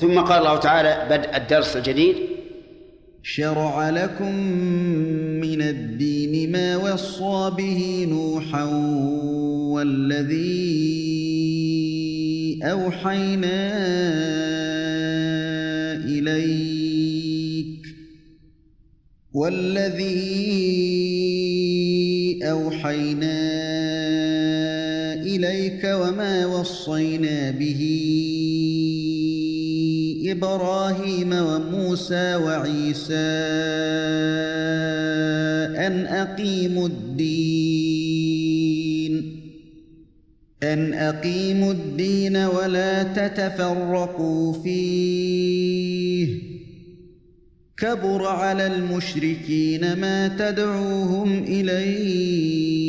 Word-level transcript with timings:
ثم 0.00 0.20
قال 0.20 0.38
الله 0.38 0.56
تعالى 0.56 1.06
بدء 1.10 1.36
الدرس 1.36 1.76
الجديد. 1.76 2.16
شرع 3.22 3.90
لكم 3.90 4.34
من 5.40 5.62
الدين 5.62 6.52
ما 6.52 6.76
وصى 6.76 7.50
به 7.56 8.06
نوحا 8.10 8.64
والذي 9.74 10.68
أوحينا 12.62 13.76
إليك 16.04 17.86
والذي 19.32 20.28
أوحينا 22.42 23.38
إليك 25.14 25.84
وما 25.84 26.46
وصينا 26.46 27.50
به 27.50 28.17
إبراهيم 30.38 31.32
وموسى 31.32 32.36
وعيسى 32.36 33.14
أن 35.86 36.06
أقيموا 36.06 36.88
الدين. 36.88 37.98
أن 40.62 40.94
أقيموا 40.94 41.72
الدين 41.72 42.36
ولا 42.36 43.02
تتفرقوا 43.02 44.52
فيه. 44.52 46.28
كبر 47.76 48.26
على 48.26 48.66
المشركين 48.66 50.00
ما 50.00 50.28
تدعوهم 50.28 51.44
إليه. 51.44 52.88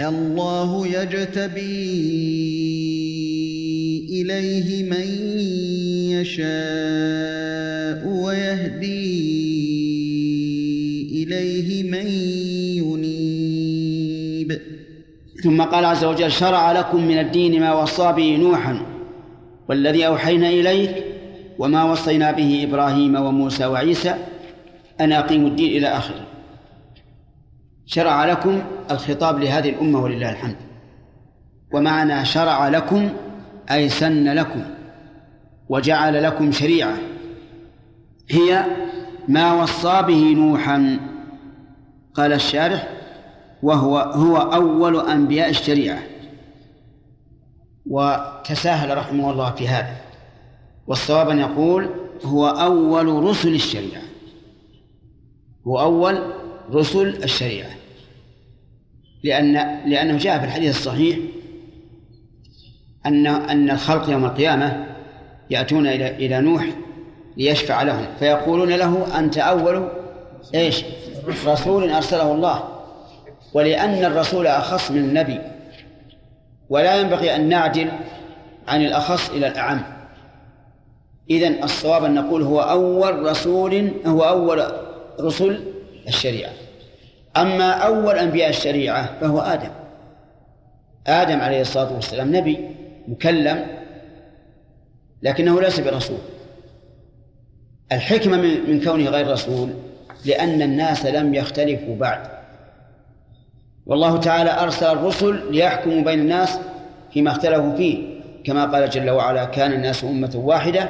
الله 0.00 0.86
يجتبي 0.86 2.93
إليه 4.14 4.90
من 4.90 5.06
يشاء 6.14 8.08
ويهدي 8.08 9.24
إليه 11.22 11.82
من 11.90 12.06
ينيب. 12.82 14.60
ثم 15.44 15.62
قال 15.62 15.84
عز 15.84 16.04
وجل 16.04 16.32
شرع 16.32 16.72
لكم 16.72 17.06
من 17.06 17.18
الدين 17.18 17.60
ما 17.60 17.74
وصى 17.82 18.12
به 18.12 18.36
نوحا 18.36 18.86
والذي 19.68 20.06
أوحينا 20.06 20.48
إليك 20.48 21.04
وما 21.58 21.84
وصينا 21.84 22.32
به 22.32 22.68
إبراهيم 22.68 23.14
وموسى 23.16 23.66
وعيسى 23.66 24.14
أن 25.00 25.12
أقيموا 25.12 25.48
الدين 25.48 25.76
إلى 25.76 25.88
آخره. 25.88 26.26
شرع 27.86 28.24
لكم 28.24 28.62
الخطاب 28.90 29.38
لهذه 29.38 29.68
الأمة 29.68 30.02
ولله 30.02 30.30
الحمد. 30.30 30.56
ومعنى 31.72 32.24
شرع 32.24 32.68
لكم 32.68 33.10
أي 33.70 33.88
سن 33.88 34.34
لكم 34.34 34.62
وجعل 35.68 36.22
لكم 36.22 36.52
شريعة. 36.52 36.96
هي 38.30 38.64
ما 39.28 39.62
وصى 39.62 40.02
به 40.02 40.32
نوحا 40.32 41.00
قال 42.14 42.32
الشارح 42.32 42.88
وهو 43.62 43.98
هو 43.98 44.36
أول 44.36 45.10
أنبياء 45.10 45.50
الشريعة. 45.50 46.02
وتساهل 47.86 48.98
رحمه 48.98 49.30
الله 49.30 49.50
في 49.50 49.68
هذا. 49.68 49.96
والصواب 50.86 51.30
أن 51.30 51.38
يقول 51.38 51.90
هو 52.24 52.46
أول 52.46 53.06
رسل 53.06 53.54
الشريعة. 53.54 54.02
هو 55.66 55.80
أول 55.80 56.32
رسل 56.70 57.08
الشريعة. 57.24 57.70
لأن 59.24 59.52
لأنه 59.86 60.18
جاء 60.18 60.38
في 60.38 60.44
الحديث 60.44 60.76
الصحيح 60.76 61.18
أن 63.06 63.26
أن 63.26 63.70
الخلق 63.70 64.10
يوم 64.10 64.24
القيامة 64.24 64.86
يأتون 65.50 65.86
إلى 65.86 66.10
إلى 66.10 66.40
نوح 66.40 66.64
ليشفع 67.36 67.82
لهم 67.82 68.06
فيقولون 68.18 68.72
له 68.72 69.18
أنت 69.18 69.38
أول 69.38 69.88
إيش؟ 70.54 70.84
رسول 71.46 71.90
أرسله 71.90 72.32
الله. 72.32 72.68
ولأن 73.54 74.04
الرسول 74.04 74.46
أخص 74.46 74.90
من 74.90 74.98
النبي. 74.98 75.38
ولا 76.68 76.96
ينبغي 76.96 77.36
أن 77.36 77.48
نعدل 77.48 77.88
عن 78.68 78.84
الأخص 78.84 79.30
إلى 79.30 79.46
الأعم. 79.46 79.82
إذن 81.30 81.62
الصواب 81.62 82.04
أن 82.04 82.14
نقول 82.14 82.42
هو 82.42 82.60
أول 82.60 83.22
رسول 83.22 83.90
هو 84.06 84.22
أول 84.22 84.64
رسل 85.20 85.64
الشريعة. 86.08 86.50
أما 87.36 87.70
أول 87.70 88.18
أنبياء 88.18 88.48
الشريعة 88.48 89.20
فهو 89.20 89.40
آدم. 89.40 89.70
آدم 91.06 91.40
عليه 91.40 91.60
الصلاة 91.60 91.94
والسلام 91.94 92.36
نبي. 92.36 92.83
مكلم 93.08 93.66
لكنه 95.22 95.60
ليس 95.60 95.80
برسول. 95.80 96.18
الحكمة 97.92 98.36
من 98.36 98.80
كونه 98.84 99.10
غير 99.10 99.30
رسول 99.30 99.70
لأن 100.26 100.62
الناس 100.62 101.06
لم 101.06 101.34
يختلفوا 101.34 101.96
بعد. 101.96 102.20
والله 103.86 104.16
تعالى 104.16 104.50
أرسل 104.50 104.86
الرسل 104.86 105.52
ليحكموا 105.52 106.02
بين 106.02 106.20
الناس 106.20 106.58
فيما 107.12 107.30
اختلفوا 107.30 107.76
فيه. 107.76 108.14
كما 108.44 108.64
قال 108.64 108.90
جل 108.90 109.10
وعلا 109.10 109.44
كان 109.44 109.72
الناس 109.72 110.04
أمة 110.04 110.32
واحدة 110.34 110.88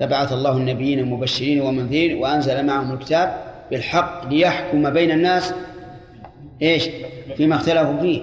فبعث 0.00 0.32
الله 0.32 0.56
النبيين 0.56 1.04
مبشرين 1.04 1.60
ومنذرين 1.60 2.18
وأنزل 2.18 2.66
معهم 2.66 2.92
الكتاب 2.92 3.40
بالحق 3.70 4.28
ليحكم 4.28 4.90
بين 4.90 5.10
الناس. 5.10 5.54
إيش؟ 6.62 6.88
فيما 7.36 7.56
اختلفوا 7.56 8.00
فيه. 8.00 8.22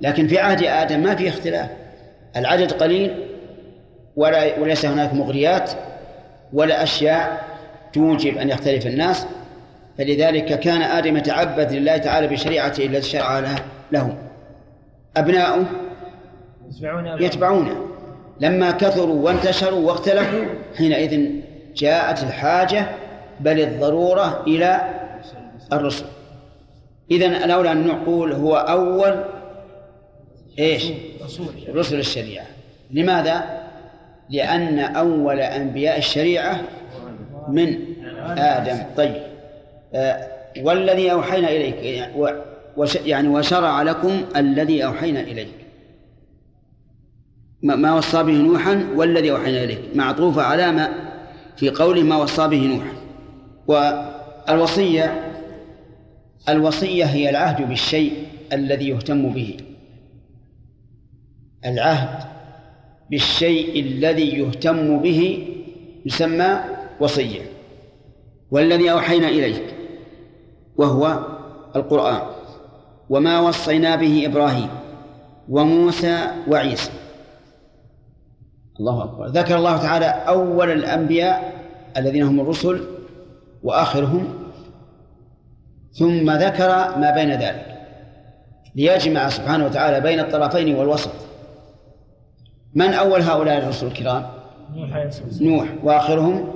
لكن 0.00 0.28
في 0.28 0.38
عهد 0.38 0.62
آدم 0.62 1.00
ما 1.00 1.14
في 1.14 1.28
اختلاف. 1.28 1.70
العدد 2.36 2.72
قليل 2.72 3.26
ولا 4.16 4.58
وليس 4.58 4.86
هناك 4.86 5.14
مغريات 5.14 5.70
ولا 6.52 6.82
أشياء 6.82 7.44
توجب 7.92 8.38
أن 8.38 8.48
يختلف 8.48 8.86
الناس 8.86 9.26
فلذلك 9.98 10.60
كان 10.60 10.82
آدم 10.82 11.16
يتعبد 11.16 11.72
لله 11.72 11.96
تعالى 11.96 12.26
بشريعته 12.26 12.86
التي 12.86 13.08
شرع 13.08 13.58
له. 13.92 14.16
أبناؤه 15.16 15.64
يتبعونه 17.20 17.86
لما 18.40 18.70
كثروا 18.70 19.24
وانتشروا 19.24 19.86
واختلفوا 19.86 20.44
حينئذ 20.78 21.30
جاءت 21.76 22.22
الحاجة 22.22 22.86
بل 23.40 23.60
الضرورة 23.60 24.42
إلى 24.46 24.80
الرسل. 25.72 26.04
إذن 27.10 27.32
الأولى 27.32 27.72
أن 27.72 27.86
نقول 27.86 28.32
هو 28.32 28.56
أول 28.56 29.24
إيش؟ 30.58 30.84
رسل 31.68 31.98
الشريعة. 31.98 32.46
لماذا؟ 32.90 33.60
لأن 34.30 34.78
أول 34.78 35.40
أنبياء 35.40 35.98
الشريعة 35.98 36.60
من 37.48 37.78
آدم. 38.38 38.82
طيب. 38.96 39.22
آه 39.94 40.28
والذي 40.60 41.12
أوحينا 41.12 41.48
إليك 41.48 42.06
يعني 43.06 43.28
وشرع 43.28 43.82
لكم 43.82 44.24
الذي 44.36 44.84
أوحينا 44.84 45.20
إليك. 45.20 45.54
ما 47.62 47.94
وصى 47.94 48.22
به 48.22 48.32
نوحا 48.32 48.88
والذي 48.94 49.30
أوحينا 49.30 49.64
إليك. 49.64 49.80
معطوفة 49.94 50.42
على 50.42 50.72
ما 50.72 50.88
في 51.56 51.70
قوله 51.70 52.02
ما 52.02 52.16
وصى 52.16 52.48
به 52.48 52.66
نوحا. 52.66 52.92
والوصية 53.66 55.32
الوصية 56.48 57.04
هي 57.04 57.30
العهد 57.30 57.68
بالشيء 57.68 58.12
الذي 58.52 58.88
يهتم 58.88 59.28
به. 59.28 59.56
العهد 61.66 62.24
بالشيء 63.10 63.80
الذي 63.80 64.38
يهتم 64.38 64.98
به 64.98 65.48
يسمى 66.06 66.60
وصية 67.00 67.40
والذي 68.50 68.90
أوحينا 68.90 69.28
إليك 69.28 69.74
وهو 70.76 71.18
القرآن 71.76 72.20
وما 73.10 73.40
وصينا 73.40 73.96
به 73.96 74.26
إبراهيم 74.26 74.68
وموسى 75.48 76.26
وعيسى. 76.48 76.90
الله 78.80 79.04
أكبر. 79.04 79.26
ذكر 79.26 79.56
الله 79.56 79.76
تعالى 79.76 80.06
أول 80.06 80.70
الأنبياء 80.70 81.52
الذين 81.96 82.22
هم 82.22 82.40
الرسل 82.40 82.84
وآخرهم 83.62 84.34
ثم 85.92 86.30
ذكر 86.30 86.68
ما 86.98 87.12
بين 87.14 87.30
ذلك 87.30 87.80
ليجمع 88.74 89.28
سبحانه 89.28 89.64
وتعالى 89.64 90.00
بين 90.00 90.20
الطرفين 90.20 90.74
والوسط. 90.74 91.29
من 92.74 92.94
أول 92.94 93.22
هؤلاء 93.22 93.58
الرسل 93.58 93.86
الكرام؟ 93.86 94.26
نوح 95.40 95.68
وآخرهم 95.84 96.52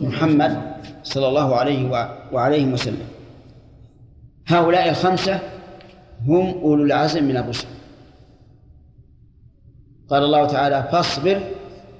محمد 0.00 0.62
صلى 1.02 1.28
الله 1.28 1.56
عليه 1.56 1.90
وعليه 2.32 2.72
وسلم. 2.72 3.08
هؤلاء 4.46 4.88
الخمسة 4.90 5.40
هم 6.26 6.58
أولو 6.62 6.84
العزم 6.84 7.24
من 7.24 7.36
الرسل. 7.36 7.66
قال 10.10 10.24
الله 10.24 10.46
تعالى 10.46 10.88
فاصبر 10.92 11.40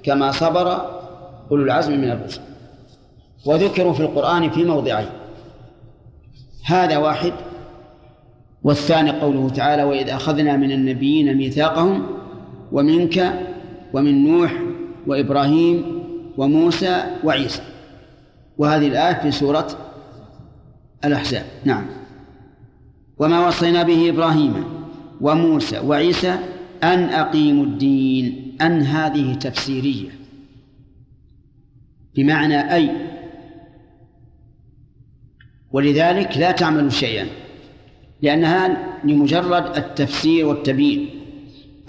كما 0.03 0.33
صبر 0.33 0.99
أولو 1.51 1.65
العزم 1.65 2.01
من 2.01 2.11
الرسل. 2.11 2.41
وذكروا 3.47 3.93
في 3.93 4.01
القرآن 4.01 4.51
في 4.51 4.65
موضعين. 4.65 5.09
هذا 6.65 6.99
واحد 6.99 7.33
والثاني 8.63 9.11
قوله 9.11 9.51
تعالى 9.51 9.83
وإذ 9.83 10.09
أخذنا 10.09 10.57
من 10.57 10.73
النبيين 10.73 11.37
ميثاقهم 11.37 12.07
ومنك 12.73 13.48
ومن 13.93 14.25
نوح 14.25 14.53
وإبراهيم 15.07 16.03
وموسى 16.37 17.05
وعيسى. 17.25 17.63
وهذه 18.59 18.87
الآية 18.87 19.15
في 19.15 19.31
سورة 19.31 19.69
الأحزاب. 21.05 21.47
نعم. 21.65 21.87
وما 23.19 23.47
وصينا 23.47 23.83
به 23.83 24.09
إبراهيم 24.09 24.65
وموسى 25.21 25.79
وعيسى 25.79 26.39
أن 26.83 27.05
أقيموا 27.05 27.65
الدين 27.65 28.57
أن 28.61 28.83
هذه 28.83 29.35
تفسيرية. 29.35 30.11
بمعنى 32.15 32.75
أي؟ 32.75 32.91
ولذلك 35.73 36.37
لا 36.37 36.51
تعمل 36.51 36.93
شيئا 36.93 37.27
لأنها 38.23 38.79
لمجرد 39.05 39.77
التفسير 39.77 40.47
والتبيين. 40.47 41.11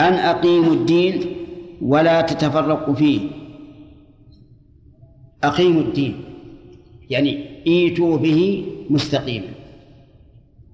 أن 0.01 0.13
أقيموا 0.13 0.73
الدين 0.73 1.38
ولا 1.81 2.21
تتفرقوا 2.21 2.93
فيه. 2.93 3.29
أقيموا 5.43 5.81
الدين. 5.81 6.23
يعني 7.09 7.45
إيتوا 7.67 8.17
به 8.17 8.65
مستقيما. 8.89 9.47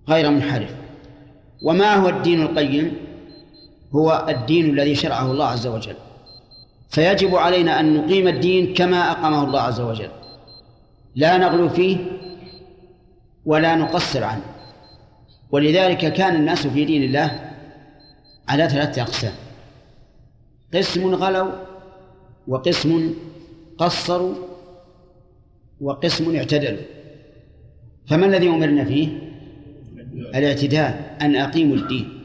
غير 0.10 0.30
منحرف. 0.30 0.76
وما 1.64 1.96
هو 1.96 2.10
الدين 2.10 2.42
القيم؟ 2.42 2.92
هو 3.96 4.26
الدين 4.30 4.70
الذي 4.70 4.96
شرعه 4.96 5.32
الله 5.32 5.46
عز 5.46 5.68
وجل. 5.68 5.96
فيجب 6.90 7.36
علينا 7.36 7.80
أن 7.80 7.98
نقيم 7.98 8.28
الدين 8.28 8.74
كما 8.74 9.12
أقامه 9.12 9.44
الله 9.44 9.62
عز 9.62 9.82
وجل. 9.82 10.10
لا 11.16 11.38
نغلو 11.38 11.70
فيه 11.70 11.98
ولا 13.46 13.76
نقصر 13.76 14.24
عنه. 14.24 14.46
ولذلك 15.52 16.14
كان 16.14 16.36
الناس 16.36 16.68
في 16.68 16.86
دين 16.86 17.04
الله 17.04 17.54
على 18.48 18.70
ثلاثة 18.70 19.02
أقسام. 19.02 19.34
قسم 20.76 21.16
غلوا 21.16 21.52
وقسم 22.48 23.14
قصروا 23.78 24.36
وقسم 25.82 26.36
اعتدلوا. 26.36 26.84
فما 28.08 28.26
الذي 28.26 28.50
أمرنا 28.50 28.86
فيه؟ 28.86 29.08
الاعتدال 30.36 30.94
أن 31.22 31.36
أقيموا 31.36 31.76
الدين. 31.76 32.22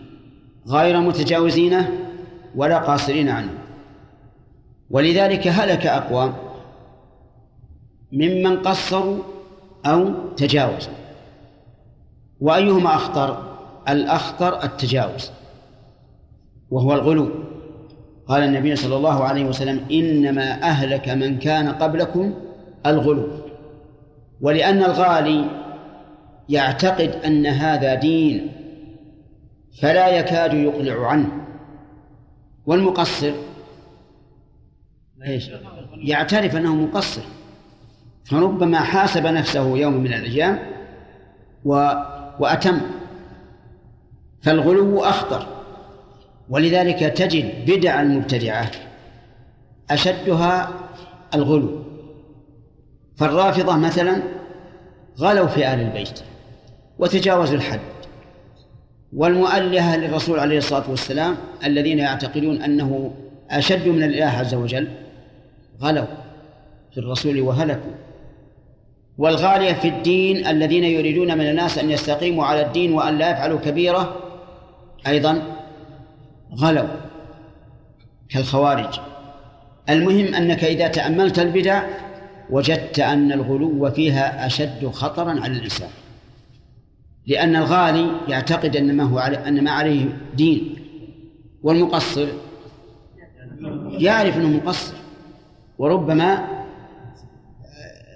غير 0.69 1.01
متجاوزين 1.01 1.85
ولا 2.55 2.79
قاصرين 2.79 3.29
عنه. 3.29 3.55
ولذلك 4.91 5.49
هلك 5.49 5.87
أقوام 5.87 6.35
ممن 8.13 8.63
قصروا 8.63 9.19
أو 9.87 10.15
تجاوزوا. 10.37 10.93
وأيهما 12.41 12.95
أخطر؟ 12.95 13.57
الأخطر 13.89 14.65
التجاوز 14.65 15.31
وهو 16.71 16.95
الغلو. 16.95 17.50
قال 18.31 18.43
النبي 18.43 18.77
صلى 18.77 18.97
الله 18.97 19.25
عليه 19.25 19.45
وسلم 19.45 19.81
إنما 19.91 20.63
أهلك 20.63 21.09
من 21.09 21.39
كان 21.39 21.69
قبلكم 21.69 22.35
الغلو. 22.87 23.29
ولأن 24.41 24.83
الغالي 24.83 25.45
يعتقد 26.49 27.11
أن 27.25 27.47
هذا 27.47 27.95
دين 27.95 28.53
فلا 29.81 30.09
يكاد 30.09 30.55
يقلع 30.55 31.07
عنه. 31.07 31.33
والمقصر 32.67 33.33
إيش؟ 35.27 35.51
يعترف 35.97 36.57
أنه 36.57 36.75
مقصر. 36.75 37.23
فربما 38.25 38.81
حاسب 38.81 39.27
نفسه 39.27 39.77
يوم 39.77 39.95
من 39.95 40.13
الأيام 40.13 40.59
و... 41.65 41.73
وأتم. 42.41 42.81
فالغلو 44.43 45.01
أخطر. 45.01 45.60
ولذلك 46.51 46.99
تجد 46.99 47.65
بدع 47.67 48.03
المبتدعة 48.03 48.71
أشدها 49.91 50.69
الغلو. 51.35 51.83
فالرافضة 53.17 53.77
مثلا 53.77 54.23
غلوا 55.19 55.47
في 55.47 55.75
آل 55.75 55.81
البيت 55.81 56.21
وتجاوزوا 56.99 57.57
الحد. 57.57 57.81
والمؤلهة 59.13 59.97
للرسول 59.97 60.39
عليه 60.39 60.59
الصلاة 60.59 60.91
والسلام 60.91 61.37
الذين 61.65 61.99
يعتقدون 61.99 62.63
أنه 62.63 63.15
أشد 63.51 63.89
من 63.89 64.03
الإله 64.03 64.27
عز 64.39 64.55
وجل 64.55 64.89
غلوا 65.83 66.07
في 66.93 66.99
الرسول 66.99 67.41
وهلكوا. 67.41 67.93
والغالية 69.19 69.73
في 69.73 69.89
الدين 69.89 70.47
الذين 70.47 70.85
يريدون 70.85 71.39
من 71.39 71.51
الناس 71.51 71.79
أن 71.79 71.91
يستقيموا 71.91 72.45
على 72.45 72.63
الدين 72.63 72.93
وأن 72.93 73.19
لا 73.19 73.31
يفعلوا 73.31 73.59
كبيرة 73.59 74.17
أيضا 75.07 75.43
غلوا 76.55 76.89
كالخوارج. 78.29 79.01
المهم 79.89 80.35
أنك 80.35 80.65
إذا 80.65 80.89
تأملت 80.89 81.39
البدع 81.39 81.83
وجدت 82.51 82.99
أن 82.99 83.33
الغلو 83.33 83.91
فيها 83.91 84.47
أشد 84.47 84.87
خطرا 84.87 85.31
على 85.31 85.53
الإنسان. 85.53 85.89
لأن 87.27 87.57
الغالي 87.57 88.11
يعتقد 88.29 88.77
أن 88.77 88.97
ما 88.97 89.05
هو 89.05 89.19
علي 89.19 89.49
أن 89.49 89.65
ما 89.65 89.71
عليه 89.71 90.05
دين. 90.35 90.77
والمقصر 91.63 92.29
يعرف 93.89 94.37
أنه 94.37 94.49
مقصر. 94.49 94.95
وربما 95.79 96.49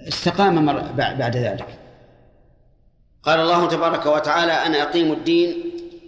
استقام 0.08 0.66
بعد 0.96 1.36
ذلك. 1.36 1.78
قال 3.22 3.40
الله 3.40 3.68
تبارك 3.68 4.06
وتعالى 4.06 4.52
أنا 4.52 4.82
أقيم 4.82 5.12
الدين 5.12 5.54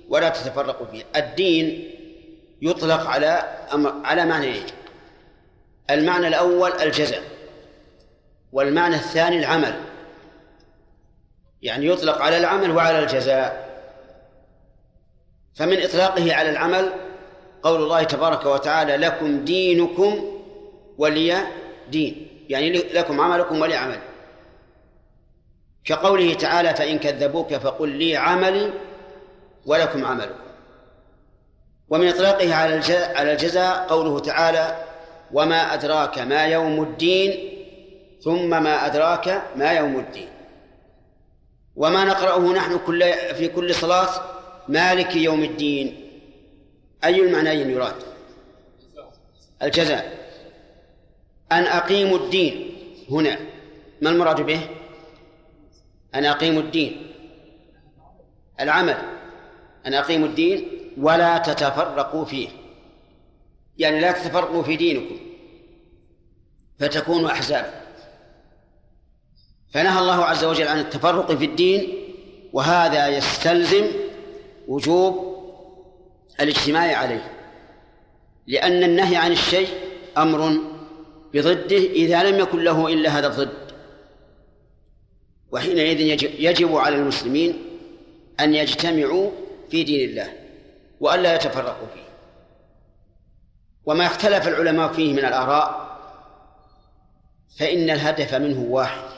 ولا 0.09 0.29
تتفرقوا 0.29 0.87
فيه. 0.87 1.03
الدين 1.17 1.91
يطلق 2.63 3.07
على 3.07 3.57
على 4.05 4.25
معنيين. 4.25 4.67
المعنى 5.91 6.29
الأول 6.29 6.73
الجزاء 6.73 7.23
والمعنى 8.53 8.95
الثاني 8.95 9.39
العمل. 9.39 9.81
يعني 11.63 11.87
يطلق 11.87 12.19
على 12.23 12.37
العمل 12.37 12.71
وعلى 12.71 12.99
الجزاء. 12.99 13.67
فمن 15.55 15.83
إطلاقه 15.83 16.35
على 16.35 16.51
العمل 16.51 16.93
قول 17.63 17.83
الله 17.83 18.03
تبارك 18.03 18.47
وتعالى 18.47 18.97
لكم 18.97 19.45
دينكم 19.45 20.41
ولي 20.99 21.47
دين. 21.91 22.29
يعني 22.49 22.71
لكم 22.71 23.21
عملكم 23.21 23.61
ولي 23.61 23.77
عمل. 23.77 23.99
كقوله 25.85 26.35
تعالى 26.35 26.75
فإن 26.75 26.99
كذبوك 26.99 27.55
فقل 27.55 27.89
لي 27.89 28.17
عملي 28.17 28.73
ولكم 29.67 30.05
عملكم. 30.05 30.46
ومن 31.89 32.09
إطلاقه 32.09 32.55
على 32.55 32.83
على 32.95 33.33
الجزاء 33.33 33.87
قوله 33.89 34.19
تعالى 34.19 34.85
وما 35.33 35.75
أدراك 35.75 36.19
ما 36.19 36.47
يوم 36.47 36.83
الدين 36.83 37.53
ثم 38.21 38.51
ما 38.51 38.87
أدراك 38.87 39.43
ما 39.57 39.73
يوم 39.73 39.99
الدين. 39.99 40.29
وما 41.77 42.05
نقرأه 42.05 42.53
نحن 42.53 42.79
كل 42.87 43.13
في 43.13 43.49
كل 43.49 43.75
صلاة 43.75 44.09
مالك 44.69 45.17
يوم 45.17 45.43
الدين. 45.43 46.11
أي 47.05 47.21
المعنيين 47.21 47.71
يراد؟ 47.71 47.95
الجزاء. 49.63 50.19
أن 51.53 51.63
أقيموا 51.63 52.19
الدين. 52.19 52.77
هنا. 53.11 53.39
ما 54.03 54.11
المراد 54.11 54.41
به؟ 54.41 54.61
أن 56.15 56.25
أقيموا 56.25 56.63
الدين. 56.63 57.13
العمل. 58.61 58.97
أن 59.87 59.95
أقيموا 59.95 60.29
الدين. 60.29 60.76
ولا 60.97 61.39
تتفرقوا 61.39 62.25
فيه. 62.25 62.49
يعني 63.79 64.01
لا 64.01 64.13
تتفرقوا 64.13 64.63
في 64.63 64.77
دينكم. 64.77 65.17
فتكونوا 66.79 67.31
أحزابا 67.31 67.81
فنهى 69.71 69.99
الله 69.99 70.25
عز 70.25 70.45
وجل 70.45 70.69
عن 70.69 70.79
التفرق 70.79 71.33
في 71.33 71.45
الدين 71.45 71.95
وهذا 72.53 73.09
يستلزم 73.09 73.87
وجوب 74.69 75.37
الاجتماع 76.41 76.97
عليه. 76.97 77.33
لأن 78.47 78.83
النهي 78.83 79.17
عن 79.17 79.33
الشيء 79.33 79.69
أمر 80.19 80.59
بضده 81.35 81.77
إذا 81.77 82.23
لم 82.23 82.39
يكن 82.39 82.65
له 82.65 82.89
إلا 82.93 83.19
هذا 83.19 83.27
الضد. 83.27 83.73
وحينئذ 85.53 86.01
يجب 86.41 86.77
على 86.77 86.97
المسلمين 86.97 87.63
أن 88.41 88.55
يجتمعوا 88.55 89.31
في 89.71 89.83
دين 89.83 90.11
الله. 90.11 90.46
وألا 91.01 91.35
يتفرقوا 91.35 91.87
فيه. 91.95 92.07
وما 93.85 94.07
اختلف 94.07 94.49
العلماء 94.49 94.93
فيه 94.93 95.13
من 95.13 95.19
الآراء 95.19 95.87
فإن 97.59 97.91
الهدف 97.91 98.35
منه 98.35 98.61
واحد 98.61 99.11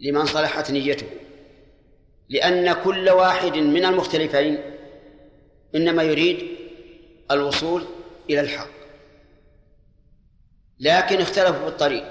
لمن 0.00 0.26
صلحت 0.26 0.70
نيته. 0.70 1.06
لأن 2.28 2.72
كل 2.72 3.10
واحد 3.10 3.56
من 3.56 3.84
المختلفين 3.84 4.58
إنما 5.74 6.02
يريد 6.02 6.48
الوصول 7.30 7.84
إلى 8.30 8.40
الحق. 8.40 8.68
لكن 10.80 11.20
اختلفوا 11.20 11.60
في 11.60 11.68
الطريق. 11.68 12.04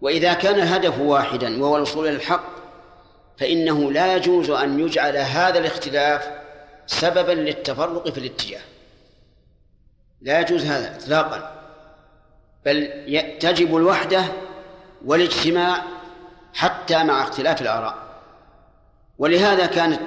وإذا 0.00 0.32
كان 0.32 0.54
الهدف 0.54 0.98
واحدا 0.98 1.62
وهو 1.62 1.76
الوصول 1.76 2.08
إلى 2.08 2.16
الحق 2.16 2.44
فإنه 3.38 3.92
لا 3.92 4.16
يجوز 4.16 4.50
أن 4.50 4.80
يجعل 4.80 5.16
هذا 5.16 5.58
الاختلاف 5.58 6.41
سببا 6.86 7.32
للتفرق 7.32 8.08
في 8.08 8.18
الاتجاه. 8.18 8.60
لا 10.20 10.40
يجوز 10.40 10.64
هذا 10.64 10.96
إطلاقا. 10.96 11.62
بل 12.64 13.06
تجب 13.40 13.76
الوحدة 13.76 14.24
والاجتماع 15.04 15.82
حتى 16.54 17.04
مع 17.04 17.22
اختلاف 17.22 17.62
الآراء. 17.62 17.98
ولهذا 19.18 19.66
كانت 19.66 20.00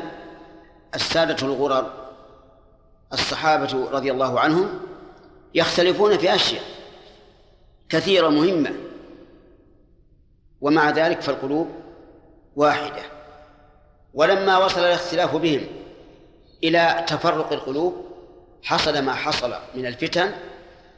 السادة 0.95 1.47
الغرر 1.47 1.93
الصحابة 3.13 3.89
رضي 3.91 4.11
الله 4.11 4.39
عنهم 4.39 4.79
يختلفون 5.53 6.17
في 6.17 6.35
أشياء 6.35 6.63
كثيرة 7.89 8.29
مهمة. 8.29 8.73
ومع 10.61 10.89
ذلك 10.89 11.21
فالقلوب 11.21 11.71
واحدة. 12.55 13.01
ولما 14.13 14.57
وصل 14.57 14.79
الاختلاف 14.79 15.35
بهم 15.35 15.67
إلى 16.63 17.05
تفرق 17.07 17.53
القلوب 17.53 18.05
حصل 18.63 18.99
ما 18.99 19.13
حصل 19.13 19.55
من 19.75 19.85
الفتن 19.85 20.31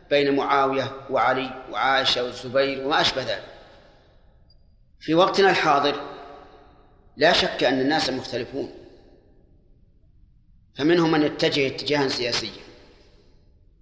بين 0.10 0.36
معاوية 0.36 0.92
وعلي 1.10 1.64
وعائشة 1.72 2.24
والزبير 2.24 2.86
وما 2.86 3.02
أشبه 3.02 3.24
ذلك. 3.24 3.44
في 5.00 5.16
وقتنا 5.16 5.50
الحاضر 5.50 6.02
لا 7.18 7.34
شك 7.34 7.64
أن 7.64 7.82
الناس 7.82 8.10
مختلفون 8.10 8.72
فمنهم 10.76 11.12
من 11.12 11.22
يتجه 11.22 11.68
اتجاها 11.68 12.08
سياسيا 12.08 12.62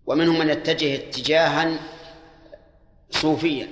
ومنهم 0.05 0.39
من 0.39 0.49
يتجه 0.49 0.95
اتجاها 0.95 1.79
صوفيا 3.11 3.67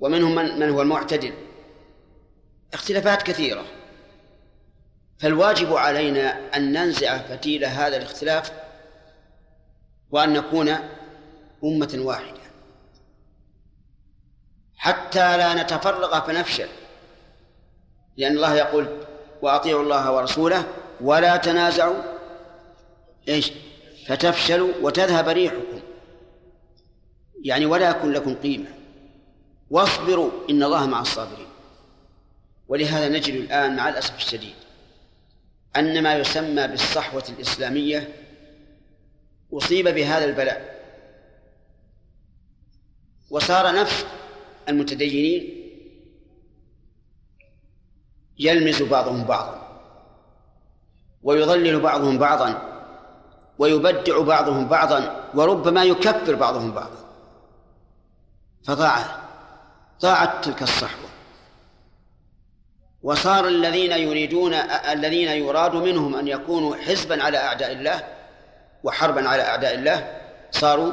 ومنهم 0.00 0.34
من, 0.34 0.58
من 0.58 0.70
هو 0.70 0.82
المعتدل. 0.82 1.32
اختلافات 2.74 3.22
كثيرة. 3.22 3.64
فالواجب 5.18 5.76
علينا 5.76 6.56
أن 6.56 6.72
ننزع 6.72 7.18
فتيل 7.18 7.64
هذا 7.64 7.96
الاختلاف 7.96 8.52
وأن 10.10 10.32
نكون 10.32 10.68
أمة 11.64 11.94
واحدة. 11.98 12.40
حتى 14.76 15.36
لا 15.36 15.62
نتفرق 15.62 16.26
فنفشل. 16.26 16.68
لأن 18.16 18.32
الله 18.32 18.54
يقول 18.54 19.04
وأطيعوا 19.42 19.82
الله 19.82 20.12
ورسوله 20.12 20.64
ولا 21.00 21.36
تنازعوا. 21.36 22.02
إيش؟ 23.28 23.52
فتفشلوا 24.06 24.72
وتذهب 24.82 25.28
ريحكم. 25.28 25.80
يعني 27.42 27.66
ولا 27.66 27.90
يكن 27.90 28.12
لكم 28.12 28.34
قيمة. 28.34 28.68
واصبروا 29.70 30.30
إن 30.50 30.62
الله 30.62 30.86
مع 30.86 31.00
الصابرين. 31.00 31.48
ولهذا 32.68 33.08
نجد 33.08 33.34
الآن 33.34 33.76
مع 33.76 33.88
الأسف 33.88 34.16
الشديد. 34.16 34.65
أن 35.78 36.02
ما 36.02 36.14
يسمى 36.14 36.66
بالصحوة 36.66 37.24
الإسلامية 37.28 38.08
أصيب 39.52 39.88
بهذا 39.88 40.24
البلاء. 40.24 40.76
وصار 43.30 43.74
نفس 43.74 44.06
المتدينين 44.68 45.62
يلمز 48.38 48.82
بعضهم 48.82 49.24
بعضا 49.24 49.66
ويضلل 51.22 51.80
بعضهم 51.80 52.18
بعضا 52.18 52.72
ويبدع 53.58 54.20
بعضهم 54.20 54.68
بعضا 54.68 55.30
وربما 55.34 55.84
يكفر 55.84 56.34
بعضهم 56.34 56.72
بعضا. 56.72 57.06
فضاع 58.64 58.98
ضاعت 60.00 60.44
تلك 60.44 60.62
الصحوة. 60.62 61.05
وصار 63.06 63.48
الذين 63.48 63.92
يريدون 63.92 64.54
الذين 64.92 65.28
يراد 65.28 65.74
منهم 65.74 66.14
أن 66.14 66.28
يكونوا 66.28 66.76
حزبا 66.76 67.22
على 67.22 67.38
أعداء 67.38 67.72
الله 67.72 68.04
وحربا 68.84 69.28
على 69.28 69.42
أعداء 69.42 69.74
الله 69.74 70.20
صاروا 70.50 70.92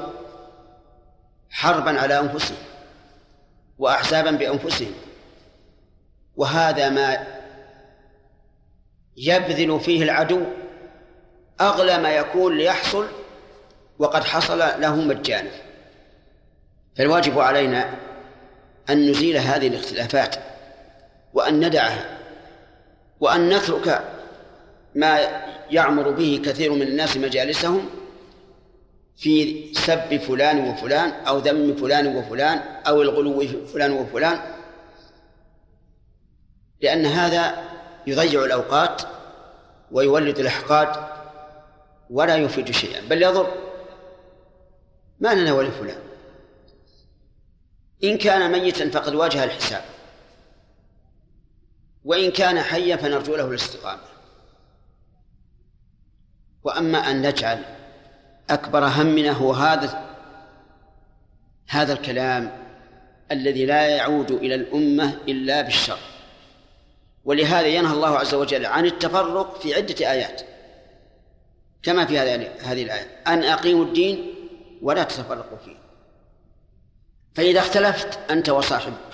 حربا 1.50 2.00
على 2.02 2.20
أنفسهم 2.20 2.58
وأحزابا 3.80 4.32
بأنفسهم. 4.32 4.94
وهذا 6.36 6.90
ما 6.90 7.28
يبذل 9.18 9.80
فيه 9.80 10.04
العدو 10.04 10.42
أغلى 11.62 11.98
ما 11.98 12.10
يكون 12.10 12.58
ليحصل 12.58 13.08
وقد 14.00 14.24
حصل 14.24 14.60
له 14.60 14.96
مجانا 14.96 15.52
فالواجب 16.98 17.40
علينا 17.40 17.90
أن 18.90 19.10
نزيل 19.10 19.38
هذه 19.38 19.68
الاختلافات. 19.68 20.53
وأن 21.34 21.68
ندعها 21.68 22.18
وأن 23.20 23.50
نترك 23.50 24.04
ما 24.96 25.20
يعمر 25.72 26.12
به 26.12 26.42
كثير 26.46 26.72
من 26.72 26.82
الناس 26.82 27.18
مجالسهم 27.18 27.90
في 29.18 29.64
سب 29.74 30.18
فلان 30.18 30.70
وفلان 30.70 31.10
أو 31.10 31.38
ذم 31.38 31.76
فلان 31.76 32.16
وفلان 32.16 32.58
أو 32.88 33.02
الغلو 33.02 33.40
في 33.40 33.66
فلان 33.66 33.92
وفلان 33.92 34.40
لأن 36.82 37.06
هذا 37.06 37.64
يضيع 38.08 38.46
الأوقات 38.46 39.02
ويولد 39.92 40.40
الإحقاد 40.40 40.96
ولا 42.10 42.36
يفيد 42.36 42.72
شيئا. 42.72 43.02
بل 43.02 43.24
يضر. 43.24 43.54
ما 45.20 45.34
لنا 45.34 45.54
ولفلان. 45.54 46.02
إن 48.04 48.18
كان 48.18 48.52
ميتا 48.52 48.90
فقد 48.90 49.16
واجه 49.16 49.44
الحساب. 49.44 49.84
وإن 52.06 52.32
كان 52.32 52.62
حيا 52.62 52.96
فنرجو 52.96 53.36
له 53.36 53.48
الاستقامة. 53.48 54.02
وأما 56.64 56.98
أن 57.12 57.22
نجعل 57.22 57.64
أكبر 58.50 58.86
همنا 58.86 59.32
هو 59.32 59.54
هذا 59.54 60.16
هذا 61.68 61.94
الكلام 61.94 62.64
الذي 63.32 63.66
لا 63.66 63.88
يعود 63.88 64.32
إلى 64.32 64.56
الأمة 64.56 65.18
إلا 65.28 65.62
بالشر. 65.62 66.00
ولهذا 67.26 67.68
ينهى 67.68 67.94
الله 67.94 68.18
عز 68.20 68.34
وجل 68.34 68.66
عن 68.66 68.86
التفرق 68.86 69.62
في 69.62 69.74
عدة 69.74 70.12
آيات. 70.12 70.42
كما 71.84 72.06
في 72.06 72.20
هذه 72.20 72.84
الآية. 72.84 73.22
أن 73.28 73.44
أقيموا 73.44 73.86
الدين 73.86 74.34
ولا 74.82 75.04
تتفرقوا 75.04 75.58
فيه. 75.58 75.76
فإذا 77.36 77.60
اختلفت 77.60 78.32
أنت 78.32 78.50
وصاحبك. 78.50 79.13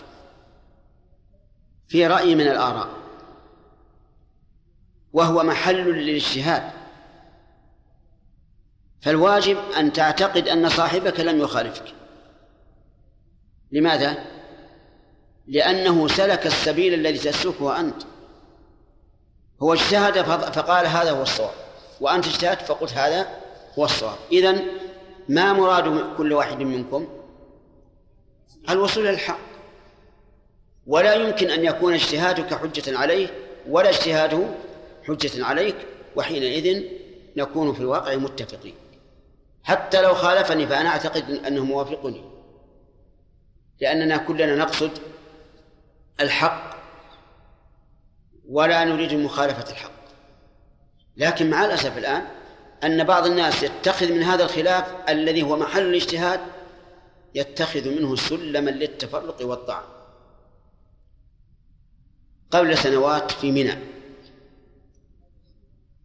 في 1.90 2.08
رأي 2.08 2.36
من 2.36 2.48
الآراء. 2.48 2.90
وهو 5.14 5.44
محل 5.44 5.76
للاجتهاد. 5.76 6.72
فالواجب 9.02 9.58
أن 9.78 9.94
تعتقد 9.94 10.48
أن 10.48 10.70
صاحبك 10.70 11.20
لم 11.20 11.42
يخالفك. 11.42 11.94
لماذا؟ 13.72 14.26
لأنه 15.48 16.08
سلك 16.08 16.46
السبيل 16.46 16.94
الذي 16.94 17.18
تسلكه 17.18 17.80
أنت. 17.80 18.04
هو 19.64 19.74
اجتهد 19.74 20.22
فقال 20.52 20.88
هذا 20.88 21.12
هو 21.12 21.22
الصواب. 21.22 21.54
وأنت 22.02 22.28
اجتهدت 22.28 22.62
فقلت 22.62 22.94
هذا 22.94 23.28
هو 23.80 23.86
الصواب. 23.86 24.18
إذن 24.32 24.68
ما 25.30 25.54
مراد 25.54 26.16
كل 26.18 26.34
واحد 26.34 26.58
منكم؟ 26.58 27.08
الوصول 28.70 29.04
إلى 29.04 29.14
الحق. 29.14 29.49
ولا 30.88 31.14
يمكن 31.14 31.50
أن 31.50 31.66
يكون 31.66 31.94
اجتهادك 31.94 32.54
حجة 32.54 32.98
عليه 32.98 33.28
ولا 33.70 33.90
اجتهاده 33.90 34.48
حجة 35.08 35.46
عليك 35.46 35.76
وحينئذ 36.16 36.84
نكون 37.38 37.74
في 37.74 37.80
الواقع 37.80 38.16
متفقين. 38.16 38.76
حتى 39.64 40.02
لو 40.02 40.14
خالفني 40.14 40.68
فأنا 40.68 40.90
أعتقد 40.90 41.32
أنه 41.32 41.66
موافقني. 41.66 42.22
لأننا 43.82 44.18
كلنا 44.18 44.56
نقصد 44.56 44.92
الحق 46.22 46.76
ولا 48.50 48.86
نريد 48.86 49.14
مخالفة 49.14 49.72
الحق. 49.72 50.00
لكن 51.18 51.50
مع 51.50 51.66
الأسف 51.66 51.98
الآن 51.98 52.24
أن 52.84 53.04
بعض 53.04 53.26
الناس 53.26 53.64
يتخذ 53.64 54.12
من 54.12 54.24
هذا 54.24 54.44
الخلاف 54.44 54.86
الذي 55.10 55.44
هو 55.44 55.58
محل 55.58 55.82
الاجتهاد 55.82 56.40
يتخذ 57.36 57.90
منه 57.90 58.16
سلما 58.16 58.70
للتفرق 58.70 59.38
والطعن. 59.42 59.84
قبل 62.52 62.78
سنوات 62.78 63.32
في 63.32 63.52
منى. 63.52 63.76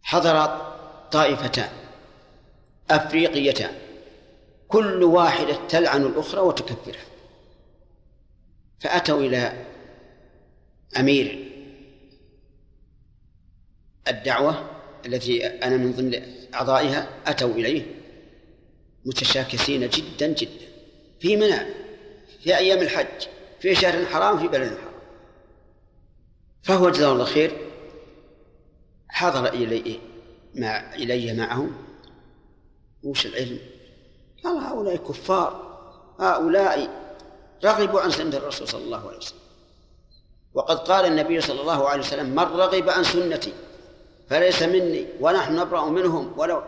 حضرت 0.01 0.75
طائفتان 1.11 1.69
أفريقيتان 2.89 3.71
كل 4.67 5.03
واحدة 5.03 5.67
تلعن 5.69 6.05
الأخرى 6.05 6.41
وتكفرها. 6.41 7.05
فأتوا 8.79 9.19
إلى 9.19 9.65
أمير 10.99 11.51
الدعوة 14.07 14.69
التي 15.05 15.47
أنا 15.47 15.77
من 15.77 15.91
ضمن 15.91 16.21
أعضائها 16.53 17.09
أتوا 17.25 17.53
إليه 17.53 17.85
متشاكسين 19.05 19.89
جدا 19.89 20.27
جدا. 20.27 20.65
في 21.19 21.35
منى 21.35 21.59
في 22.43 22.57
أيام 22.57 22.79
الحج 22.79 23.27
في 23.59 23.75
شهر 23.75 24.05
حرام 24.05 24.39
في 24.39 24.47
بلد 24.47 24.77
حرام. 24.77 24.84
فهو 26.65 26.89
جزاه 26.89 27.11
الله 27.11 27.25
خير. 27.25 27.57
حضر 29.09 29.47
إلي 29.47 29.99
مع 30.55 30.93
إلي 30.95 31.33
معهم. 31.33 31.71
وش 33.03 33.25
العلم؟ 33.25 33.59
قال 34.43 34.57
هؤلاء 34.57 34.95
كفار. 34.95 35.77
هؤلاء 36.19 36.89
رغبوا 37.65 38.01
عن 38.01 38.11
سنة 38.11 38.37
الرسول 38.37 38.67
صلى 38.67 38.83
الله 38.83 39.07
عليه 39.07 39.17
وسلم. 39.17 39.39
وقد 40.53 40.77
قال 40.77 41.05
النبي 41.05 41.41
صلى 41.41 41.61
الله 41.61 41.89
عليه 41.89 42.01
وسلم 42.01 42.29
من 42.29 42.39
رغب 42.39 42.89
عن 42.89 43.03
سنتي 43.03 43.53
فليس 44.29 44.63
مني 44.63 45.05
ونحن 45.19 45.55
نبرأ 45.55 45.89
منهم 45.89 46.39
ولو 46.39 46.63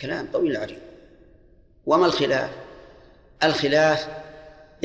كلام 0.00 0.28
طويل 0.32 0.56
عريض. 0.56 0.80
وما 1.86 2.06
الخلاف؟ 2.06 2.50
الخلاف 3.44 4.08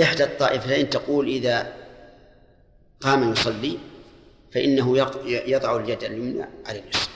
إحدى 0.01 0.23
الطائفتين 0.23 0.89
تقول 0.89 1.27
إذا 1.27 1.73
قام 3.01 3.31
يصلي 3.31 3.77
فإنه 4.53 4.97
يضع 5.27 5.75
اليد 5.75 6.03
اليمنى 6.03 6.45
على 6.65 6.79
اليسرى. 6.79 7.13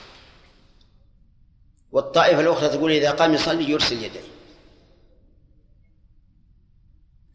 والطائفة 1.92 2.40
الأخرى 2.40 2.68
تقول 2.68 2.92
إذا 2.92 3.10
قام 3.10 3.34
يصلي 3.34 3.70
يرسل 3.70 4.02
يديه. 4.02 4.20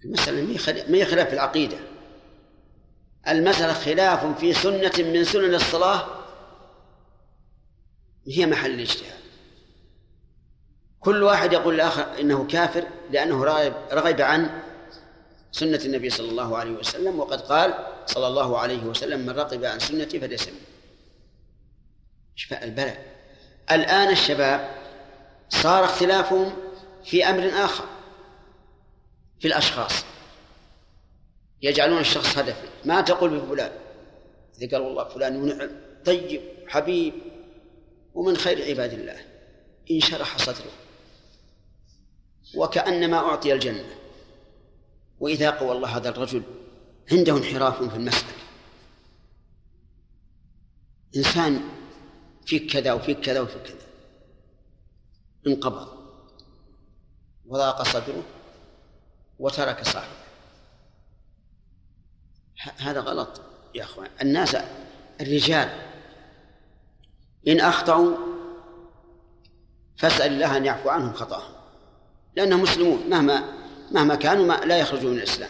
المسألة 0.06 0.42
ما 0.90 0.98
هي 0.98 1.06
خلاف 1.06 1.28
في 1.28 1.34
العقيدة. 1.34 1.78
المسألة 3.28 3.74
خلاف 3.74 4.40
في 4.40 4.54
سنة 4.54 4.92
من 4.98 5.24
سنن 5.24 5.56
الصلاة. 5.56 6.08
هي 8.28 8.46
محل 8.46 8.72
الاجتهاد. 8.72 9.20
كل 11.00 11.24
واحد 11.24 11.54
يقول 11.54 11.76
الآخر 11.76 12.20
إنه 12.20 12.48
كافر 12.48 12.84
لأنه 13.12 13.44
رغب 13.94 14.22
عن 14.22 14.62
سنة 15.52 15.82
النبي 15.86 16.10
صلى 16.10 16.30
الله 16.30 16.58
عليه 16.58 16.72
وسلم 16.72 17.20
وقد 17.20 17.42
قال 17.42 17.74
صلى 18.06 18.28
الله 18.28 18.60
عليه 18.60 18.84
وسلم 18.84 19.20
من 19.20 19.30
رغب 19.30 19.66
عن 19.66 19.80
سنتي 19.80 20.20
فليس 20.20 20.50
شفاء 22.36 22.64
البلاء 22.64 23.06
الآن 23.72 24.10
الشباب 24.12 24.76
صار 25.50 25.84
اختلافهم 25.84 26.54
في 27.06 27.26
أمر 27.26 27.50
آخر 27.66 27.86
في 29.40 29.48
الأشخاص. 29.48 30.04
يجعلون 31.62 32.00
الشخص 32.00 32.38
هدفا 32.38 32.68
ما 32.86 33.02
تقول 33.02 33.40
بفلان؟ 33.40 33.72
إذا 34.62 34.78
قال 34.78 34.82
والله 34.82 35.04
فلان 35.04 35.46
نعم 35.46 35.70
طيب 36.06 36.42
حبيب 36.68 37.14
ومن 38.14 38.38
خير 38.38 38.66
عباد 38.70 38.94
الله. 38.94 39.18
انشرح 39.92 40.38
صدره. 40.38 40.72
وكأنما 42.56 43.18
أعطي 43.18 43.54
الجنة. 43.54 43.96
وإذا 45.20 45.50
قوى 45.50 45.72
الله 45.72 45.98
هذا 45.98 46.10
الرجل 46.10 46.44
عنده 47.12 47.38
انحراف 47.38 47.84
في 47.84 47.96
المسألة. 47.96 48.34
إنسان 51.16 51.62
فيك 52.46 52.72
كذا 52.72 52.94
وفيك 52.94 53.20
كذا 53.20 53.40
وفيك 53.40 53.62
كذا. 53.64 53.88
انقبض. 55.48 55.88
وضاق 57.46 57.84
صدره 57.84 58.24
وترك 59.40 59.84
صاحبه. 59.84 60.20
هذا 62.78 63.00
غلط 63.00 63.42
يا 63.76 63.84
أخوان. 63.84 64.10
الناس 64.22 64.58
الرجال 65.22 65.90
إن 67.48 67.60
أخطأوا 67.60 68.18
فاسأل 69.98 70.32
الله 70.32 70.58
أن 70.58 70.66
يعفو 70.66 70.90
عنهم 70.90 71.14
خطأهم. 71.14 71.54
لأنهم 72.36 72.62
مسلمون 72.62 73.10
مهما 73.10 73.59
مهما 73.92 74.16
كانوا 74.16 74.46
ما 74.46 74.54
لا 74.54 74.78
يخرجون 74.78 75.12
من 75.12 75.18
الإسلام. 75.18 75.50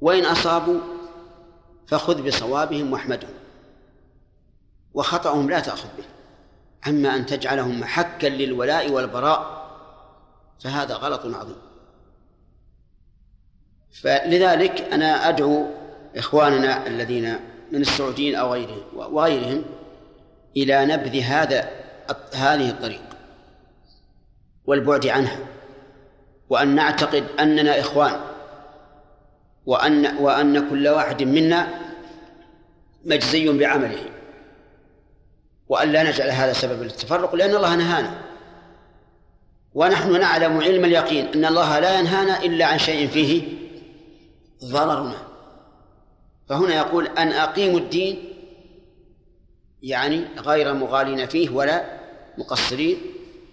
وإن 0.00 0.24
أصابوا 0.24 0.80
فخذ 1.86 2.22
بصوابهم 2.22 2.92
واحمدهم. 2.92 3.34
وخطأهم 4.94 5.50
لا 5.50 5.60
تأخذ 5.60 5.88
به. 5.98 6.04
أما 6.90 7.16
أن 7.16 7.26
تجعلهم 7.26 7.80
محكا 7.80 8.26
للولاء 8.26 8.90
والبراء 8.90 9.68
فهذا 10.60 10.94
غلط 10.94 11.20
عظيم. 11.36 11.56
فلذلك 14.02 14.80
أنا 14.80 15.28
أدعو 15.28 15.66
إخواننا 16.16 16.86
الذين 16.86 17.38
من 17.72 17.80
السعوديين 17.80 18.34
أو 18.34 18.52
غيرهم 18.52 18.82
وغيرهم 18.94 19.64
إلى 20.56 20.86
نبذ 20.86 21.20
هذا 21.20 21.70
هذه 22.32 22.70
الطريق 22.70 23.02
والبعد 24.64 25.06
عنها. 25.06 25.51
وأن 26.52 26.74
نعتقد 26.74 27.24
أننا 27.40 27.80
إخوان 27.80 28.20
وأن 29.66 30.16
وأن 30.16 30.70
كل 30.70 30.88
واحد 30.88 31.22
منا 31.22 31.68
مجزي 33.04 33.58
بعمله 33.58 34.04
وأن 35.68 35.92
لا 35.92 36.02
نجعل 36.02 36.30
هذا 36.30 36.52
سببا 36.52 36.84
للتفرق 36.84 37.34
لأن 37.34 37.54
الله 37.54 37.74
نهانا 37.76 38.22
ونحن 39.74 40.20
نعلم 40.20 40.60
علم 40.60 40.84
اليقين 40.84 41.26
أن 41.34 41.44
الله 41.44 41.78
لا 41.78 41.98
ينهانا 41.98 42.42
إلا 42.42 42.66
عن 42.66 42.78
شيء 42.78 43.08
فيه 43.08 43.42
ضررنا. 44.64 45.18
فهنا 46.48 46.74
يقول 46.74 47.06
أن 47.06 47.28
أقيموا 47.28 47.78
الدين 47.78 48.32
يعني 49.82 50.24
غير 50.38 50.74
مغالين 50.74 51.26
فيه 51.26 51.50
ولا 51.50 51.84
مقصرين 52.38 52.96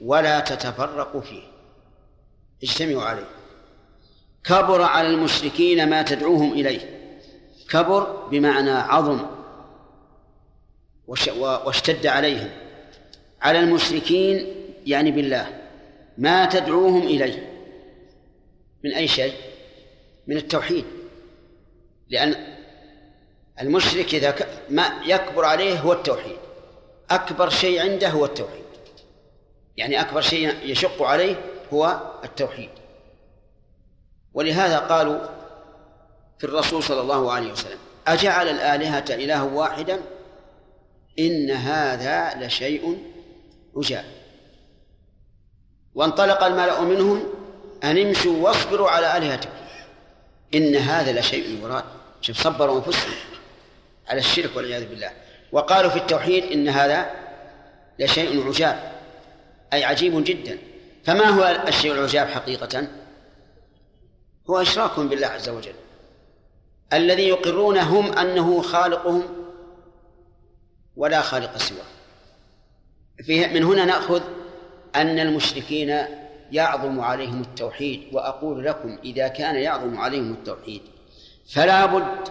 ولا 0.02 0.40
تتفرقوا 0.40 1.22
فيه. 1.22 1.49
اجتمعوا 2.64 3.04
عليه. 3.04 3.30
كبر 4.44 4.82
على 4.82 5.08
المشركين 5.08 5.90
ما 5.90 6.02
تدعوهم 6.02 6.54
إليه. 6.54 7.00
كبر 7.70 8.28
بمعنى 8.32 8.72
عظم. 8.72 9.26
واشتد 11.38 12.08
عليهم. 12.08 12.50
على 13.42 13.60
المشركين 13.60 14.56
يعني 14.86 15.12
بالله. 15.12 15.60
ما 16.18 16.46
تدعوهم 16.46 17.02
إليه. 17.02 17.50
من 18.84 18.94
أي 18.94 19.08
شيء؟ 19.08 19.34
من 20.28 20.38
التوحيد. 20.38 20.86
لأن 22.10 22.36
المشرك 23.62 24.16
إذا 24.16 24.36
ما 24.70 25.02
يكبر 25.06 25.46
عليه 25.46 25.80
هو 25.80 25.94
التوحيد. 25.94 26.38
أكبر 27.10 27.50
شيء 27.50 27.82
عنده 27.82 28.10
هو 28.10 28.26
التوحيد. 28.26 28.64
يعني 29.78 30.02
أكبر 30.02 30.22
شيء 30.22 30.56
يشق 30.64 31.04
عليه 31.04 31.36
هو 31.74 32.00
التوحيد. 32.24 32.70
ولهذا 34.34 34.80
قالوا 34.80 35.20
في 36.40 36.44
الرسول 36.44 36.84
صلى 36.84 37.02
الله 37.02 37.32
عليه 37.32 37.52
وسلم 37.52 37.78
أجعل 38.08 38.48
الآلهة 38.48 39.06
إله 39.10 39.44
واحدا؟ 39.44 40.00
إن 41.20 41.52
هذا 41.52 42.46
لشيء 42.46 43.04
عجاب. 43.78 44.06
وانطلق 45.96 46.44
الملأ 46.44 46.82
منهم 46.82 47.24
أن 47.84 47.98
امشوا 47.98 48.44
واصبروا 48.44 48.90
على 48.90 49.18
آلهتكم. 49.18 49.54
إن 50.56 50.76
هذا 50.76 51.20
لشيء 51.20 51.64
يراد 51.64 51.84
شوف 52.22 52.38
صبروا 52.44 52.78
أنفسهم 52.78 53.14
على 54.08 54.20
الشرك 54.20 54.56
والعياذ 54.56 54.90
بالله. 54.90 55.12
وقالوا 55.52 55.90
في 55.90 55.98
التوحيد 55.98 56.44
إن 56.44 56.70
هذا 56.70 57.12
لشيء 58.00 58.48
عجاب 58.48 58.92
أي 59.74 59.84
عجيب 59.84 60.24
جدا. 60.24 60.58
فما 61.10 61.26
هو 61.26 61.64
الشيء 61.68 61.92
العجاب 61.92 62.28
حقيقة؟ 62.28 62.88
هو 64.50 64.62
إشراك 64.62 65.00
بالله 65.00 65.28
عز 65.28 65.50
وجل. 65.50 65.74
الذي 66.94 67.28
يقرون 67.28 67.78
هم 67.78 68.14
أنه 68.14 68.62
خالقهم 68.62 69.24
ولا 70.96 71.22
خالق 71.22 71.58
سواه. 71.58 71.86
فيه 73.24 73.48
من 73.48 73.64
هنا 73.64 73.86
نأخذ 73.86 74.22
أن 74.96 75.20
المشركين 75.20 76.06
يعظم 76.52 77.00
عليهم 77.00 77.42
التوحيد 77.42 78.04
وأقول 78.14 78.66
لكم 78.66 78.98
إذا 79.04 79.28
كان 79.28 79.56
يعظم 79.56 79.98
عليهم 79.98 80.32
التوحيد 80.32 80.82
فلا 81.54 81.86
بد 81.86 82.28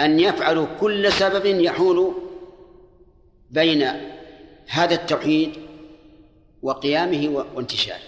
أن 0.00 0.20
يفعلوا 0.20 0.66
كل 0.80 1.12
سبب 1.12 1.46
يحول 1.46 2.14
بين 3.50 3.88
هذا 4.68 4.94
التوحيد 4.94 5.65
وقيامه 6.66 7.46
وانتشاره. 7.54 8.00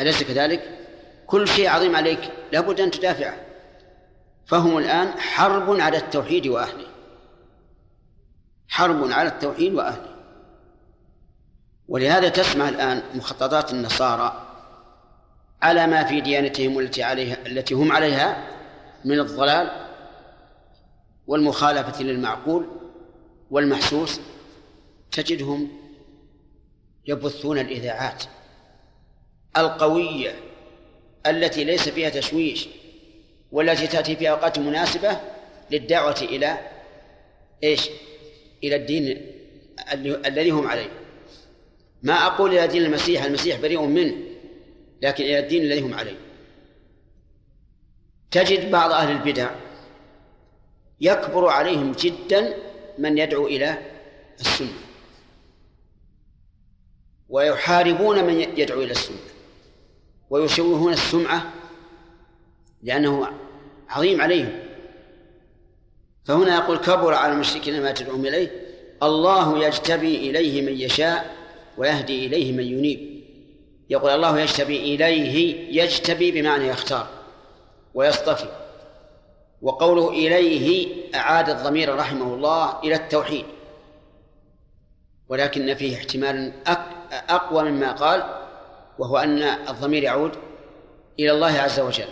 أليس 0.00 0.22
كذلك؟ 0.22 0.78
كل 1.26 1.48
شيء 1.48 1.68
عظيم 1.68 1.96
عليك 1.96 2.32
لابد 2.52 2.80
أن 2.80 2.90
تدافعه. 2.90 3.36
فهم 4.46 4.78
الآن 4.78 5.20
حرب 5.20 5.80
على 5.80 5.96
التوحيد 5.96 6.46
وأهله. 6.46 6.86
حرب 8.68 9.12
على 9.12 9.28
التوحيد 9.28 9.74
وأهله. 9.74 10.16
ولهذا 11.88 12.28
تسمع 12.28 12.68
الآن 12.68 13.02
مخططات 13.14 13.72
النصارى 13.72 14.46
على 15.62 15.86
ما 15.86 16.04
في 16.04 16.20
ديانتهم 16.20 16.78
التي 16.78 17.02
عليها 17.02 17.46
التي 17.46 17.74
هم 17.74 17.92
عليها 17.92 18.50
من 19.04 19.20
الضلال 19.20 19.86
والمخالفة 21.26 22.02
للمعقول 22.02 22.66
والمحسوس. 23.50 24.20
تجدهم 25.12 25.68
يبثون 27.06 27.58
الإذاعات 27.58 28.24
القوية 29.56 30.34
التي 31.26 31.64
ليس 31.64 31.88
فيها 31.88 32.08
تشويش 32.08 32.68
والتي 33.52 33.86
تأتي 33.86 34.16
في 34.16 34.30
أوقات 34.30 34.58
مناسبة 34.58 35.20
للدعوة 35.70 36.20
إلى 36.22 36.58
إيش؟ 37.64 37.88
إلى 38.64 38.76
الدين 38.76 39.32
الذي 40.26 40.50
هم 40.50 40.66
عليه. 40.66 40.88
ما 42.02 42.26
أقول 42.26 42.58
إلى 42.58 42.66
دين 42.66 42.82
المسيح 42.82 43.24
المسيح 43.24 43.60
بريء 43.60 43.82
منه 43.82 44.14
لكن 45.02 45.24
إلى 45.24 45.38
الدين 45.38 45.62
الذي 45.62 45.80
هم 45.80 45.94
عليه. 45.94 46.16
تجد 48.30 48.70
بعض 48.70 48.92
أهل 48.92 49.10
البدع 49.10 49.50
يكبر 51.00 51.48
عليهم 51.48 51.92
جدا 51.92 52.54
من 52.98 53.18
يدعو 53.18 53.46
إلى 53.46 53.78
السنة. 54.40 54.85
ويحاربون 57.28 58.24
من 58.24 58.40
يدعو 58.40 58.82
إلى 58.82 58.90
السنة 58.90 59.16
ويشوهون 60.30 60.92
السمعة 60.92 61.52
لأنه 62.82 63.28
عظيم 63.88 64.20
عليهم. 64.20 64.52
فهنا 66.24 66.54
يقول 66.54 66.78
كبر 66.78 67.14
على 67.14 67.32
المشركين 67.32 67.82
ما 67.82 67.92
تدعوهم 67.92 68.26
إليه. 68.26 68.66
الله 69.02 69.66
يجتبي 69.66 70.16
إليه 70.30 70.62
من 70.62 70.80
يشاء 70.80 71.36
ويهدي 71.76 72.26
إليه 72.26 72.52
من 72.52 72.64
ينيب. 72.64 73.24
يقول 73.90 74.10
الله 74.10 74.40
يجتبي 74.40 74.94
إليه 74.94 75.66
يجتبي 75.82 76.30
بمعنى 76.30 76.68
يختار 76.68 77.08
ويصطفي. 77.94 78.48
وقوله 79.62 80.08
إليه 80.08 80.88
أعاد 81.14 81.50
الضمير 81.50 81.96
رحمه 81.96 82.34
الله 82.34 82.80
إلى 82.84 82.94
التوحيد. 82.94 83.44
ولكن 85.28 85.74
فيه 85.74 85.96
احتمال 85.96 86.52
أقوى 87.10 87.70
مما 87.70 87.92
قال 87.92 88.46
وهو 88.98 89.18
أن 89.18 89.42
الضمير 89.42 90.02
يعود 90.02 90.32
إلى 91.18 91.30
الله 91.30 91.60
عز 91.60 91.80
وجل. 91.80 92.08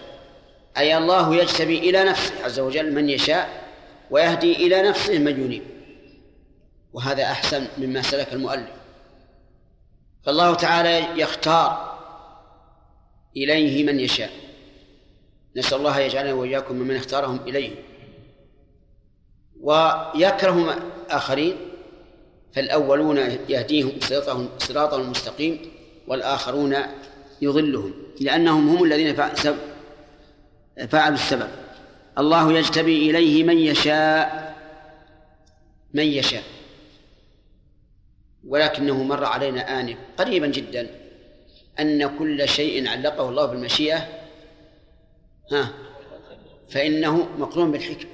أي 0.76 0.98
الله 0.98 1.36
يجتبي 1.36 1.78
إلى 1.78 2.04
نفسه 2.04 2.44
عز 2.44 2.60
وجل 2.60 2.94
من 2.94 3.08
يشاء 3.08 3.64
ويهدي 4.10 4.66
إلى 4.66 4.88
نفسه 4.88 5.18
من 5.18 5.44
ينيب. 5.44 5.62
وهذا 6.92 7.24
أحسن 7.24 7.66
مما 7.78 8.02
سلك 8.02 8.32
المؤلف. 8.32 8.70
فالله 10.22 10.54
تعالى 10.54 11.20
يختار 11.20 11.98
إليه 13.36 13.84
من 13.84 14.00
يشاء. 14.00 14.30
نسأل 15.56 15.78
الله 15.78 16.00
يجعلنا 16.00 16.32
وإياكم 16.32 16.74
ممن 16.74 16.96
اختارهم 16.96 17.40
إليه. 17.46 17.70
ويكره 19.60 20.76
آخرين 21.10 21.56
فالأولون 22.54 23.18
يهديهم 23.48 23.92
صراطهم 24.00 24.48
صراطهم 24.58 25.00
المستقيم 25.00 25.72
والآخرون 26.06 26.76
يضلهم 27.42 27.92
لأنهم 28.20 28.68
هم 28.68 28.84
الذين 28.84 29.14
فعلوا 30.88 31.14
السبب. 31.14 31.48
الله 32.18 32.52
يجتبي 32.52 33.10
إليه 33.10 33.44
من 33.44 33.58
يشاء 33.58 34.54
من 35.94 36.04
يشاء. 36.04 36.42
ولكنه 38.46 39.02
مر 39.02 39.24
علينا 39.24 39.80
آنف 39.80 39.96
قريبا 40.18 40.46
جدا 40.46 40.90
أن 41.80 42.18
كل 42.18 42.48
شيء 42.48 42.88
علقه 42.88 43.28
الله 43.28 43.46
بالمشيئة. 43.46 44.08
ها 45.52 45.72
فإنه 46.70 47.28
مقرون 47.38 47.72
بالحكمة. 47.72 48.10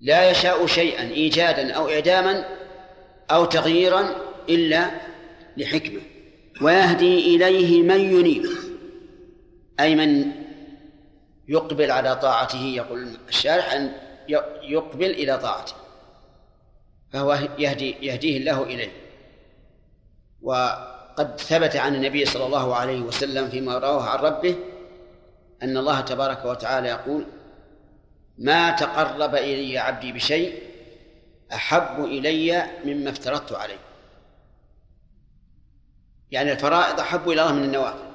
لا 0.00 0.30
يشاء 0.30 0.66
شيئا 0.66 1.02
إيجادا 1.10 1.72
أو 1.72 1.88
إعداما 1.88 2.55
أو 3.30 3.44
تغييرا 3.44 4.16
إلا 4.48 4.90
لحكمة. 5.56 6.00
ويهدي 6.62 7.36
إليه 7.36 7.82
من 7.82 8.00
ينيب 8.00 8.46
أي 9.80 9.94
من 9.94 10.32
يقبل 11.48 11.90
على 11.90 12.16
طاعته 12.16 12.62
يقول 12.62 13.08
الشارح 13.28 13.72
أن 13.72 13.92
يقبل 14.62 15.10
إلى 15.10 15.38
طاعته 15.38 15.74
فهو 17.12 17.38
يهدي 17.58 17.96
يهديه 18.02 18.38
الله 18.38 18.62
إليه. 18.62 18.92
وقد 20.42 21.40
ثبت 21.40 21.76
عن 21.76 21.94
النبي 21.94 22.24
صلى 22.24 22.46
الله 22.46 22.74
عليه 22.74 23.00
وسلم 23.00 23.48
فيما 23.48 23.78
رواه 23.78 24.02
عن 24.02 24.18
ربه 24.18 24.56
أن 25.62 25.76
الله 25.76 26.00
تبارك 26.00 26.44
وتعالى 26.44 26.88
يقول 26.88 27.26
ما 28.38 28.70
تقرب 28.70 29.34
إلي 29.34 29.78
عبدي 29.78 30.12
بشيء 30.12 30.62
أحب 31.52 32.04
إلي 32.04 32.66
مما 32.84 33.10
افترضت 33.10 33.52
عليه. 33.52 33.78
يعني 36.30 36.52
الفرائض 36.52 37.00
أحب 37.00 37.30
إلى 37.30 37.42
الله 37.42 37.52
من 37.52 37.64
النوافل. 37.64 38.06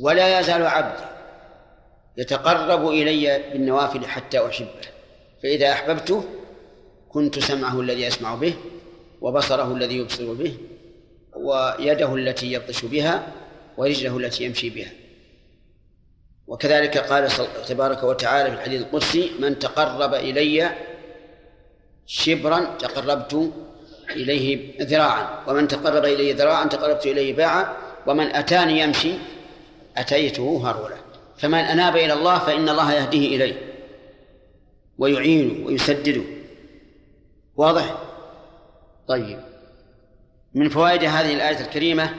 ولا 0.00 0.40
يزال 0.40 0.66
عبدي 0.66 1.04
يتقرب 2.16 2.88
إلي 2.88 3.50
بالنوافل 3.52 4.06
حتى 4.06 4.46
أحبه. 4.46 4.88
فإذا 5.42 5.72
أحببته 5.72 6.24
كنت 7.08 7.38
سمعه 7.38 7.80
الذي 7.80 8.02
يسمع 8.02 8.34
به 8.34 8.54
وبصره 9.20 9.72
الذي 9.72 9.96
يبصر 9.96 10.32
به 10.32 10.58
ويده 11.36 12.14
التي 12.14 12.52
يبطش 12.52 12.84
بها 12.84 13.32
ورجله 13.76 14.16
التي 14.16 14.44
يمشي 14.44 14.70
بها. 14.70 15.05
وكذلك 16.46 16.98
قال 16.98 17.28
تبارك 17.68 18.02
وتعالى 18.02 18.50
في 18.50 18.56
الحديث 18.56 18.80
القدسي 18.80 19.30
من 19.38 19.58
تقرب 19.58 20.14
إلي 20.14 20.70
شبرا 22.06 22.76
تقربت 22.78 23.52
إليه 24.10 24.74
ذراعا 24.82 25.42
ومن 25.46 25.68
تقرب 25.68 26.04
إلي 26.04 26.32
ذراعا 26.32 26.64
تقربت 26.64 27.06
إليه 27.06 27.34
باعا 27.34 27.76
ومن 28.06 28.26
أتاني 28.26 28.80
يمشي 28.80 29.12
أتيته 29.96 30.70
هرولا. 30.70 30.96
فمن 31.38 31.58
أناب 31.58 31.96
إلى 31.96 32.12
الله 32.12 32.38
فإن 32.38 32.68
الله 32.68 32.92
يهديه 32.92 33.36
إليه 33.36 33.74
ويعينه 34.98 35.66
ويسدده. 35.66 36.22
واضح؟ 37.56 37.98
طيب. 39.08 39.40
من 40.54 40.68
فوائد 40.68 41.04
هذه 41.04 41.34
الآية 41.34 41.60
الكريمة 41.60 42.14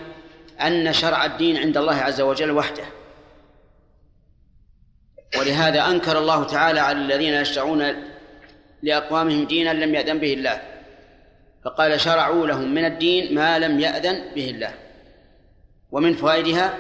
أن 0.62 0.94
شرع 0.94 1.26
الدين 1.26 1.58
عند 1.58 1.78
الله 1.78 1.96
عز 1.96 2.22
وجل 2.22 2.52
وحده. 2.52 2.84
ولهذا 5.36 5.88
أنكر 5.88 6.18
الله 6.18 6.44
تعالى 6.44 6.80
على 6.80 6.98
الذين 6.98 7.34
يشرعون 7.34 7.94
لأقوامهم 8.84 9.46
دينا 9.46 9.74
لم 9.74 9.96
يأذن 9.96 10.20
به 10.20 10.34
الله. 10.34 10.62
فقال 11.66 12.02
شرعوا 12.02 12.48
لهم 12.48 12.74
من 12.74 12.86
الدين 12.86 13.36
ما 13.36 13.60
لم 13.60 13.80
يأذن 13.80 14.34
به 14.36 14.50
الله. 14.50 14.74
ومن 15.92 16.14
فوائدها 16.14 16.78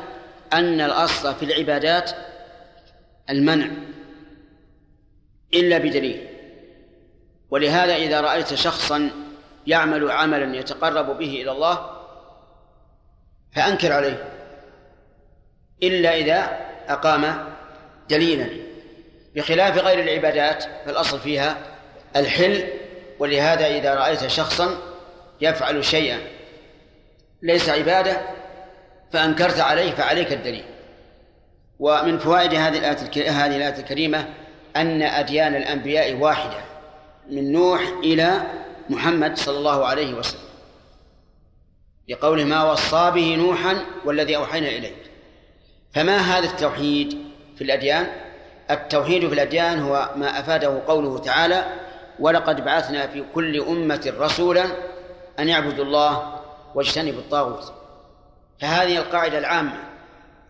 أن 0.54 0.82
الأصل 0.82 1.36
في 1.36 1.46
العبادات 1.46 2.12
المنع 3.30 3.68
إلا 5.54 5.78
بدليل. 5.78 6.28
ولهذا 7.50 7.96
إذا 7.96 8.22
رأيت 8.22 8.54
شخصا 8.54 9.10
يعمل 9.68 10.12
عملا 10.12 10.58
يتقرب 10.58 11.18
به 11.18 11.42
إلى 11.42 11.52
الله 11.52 11.90
فأنكر 13.52 13.94
عليه. 13.94 14.34
إلا 15.84 16.16
إذا 16.16 16.60
أقام 16.88 17.57
دليلا 18.10 18.50
بخلاف 19.36 19.78
غير 19.78 20.00
العبادات 20.00 20.64
فالأصل 20.86 21.20
فيها 21.20 21.58
الحل 22.16 22.64
ولهذا 23.20 23.68
إذا 23.68 23.96
رأيت 23.96 24.28
شخصا 24.28 24.78
يفعل 25.42 25.86
شيئا 25.86 26.20
ليس 27.42 27.70
عبادة 27.70 28.22
فأنكرت 29.12 29.60
عليه 29.60 29.92
فعليك 29.92 30.34
الدليل. 30.34 30.66
ومن 31.80 32.20
فوائد 32.20 32.54
هذه 32.54 32.78
الآية 32.78 33.32
هذه 33.32 33.56
الآية 33.56 33.80
الكريمة 33.80 34.26
أن 34.76 35.02
أديان 35.02 35.56
الأنبياء 35.56 36.14
واحدة 36.14 36.58
من 37.30 37.52
نوح 37.52 37.82
إلى 38.04 38.42
محمد 38.90 39.38
صلى 39.38 39.58
الله 39.58 39.86
عليه 39.86 40.14
وسلم. 40.14 40.48
لقوله 42.10 42.44
ما 42.44 42.72
وصى 42.72 43.12
به 43.16 43.36
نوحا 43.36 43.86
والذي 44.06 44.36
أوحينا 44.36 44.68
إليه. 44.68 44.96
فما 45.94 46.18
هذا 46.18 46.46
التوحيد؟ 46.46 47.27
في 47.58 47.64
الأديان 47.64 48.08
التوحيد 48.72 49.28
في 49.28 49.34
الأديان 49.34 49.80
هو 49.80 50.10
ما 50.16 50.40
أفاده 50.40 50.82
قوله 50.88 51.18
تعالى 51.18 51.66
ولقد 52.20 52.66
بعثنا 52.66 53.08
في 53.08 53.24
كل 53.36 53.62
أمة 53.62 54.14
رسولا 54.20 54.66
أن 55.40 55.50
يعبدوا 55.50 55.86
الله 55.86 56.40
واجتنبوا 56.76 57.20
الطاغوت. 57.20 57.74
فهذه 58.62 58.98
القاعدة 58.98 59.38
العامة 59.38 59.80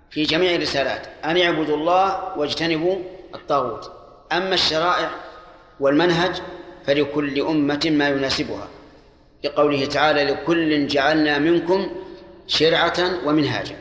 في 0.10 0.24
جميع 0.24 0.56
الرسالات 0.56 1.08
أن 1.26 1.38
يعبدوا 1.38 1.78
الله 1.78 2.38
واجتنبوا 2.38 2.98
الطاغوت. 3.36 3.92
أما 4.32 4.54
الشرائع 4.54 5.10
والمنهج 5.80 6.42
فلكل 6.86 7.42
أمة 7.42 7.90
ما 7.92 8.10
يناسبها 8.10 8.68
لقوله 9.44 9.86
تعالى 9.86 10.24
لكل 10.24 10.88
جعلنا 10.88 11.38
منكم 11.38 11.92
شرعة 12.48 12.98
ومنهاجا. 13.26 13.76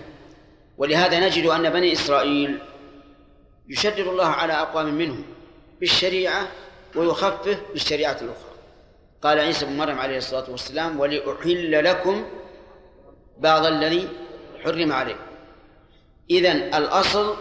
ولهذا 0.79 1.21
نجد 1.21 1.47
أن 1.47 1.71
بني 1.71 1.93
إسرائيل 1.93 2.59
يشدد 3.69 4.07
الله 4.07 4.27
على 4.27 4.53
أقوام 4.53 4.95
منهم 4.95 5.25
بالشريعة 5.81 6.49
ويخفف 6.97 7.61
بالشريعة 7.73 8.13
الأخرى. 8.23 8.57
قال 9.23 9.39
عيسى 9.39 9.67
بن 9.67 9.77
مريم 9.77 9.99
عليه 9.99 10.19
الصلاة 10.19 10.51
والسلام 10.51 11.01
ولأحل 11.01 11.85
لكم 11.85 12.25
بعض 13.39 13.67
الذي 13.67 14.09
حرم 14.65 14.93
عليه. 14.93 15.17
إذن 16.31 16.75
الأصل 16.75 17.37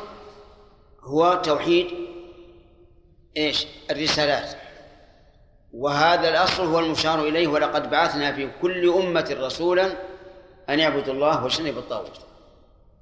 هو 1.03 1.41
توحيد 1.43 1.87
إيش؟ 3.37 3.67
الرسالات. 3.91 4.49
وهذا 5.73 6.29
الأصل 6.29 6.65
هو 6.65 6.79
المشار 6.79 7.19
إليه 7.19 7.47
ولقد 7.47 7.89
بعثنا 7.89 8.33
في 8.33 8.49
كل 8.61 8.89
أمة 8.89 9.37
رسولا 9.39 9.91
أن 10.69 10.79
يعبدوا 10.79 11.13
الله 11.13 11.43
واجتنبوا 11.43 11.81
الطاغوت 11.81 12.19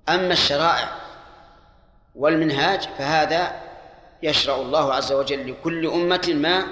أما 0.09 0.33
الشرائع 0.33 0.91
والمنهاج 2.15 2.89
فهذا 2.97 3.61
يشرع 4.23 4.55
الله 4.55 4.93
عز 4.93 5.11
وجل 5.11 5.51
لكل 5.51 5.87
أمة 5.87 6.33
ما 6.35 6.65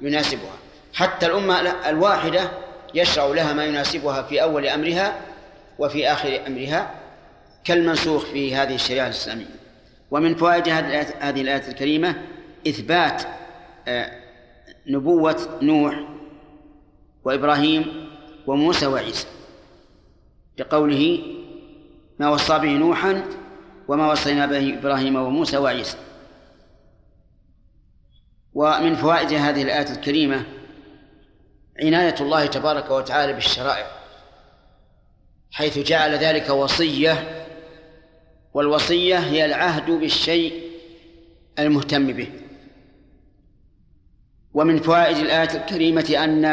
يناسبها. 0.00 0.56
حتى 0.94 1.26
الأمة 1.26 1.60
الواحدة 1.88 2.50
يشرع 2.94 3.26
لها 3.26 3.52
ما 3.52 3.64
يناسبها 3.64 4.22
في 4.22 4.42
أول 4.42 4.66
أمرها 4.66 5.20
وفي 5.78 6.12
آخر 6.12 6.46
أمرها 6.46 6.90
كالمنسوخ 7.64 8.24
في 8.24 8.54
هذه 8.54 8.74
الشريعة 8.74 9.06
الإسلامية. 9.06 9.46
ومن 10.10 10.34
فوائد 10.34 10.68
هذه 10.68 11.40
الآية 11.40 11.68
الكريمة 11.68 12.22
إثبات 12.68 13.22
آه، 13.88 14.10
نبوة 14.86 15.58
نوح 15.62 15.94
وإبراهيم 17.24 18.10
وموسى 18.46 18.86
وعيسى. 18.86 19.26
لقوله 20.58 21.22
ما 22.18 22.30
وصى 22.30 22.58
به 22.58 22.72
نوحا 22.72 23.24
وما 23.88 24.12
وصينا 24.12 24.46
به 24.46 24.78
إبراهيم 24.78 25.16
وموسى 25.16 25.56
وعيسى. 25.56 25.96
ومن 28.54 28.94
فوائد 28.94 29.32
هذه 29.32 29.62
الآية 29.62 29.90
الكريمة 29.90 30.44
عناية 31.82 32.14
الله 32.20 32.46
تبارك 32.46 32.90
وتعالى 32.90 33.32
بالشرائع 33.32 33.86
حيث 35.50 35.78
جعل 35.78 36.14
ذلك 36.14 36.48
وصية 36.50 37.46
والوصية 38.54 39.18
هي 39.18 39.44
العهد 39.44 39.90
بالشيء 39.90 40.62
المهتم 41.58 42.06
به. 42.06 42.28
ومن 44.54 44.78
فوائد 44.78 45.16
الآية 45.16 45.54
الكريمة 45.54 46.24
أن 46.24 46.44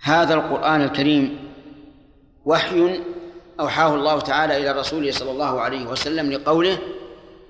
هذا 0.00 0.34
القرآن 0.34 0.82
الكريم 0.82 1.38
وحي 2.44 3.00
أوحاه 3.60 3.94
الله 3.94 4.20
تعالى 4.20 4.56
إلى 4.56 4.80
رسوله 4.80 5.10
صلى 5.10 5.30
الله 5.30 5.60
عليه 5.60 5.86
وسلم 5.86 6.32
لقوله 6.32 6.78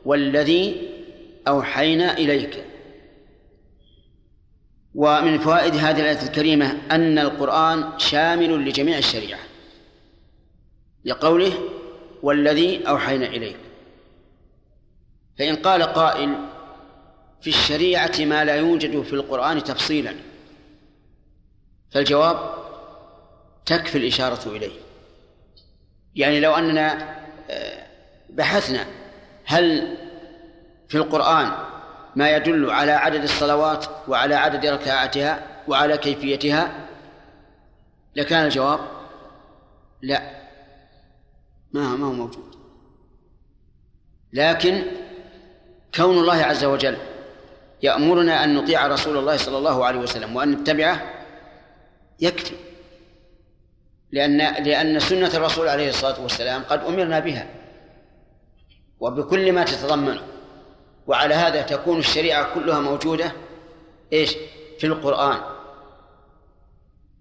والذي 0.05 0.88
أوحينا 1.49 2.18
إليك. 2.18 2.64
ومن 4.94 5.38
فوائد 5.38 5.75
هذه 5.75 6.01
الآية 6.01 6.23
الكريمة 6.23 6.79
أن 6.90 7.18
القرآن 7.18 7.99
شامل 7.99 8.68
لجميع 8.68 8.99
الشريعة 8.99 9.40
لقوله 11.05 11.53
والذي 12.23 12.88
أوحينا 12.88 13.27
إليك. 13.27 13.57
فإن 15.38 15.57
قال 15.57 15.83
قائل 15.83 16.35
في 17.40 17.51
الشريعة 17.51 18.12
ما 18.18 18.44
لا 18.44 18.57
يوجد 18.57 19.03
في 19.03 19.12
القرآن 19.12 19.64
تفصيلا. 19.64 20.14
فالجواب 21.90 22.55
تكفي 23.66 23.99
الإشارة 23.99 24.49
إليه. 24.57 24.88
يعني 26.18 26.40
لو 26.40 26.54
أننا 26.54 27.16
آه، 27.50 27.87
بحثنا 28.31 28.87
هل 29.44 29.96
في 30.88 30.94
القرآن 30.94 31.52
ما 32.16 32.31
يدل 32.37 32.70
على 32.70 32.92
عدد 32.92 33.22
الصلوات 33.22 33.87
وعلى 34.09 34.35
عدد 34.35 34.66
ركعاتها 34.66 35.42
وعلى 35.68 35.98
كيفيتها؟ 35.98 36.87
لكان 38.16 38.44
الجواب 38.44 38.81
لا. 40.02 40.22
ما 41.72 41.96
ما 41.96 42.07
هو 42.07 42.12
موجود. 42.12 42.54
لكن 44.33 44.83
كون 45.94 46.18
الله 46.18 46.37
عز 46.37 46.64
وجل 46.64 46.96
يأمرنا 47.83 48.44
أن 48.44 48.54
نطيع 48.54 48.87
رسول 48.87 49.16
الله 49.16 49.37
صلى 49.37 49.59
الله 49.59 49.85
عليه 49.85 49.98
وسلم 49.98 50.37
وأن 50.37 50.50
نتبعه 50.50 51.14
يكفي. 52.20 52.67
لأن 54.12 54.64
لأن 54.64 55.01
سنة 55.01 55.31
الرسول 55.35 55.68
عليه 55.68 55.88
الصلاة 55.88 56.23
والسلام 56.23 56.62
قد 56.62 56.85
أمرنا 56.85 57.18
بها. 57.18 57.47
وبكل 59.01 59.53
ما 59.53 59.64
تتضمنه 59.64 60.23
وعلى 61.07 61.35
هذا 61.35 61.62
تكون 61.62 61.99
الشريعة 61.99 62.55
كلها 62.55 62.81
موجودة. 62.81 63.33
إيش؟ 64.12 64.37
في 64.79 64.87
القرآن. 64.87 65.40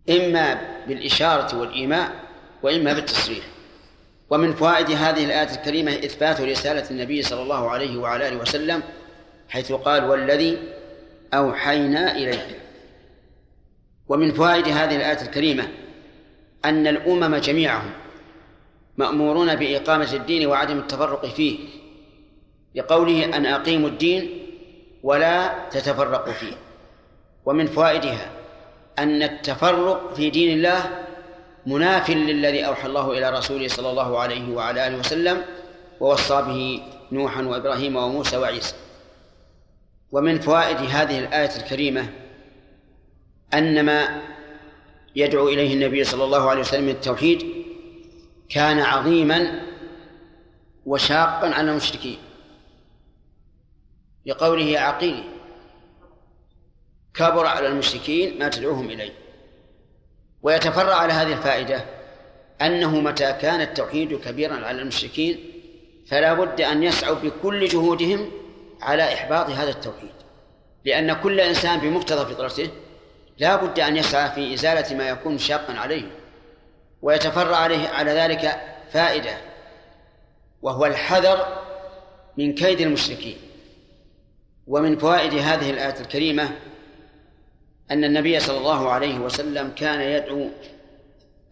إما 0.09 0.61
بالإشارة 0.87 1.57
والإيماء 1.59 2.11
وإما 2.63 2.93
بالتصريح. 2.93 3.45
ومن 4.29 4.53
فوائد 4.53 4.91
هذه 4.91 5.25
الآية 5.25 5.51
الكريمة 5.55 5.91
إثبات 5.91 6.41
رسالة 6.41 6.91
النبي 6.91 7.21
صلى 7.21 7.41
الله 7.41 7.69
عليه 7.69 7.97
وعلى 7.97 8.27
آله 8.27 8.37
وسلم 8.37 8.83
حيث 9.49 9.71
قال 9.71 10.03
والذي 10.09 10.57
أوحينا 11.33 12.11
إليك. 12.11 12.59
ومن 14.07 14.33
فوائد 14.33 14.67
هذه 14.67 14.95
الآية 14.95 15.21
الكريمة 15.21 15.67
أن 16.69 16.87
الأمم 16.87 17.35
جميعهم 17.35 17.91
مأمورون 18.97 19.55
بإقامة 19.55 20.13
الدين 20.13 20.47
وعدم 20.47 20.77
التفرق 20.77 21.25
فيه 21.25 21.59
لقوله 22.75 23.25
أن 23.25 23.45
أقيموا 23.45 23.89
الدين 23.89 24.29
ولا 25.03 25.55
تتفرقوا 25.69 26.33
فيه. 26.33 26.53
ومن 27.45 27.67
فوائدها 27.67 28.29
أن 28.99 29.23
التفرق 29.23 30.13
في 30.13 30.29
دين 30.29 30.57
الله 30.57 31.05
مناف 31.65 32.09
للذي 32.09 32.65
أوحى 32.65 32.87
الله 32.87 33.11
إلى 33.11 33.29
رسوله 33.29 33.67
صلى 33.67 33.89
الله 33.89 34.19
عليه 34.19 34.55
وعلى 34.55 34.87
آله 34.87 34.97
وسلم 34.97 35.41
ووصى 35.99 36.41
به 36.41 36.81
نوحا 37.11 37.41
وإبراهيم 37.41 37.95
وموسى 37.95 38.37
وعيسى. 38.37 38.75
ومن 40.11 40.39
فوائد 40.39 40.77
هذه 40.77 41.19
الآية 41.19 41.55
الكريمة 41.57 42.09
أن 43.53 43.85
ما 43.85 44.21
يدعو 45.17 45.49
إليه 45.49 45.73
النبي 45.73 46.03
صلى 46.03 46.23
الله 46.23 46.49
عليه 46.49 46.61
وسلم 46.61 46.89
التوحيد 46.89 47.65
كان 48.49 48.79
عظيما 48.79 49.61
وشاقا 50.85 51.49
على 51.49 51.71
المشركين. 51.71 52.17
لقوله 54.25 54.79
عقيل 54.79 55.23
كبر 57.13 57.45
على 57.45 57.67
المشركين 57.67 58.39
ما 58.39 58.49
تدعوهم 58.49 58.89
إليه. 58.89 59.13
ويتفرع 60.41 60.95
على 60.95 61.13
هذه 61.13 61.33
الفائدة 61.33 61.85
أنه 62.61 62.99
متى 62.99 63.33
كان 63.33 63.61
التوحيد 63.61 64.19
كبيرا 64.19 64.65
على 64.65 64.81
المشركين 64.81 65.39
فلا 66.07 66.33
بد 66.33 66.61
أن 66.61 66.83
يسعوا 66.83 67.15
بكل 67.15 67.67
جهودهم 67.67 68.31
على 68.81 69.13
إحباط 69.13 69.49
هذا 69.49 69.69
التوحيد. 69.69 70.17
لأن 70.85 71.13
كل 71.13 71.39
إنسان 71.39 71.79
بمقتضى 71.79 72.33
فطرته 72.33 72.69
لا 73.37 73.55
بد 73.55 73.79
أن 73.79 73.97
يسعى 73.97 74.31
في 74.31 74.53
إزالة 74.53 74.97
ما 74.97 75.09
يكون 75.09 75.37
شاقا 75.37 75.73
عليه 75.73 76.11
ويتفرع 77.01 77.55
عليه 77.57 77.87
على 77.87 78.11
ذلك 78.11 78.61
فائدة 78.91 79.37
وهو 80.61 80.85
الحذر 80.85 81.63
من 82.37 82.55
كيد 82.55 82.81
المشركين. 82.81 83.37
ومن 84.67 84.97
فوائد 84.97 85.33
هذه 85.33 85.69
الآية 85.69 85.99
الكريمة 86.01 86.49
أن 87.91 88.03
النبي 88.03 88.39
صلى 88.39 88.57
الله 88.57 88.89
عليه 88.89 89.19
وسلم 89.19 89.69
كان 89.69 90.01
يدعو 90.01 90.47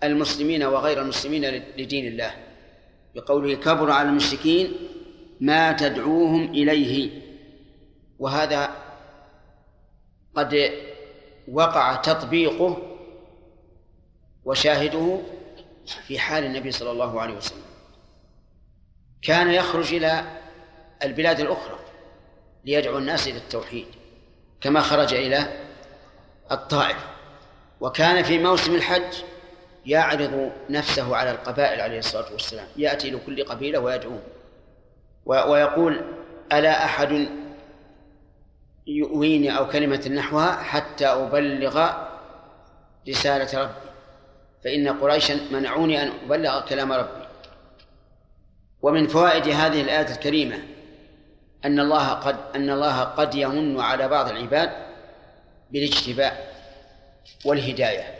المسلمين 0.03 0.63
وغير 0.63 1.01
المسلمين 1.01 1.45
لدين 1.77 2.07
الله 2.07 2.31
بقوله 3.15 3.55
كبر 3.55 3.91
على 3.91 4.09
المشركين 4.09 4.73
ما 5.39 5.71
تدعوهم 5.71 6.49
إليه. 6.49 7.09
وهذا 8.19 8.69
قد 10.35 10.71
وقع 11.51 11.95
تطبيقه 11.95 12.77
وشاهده 14.45 15.19
في 16.07 16.19
حال 16.19 16.43
النبي 16.43 16.71
صلى 16.71 16.91
الله 16.91 17.21
عليه 17.21 17.33
وسلم. 17.33 17.65
كان 19.21 19.51
يخرج 19.51 19.93
إلى 19.93 20.23
البلاد 21.03 21.39
الأخرى 21.39 21.79
ليدعو 22.65 22.97
الناس 22.97 23.27
إلى 23.27 23.37
التوحيد 23.37 23.87
كما 24.61 24.81
خرج 24.81 25.13
إلى 25.13 25.47
الطائف. 26.51 27.05
وكان 27.81 28.23
في 28.23 28.37
موسم 28.37 28.75
الحج 28.75 29.23
يعرض 29.85 30.51
نفسه 30.69 31.15
على 31.15 31.31
القبائل 31.31 31.81
عليه 31.81 31.99
الصلاة 31.99 32.31
والسلام 32.31 32.67
يأتي 32.77 33.11
لكل 33.11 33.43
قبيلة 33.45 33.79
ويدعوهم 33.79 34.23
ويقول 35.25 36.01
ألا 36.53 36.85
أحد 36.85 37.27
يؤويني 38.87 39.57
أو 39.57 39.67
كلمة 39.67 40.11
نحوها 40.15 40.51
حتى 40.51 41.07
أبلغ 41.07 41.89
رسالة 43.09 43.61
ربي. 43.61 43.89
فإن 44.63 44.87
قريشا 44.87 45.39
منعوني 45.51 46.03
أن 46.03 46.11
أبلغ 46.25 46.65
كلام 46.65 46.91
ربي. 46.91 47.25
ومن 48.81 49.07
فوائد 49.07 49.47
هذه 49.47 49.81
الآية 49.81 50.11
الكريمة 50.11 50.59
أن 51.65 51.79
الله 51.79 52.09
قد 52.09 52.35
أن 52.55 52.69
الله 52.69 53.01
قد 53.01 53.35
يمن 53.35 53.79
على 53.79 54.07
بعض 54.07 54.29
العباد 54.29 54.69
بالاجتباء 55.71 56.55
والهداية. 57.45 58.15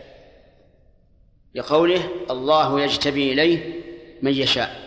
لقوله 1.56 2.10
الله 2.30 2.82
يجتبي 2.82 3.34
إليه 3.34 3.82
من 4.22 4.32
يشاء. 4.32 4.86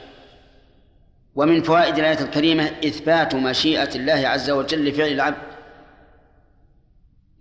ومن 1.35 1.63
فوائد 1.63 1.99
الآية 1.99 2.21
الكريمة 2.21 2.65
إثبات 2.65 3.35
مشيئة 3.35 3.95
الله 3.95 4.29
عز 4.29 4.51
وجل 4.51 4.89
لفعل 4.89 5.09
العبد 5.09 5.48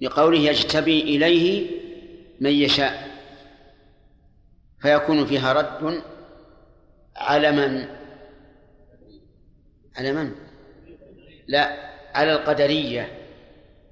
لقوله 0.01 0.39
يجتبي 0.39 1.01
إليه 1.01 1.69
من 2.39 2.51
يشاء 2.51 3.07
فيكون 4.81 5.25
فيها 5.25 5.53
رد 5.53 6.01
على 7.15 7.51
من؟ 7.51 7.87
على 9.97 10.13
من؟ 10.13 10.31
لا 11.47 11.91
على 12.13 12.33
القدرية 12.33 13.11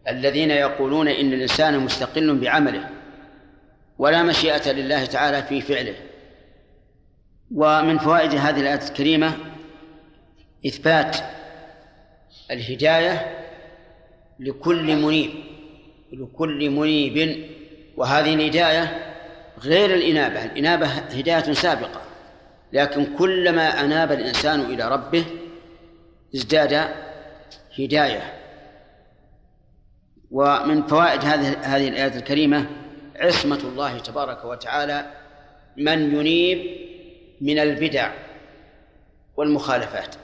الذين 0.07 0.51
يقولون 0.51 1.07
إن 1.07 1.33
الإنسان 1.33 1.79
مستقل 1.79 2.37
بعمله 2.39 2.89
ولا 3.97 4.23
مشيئة 4.23 4.71
لله 4.71 5.05
تعالى 5.05 5.43
في 5.43 5.61
فعله. 5.61 5.95
ومن 7.55 7.97
فوائد 7.97 8.33
هذه 8.33 8.59
الآية 8.59 8.87
الكريمة 8.87 9.37
إثبات 10.67 11.17
الهداية 12.51 13.45
لكل 14.39 14.95
منيب. 14.95 15.54
لكل 16.13 16.69
منيب. 16.69 17.45
وهذه 17.97 18.33
الهداية 18.33 19.13
غير 19.59 19.93
الإنابة. 19.93 20.45
الإنابة 20.45 20.87
هداية 20.87 21.53
سابقة. 21.53 22.01
لكن 22.73 23.15
كلما 23.17 23.85
أناب 23.85 24.11
الإنسان 24.11 24.61
إلى 24.61 24.89
ربه 24.89 25.25
ازداد 26.35 26.89
هداية. 27.79 28.33
ومن 30.31 30.87
فوائد 30.87 31.25
هذه 31.25 31.57
هذه 31.61 31.87
الآية 31.87 32.15
الكريمة 32.15 32.65
عصمة 33.15 33.59
الله 33.63 33.99
تبارك 33.99 34.45
وتعالى 34.45 35.11
من 35.77 36.15
ينيب 36.15 36.85
من 37.41 37.59
البدع 37.59 38.11
والمخالفات. 39.37 40.15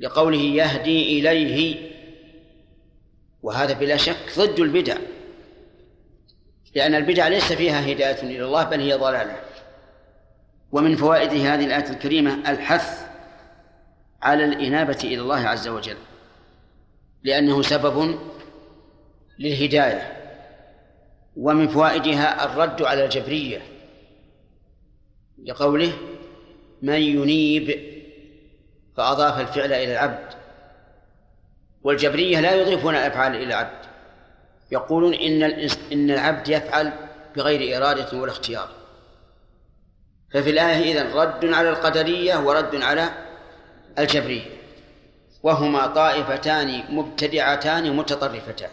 لقوله 0.00 0.38
يهدي 0.38 1.18
إليه 1.18 1.89
وهذا 3.42 3.72
بلا 3.72 3.96
شك 3.96 4.38
ضد 4.38 4.60
البدع. 4.60 4.96
لأن 6.74 6.94
البدع 6.94 7.28
ليس 7.28 7.52
فيها 7.52 7.92
هداية 7.92 8.22
إلى 8.22 8.44
الله 8.44 8.64
بل 8.64 8.80
هي 8.80 8.94
ضلالة. 8.94 9.40
ومن 10.72 10.96
فوائد 10.96 11.30
هذه 11.30 11.64
الآية 11.64 11.90
الكريمة 11.90 12.50
الحث 12.50 13.06
على 14.22 14.44
الإنابة 14.44 14.98
إلى 15.04 15.20
الله 15.20 15.48
عز 15.48 15.68
وجل. 15.68 15.96
لأنه 17.22 17.62
سبب 17.62 18.18
للهداية. 19.38 20.16
ومن 21.36 21.68
فوائدها 21.68 22.44
الرد 22.44 22.82
على 22.82 23.04
الجبرية 23.04 23.62
لقوله 25.44 25.92
من 26.82 27.00
ينيب 27.00 27.80
فأضاف 28.96 29.40
الفعل 29.40 29.72
إلى 29.72 29.92
العبد 29.92 30.39
والجبرية 31.82 32.40
لا 32.40 32.54
يضيفون 32.54 32.96
الأفعال 32.96 33.34
إلى 33.34 33.44
العبد. 33.44 33.80
يقولون 34.70 35.14
إن 35.14 35.42
إن 35.92 36.10
العبد 36.10 36.48
يفعل 36.48 36.92
بغير 37.36 37.76
إرادة 37.76 38.18
ولا 38.18 38.32
اختيار. 38.32 38.68
ففي 40.32 40.50
الآية 40.50 40.92
إذن 40.92 41.12
رد 41.12 41.44
على 41.44 41.70
القدرية 41.70 42.36
ورد 42.36 42.82
على 42.82 43.10
الجبرية. 43.98 44.60
وهما 45.42 45.86
طائفتان 45.86 46.84
مبتدعتان 46.94 47.96
متطرفتان. 47.96 48.70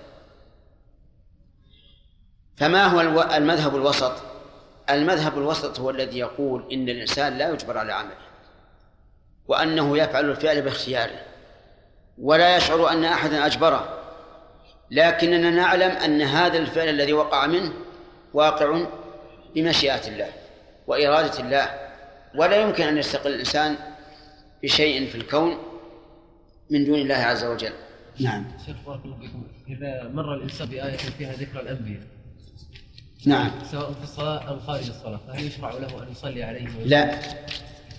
فما 2.58 2.86
هو 2.86 3.02
المذهب 3.36 3.76
الوسط؟ 3.76 4.14
المذهب 4.90 5.38
الوسط 5.38 5.80
هو 5.80 5.90
الذي 5.90 6.20
يقول 6.20 6.66
إن 6.72 6.90
الإنسان 6.90 7.38
لا 7.38 7.50
يجبر 7.50 7.78
على 7.78 7.94
عمله 7.94 8.28
وأنه 9.48 9.98
يفعل 9.98 10.30
الفعل 10.30 10.62
باختياره. 10.62 11.20
ولا 12.22 12.58
يشعر 12.58 12.90
أن 12.90 13.06
أحدا 13.06 13.46
أجبره. 13.46 14.00
لكننا 14.92 15.50
نعلم 15.50 15.92
أن 15.92 16.22
هذا 16.22 16.58
الفعل 16.58 16.90
الذي 16.90 17.14
وقع 17.14 17.48
منه 17.48 17.74
واقع 18.34 18.86
بمشيئة 19.56 20.08
الله 20.08 20.30
وإرادة 20.88 21.40
الله. 21.40 21.70
ولا 22.36 22.62
يمكن 22.62 22.84
أن 22.84 22.98
يستقل 22.98 23.34
الإنسان 23.34 23.76
بشيء 24.64 25.08
في 25.08 25.16
الكون 25.16 25.58
من 26.70 26.86
دون 26.86 27.00
الله 27.00 27.16
عز 27.16 27.44
وجل. 27.44 27.74
نعم. 28.20 28.46
شيخ 28.66 28.76
بارك 28.86 29.06
الله 29.06 29.18
فيكم 29.18 29.44
إذا 29.68 30.10
مر 30.14 30.34
الإنسان 30.34 30.68
بآية 30.68 30.98
فيها 30.98 31.34
ذكر 31.34 31.60
الأنبياء 31.60 32.02
نعم. 33.26 33.52
سواء 33.72 33.94
في 33.94 34.04
الصلاة 34.04 34.50
أو 34.50 34.60
خارج 34.60 34.90
الصلاة 34.90 35.20
فهل 35.28 35.48
يشرع 35.48 35.72
له 35.72 36.04
أن 36.04 36.12
يصلي 36.12 36.44
عليه 36.44 36.68
لا. 36.86 37.20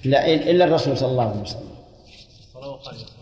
لا 0.04 0.34
إلا 0.34 0.64
الرسول 0.64 0.98
صلى 0.98 1.10
الله 1.10 1.30
عليه 1.30 1.40
وسلم. 1.40 1.70
الصلاة 2.40 2.70
وخارج 2.70 3.00
الصلاة. 3.00 3.17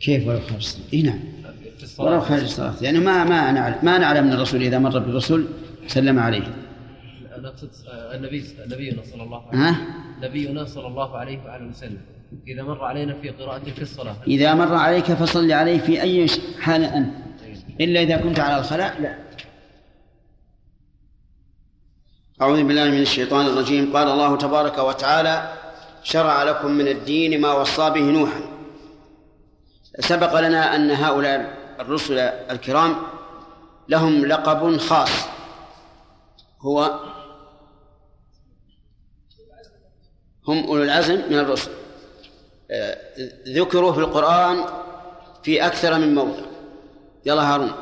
كيف 0.00 0.26
ولو 0.26 0.40
خارج 0.40 0.54
الصلاة؟ 0.56 0.84
إي 0.92 1.02
نعم. 1.02 1.20
ولو 1.98 2.20
خارج 2.20 2.42
الصلاة. 2.42 2.74
يعني 2.80 2.98
ما 2.98 3.24
ما 3.24 3.50
نعلم 3.50 3.78
ما 3.82 3.98
نعلم 3.98 4.26
ان 4.26 4.32
الرسول 4.32 4.62
إذا 4.62 4.78
مر 4.78 4.98
بالرسول 4.98 5.46
سلم 5.86 6.18
عليه. 6.18 6.54
أنا 7.38 7.48
أقصد 7.48 7.70
النبي 8.14 8.44
نبينا 8.66 9.02
صلى 9.12 9.22
الله 9.22 9.38
عليه 9.38 9.48
وسلم. 9.48 9.62
ها؟ 9.62 9.76
نبينا 10.22 10.64
صلى 10.64 10.86
الله 10.86 11.16
عليه 11.16 11.38
وآله 11.44 11.68
وسلم. 11.68 11.98
إذا 12.48 12.62
مر 12.62 12.84
علينا 12.84 13.14
في 13.22 13.28
قراءة 13.28 13.70
في 13.70 13.82
الصلاة. 13.82 14.16
إذا 14.26 14.54
مر 14.54 14.74
عليك 14.74 15.04
فصل 15.04 15.52
عليه 15.52 15.78
في 15.78 16.02
أي 16.02 16.26
حال 16.60 16.84
أنت. 16.84 17.14
إلا 17.80 18.02
إذا 18.02 18.16
كنت 18.16 18.40
على 18.40 18.60
الخلاء 18.60 19.00
لا. 19.00 19.18
أعوذ 22.42 22.64
بالله 22.64 22.90
من 22.90 23.00
الشيطان 23.00 23.46
الرجيم. 23.46 23.96
قال 23.96 24.08
الله 24.08 24.36
تبارك 24.36 24.78
وتعالى 24.78 25.52
شرع 26.02 26.42
لكم 26.42 26.70
من 26.70 26.88
الدين 26.88 27.40
ما 27.40 27.52
وصى 27.52 27.90
به 27.90 28.00
نوحا. 28.00 28.40
سبق 30.00 30.40
لنا 30.40 30.74
أن 30.74 30.90
هؤلاء 30.90 31.56
الرسل 31.80 32.18
الكرام 32.18 32.96
لهم 33.88 34.26
لقب 34.26 34.76
خاص. 34.76 35.10
هو 36.60 37.00
هم 40.48 40.66
أولو 40.66 40.82
العزم 40.82 41.14
من 41.14 41.38
الرسل. 41.38 41.70
آه، 42.70 42.98
ذكروا 43.48 43.92
في 43.92 43.98
القرآن 43.98 44.64
في 45.42 45.66
أكثر 45.66 45.98
من 45.98 46.14
موضع. 46.14 46.42
يلا 47.26 47.54
هارون. 47.54 47.72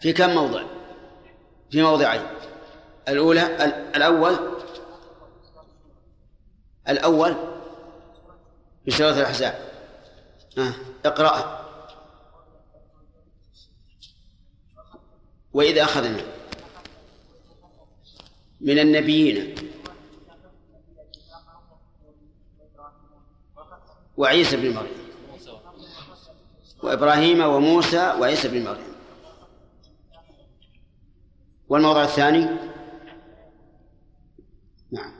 في 0.00 0.12
كم 0.12 0.30
موضع؟ 0.30 0.62
في 1.70 1.82
موضعين. 1.82 2.22
الأولى 3.08 3.72
الأول 3.96 4.36
الأول 6.88 7.34
في 8.84 8.90
سورة 8.90 9.10
الأحزاب. 9.10 9.67
آه. 10.58 10.74
اقرأ. 11.04 11.58
وإذا 15.52 15.82
أخذنا 15.84 16.22
من 18.60 18.78
النبيين. 18.78 19.54
وعيسى 24.16 24.56
بن 24.56 24.74
مريم. 24.74 25.08
وإبراهيم 26.82 27.40
وموسى 27.40 28.14
وعيسى 28.20 28.48
بن 28.48 28.64
مريم. 28.64 28.94
والموضع 31.68 32.04
الثاني. 32.04 32.46
نعم. 34.90 35.12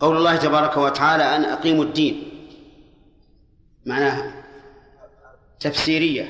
قول 0.00 0.16
الله 0.16 0.36
تبارك 0.36 0.76
وتعالى 0.76 1.36
أن 1.36 1.44
أقيموا 1.44 1.84
الدين. 1.84 2.33
معناها 3.86 4.44
تفسيرية. 5.60 6.28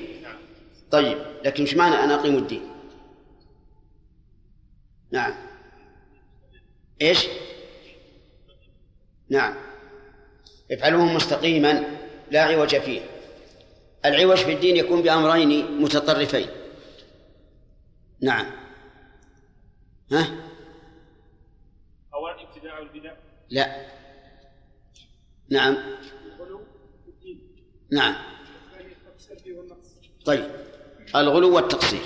طيب 0.91 1.19
لكن 1.45 1.63
إيش 1.63 1.75
معنى 1.75 1.95
أن 1.95 2.11
أقيموا 2.11 2.41
الدين؟ 2.41 2.71
نعم. 5.11 5.35
إيش؟ 7.03 7.27
نعم. 9.29 9.55
افعلوه 10.73 11.05
مستقيما 11.05 11.85
لا 12.31 12.43
عوج 12.43 12.77
فيه. 12.77 13.01
العوج 14.05 14.37
في 14.37 14.53
الدين 14.53 14.77
يكون 14.77 15.03
بأمرين 15.03 15.81
متطرفين. 15.83 16.47
نعم. 18.21 18.47
ها؟ 20.13 20.29
أولا 22.15 22.37
ابتداع 22.43 22.79
البدع؟ 22.79 23.13
لا. 23.51 23.87
نعم. 25.49 25.77
نعم. 27.95 28.15
طيب. 30.25 30.51
الغلو 31.17 31.55
والتقصير. 31.55 32.03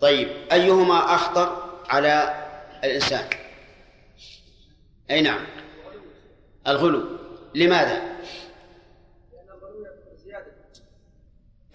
طيب. 0.00 0.28
أيهما 0.52 1.14
أخطر 1.14 1.78
على 1.88 2.44
الإنسان؟ 2.84 3.28
أي 5.10 5.20
نعم. 5.20 5.46
الغلو. 6.66 7.18
لماذا؟ 7.54 8.16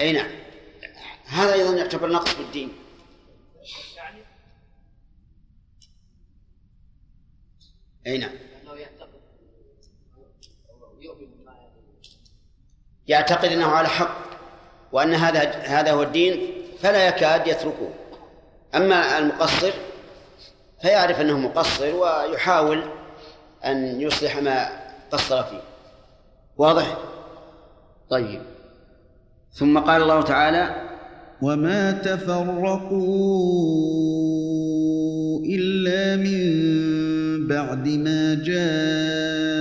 أي 0.01 0.11
نعم. 0.11 0.32
هذا 1.26 1.53
أيضا 1.53 1.76
يعتبر 1.78 2.11
نقص 2.11 2.30
في 2.30 2.41
الدين. 2.41 2.74
أي 8.07 8.17
نعم. 8.17 8.50
يعتقد 13.12 13.51
أنه 13.51 13.68
على 13.68 13.88
حق 13.88 14.18
وأن 14.91 15.14
هذا 15.14 15.39
هذا 15.49 15.91
هو 15.91 16.03
الدين 16.03 16.41
فلا 16.82 17.07
يكاد 17.07 17.47
يتركه. 17.47 17.89
أما 18.76 19.18
المقصر 19.18 19.72
فيعرف 20.82 21.22
أنه 21.22 21.39
مقصر 21.39 21.95
ويحاول 21.95 22.84
أن 23.66 24.01
يصلح 24.01 24.38
ما 24.38 24.70
قصر 25.12 25.43
فيه. 25.43 25.62
واضح؟ 26.57 26.97
طيب. 28.09 28.41
ثم 29.53 29.80
قال 29.80 30.01
الله 30.01 30.22
تعالى 30.22 30.89
وما 31.41 31.91
تفرقوا 31.91 33.01
الا 35.45 36.16
من 36.16 36.51
بعد 37.47 37.88
ما 37.88 38.34
العلم 38.34 39.61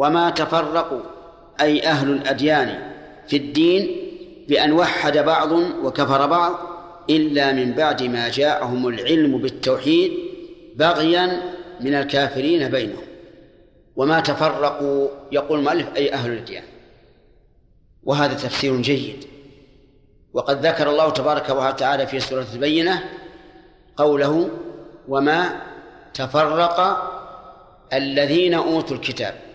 وما 0.00 0.30
تفرقوا 0.30 1.00
أي 1.60 1.86
أهل 1.86 2.10
الأديان 2.10 2.92
في 3.28 3.36
الدين 3.36 3.96
بأن 4.48 4.72
وحد 4.72 5.18
بعض 5.18 5.52
وكفر 5.52 6.26
بعض 6.26 6.58
إلا 7.10 7.52
من 7.52 7.72
بعد 7.72 8.02
ما 8.02 8.28
جاءهم 8.28 8.88
العلم 8.88 9.38
بالتوحيد 9.38 10.12
بغيا 10.76 11.42
من 11.80 11.94
الكافرين 11.94 12.68
بينهم. 12.68 13.06
وما 13.96 14.20
تفرقوا 14.20 15.08
يقول 15.32 15.58
المؤلف 15.58 15.96
أي 15.96 16.12
أهل 16.12 16.32
الأديان. 16.32 16.64
وهذا 18.02 18.34
تفسير 18.34 18.76
جيد. 18.76 19.24
وقد 20.32 20.66
ذكر 20.66 20.90
الله 20.90 21.10
تبارك 21.10 21.50
وتعالى 21.50 22.06
في 22.06 22.20
سورة 22.20 22.46
البينة 22.54 23.04
قوله 23.96 24.48
وما 25.08 25.60
تفرق 26.14 26.98
الذين 27.92 28.54
أوتوا 28.54 28.96
الكتاب. 28.96 29.49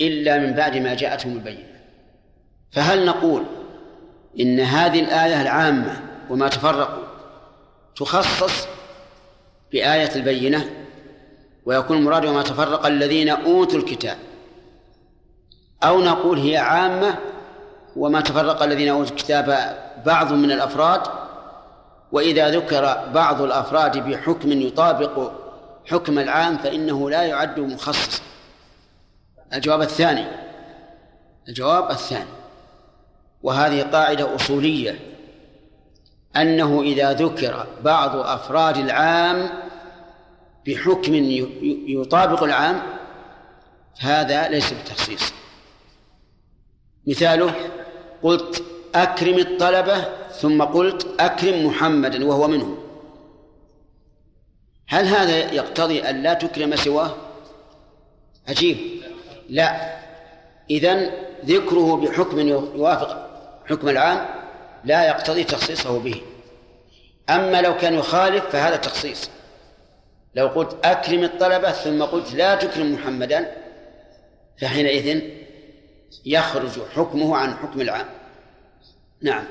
إلا 0.00 0.38
من 0.38 0.52
بعد 0.52 0.76
ما 0.76 0.94
جاءتهم 0.94 1.32
البينة. 1.32 1.78
فهل 2.72 3.06
نقول 3.06 3.44
إن 4.40 4.60
هذه 4.60 5.00
الآية 5.00 5.42
العامة 5.42 6.00
وما 6.30 6.48
تفرقوا 6.48 7.04
تخصص 7.96 8.68
بآية 9.72 10.16
البينة؟ 10.16 10.70
ويكون 11.66 11.96
المراد 11.96 12.24
وما 12.24 12.42
تفرق 12.42 12.86
الذين 12.86 13.28
أوتوا 13.28 13.78
الكتاب. 13.78 14.16
أو 15.82 16.00
نقول 16.00 16.38
هي 16.38 16.56
عامة 16.56 17.18
وما 17.96 18.20
تفرق 18.20 18.62
الذين 18.62 18.88
أوتوا 18.88 19.16
الكتاب 19.16 19.76
بعض 20.06 20.32
من 20.32 20.52
الأفراد 20.52 21.00
وإذا 22.12 22.50
ذكر 22.50 23.10
بعض 23.14 23.42
الأفراد 23.42 23.98
بحكم 23.98 24.52
يطابق 24.52 25.32
حكم 25.86 26.18
العام 26.18 26.58
فإنه 26.58 27.10
لا 27.10 27.22
يعد 27.22 27.60
مخصصا 27.60 28.22
الجواب 29.52 29.82
الثاني. 29.82 30.24
الجواب 31.48 31.90
الثاني. 31.90 32.30
وهذه 33.42 33.82
قاعدة 33.82 34.34
أصولية. 34.34 34.98
أنه 36.36 36.82
إذا 36.82 37.12
ذكر 37.12 37.66
بعض 37.84 38.16
أفراد 38.16 38.76
العام 38.76 39.50
بحكم 40.66 41.14
يطابق 41.88 42.42
العام 42.42 42.82
هذا 44.00 44.48
ليس 44.48 44.72
بتخصيص. 44.72 45.32
مثاله 47.06 47.54
قلت 48.22 48.62
أكرم 48.94 49.38
الطلبة 49.38 50.04
ثم 50.32 50.62
قلت 50.62 51.06
أكرم 51.20 51.66
محمدا 51.66 52.26
وهو 52.26 52.48
منهم. 52.48 52.78
هل 54.88 55.06
هذا 55.06 55.52
يقتضي 55.52 56.00
أن 56.00 56.22
لا 56.22 56.34
تكرم 56.34 56.76
سواه؟ 56.76 57.14
عجيب. 58.48 58.76
لا. 59.48 59.98
إذن 60.70 61.10
ذكره 61.44 61.96
بحكم 61.96 62.38
يوافق 62.48 63.28
حكم 63.70 63.88
العام 63.88 64.26
لا 64.84 65.06
يقتضي 65.06 65.44
تخصيصه 65.44 65.98
به. 65.98 66.22
أما 67.30 67.62
لو 67.62 67.76
كان 67.76 67.94
يخالف 67.94 68.44
فهذا 68.44 68.76
تخصيص. 68.76 69.30
لو 70.34 70.46
قلت 70.46 70.76
أكرم 70.84 71.24
الطلبة 71.24 71.72
ثم 71.72 72.02
قلت 72.02 72.34
لا 72.34 72.54
تكرم 72.54 72.92
محمدا 72.92 73.52
فحينئذ 74.60 75.22
يخرج 76.26 76.80
حكمه 76.96 77.36
عن 77.36 77.54
حكم 77.54 77.80
العام. 77.80 78.06
نعم. 79.22 79.44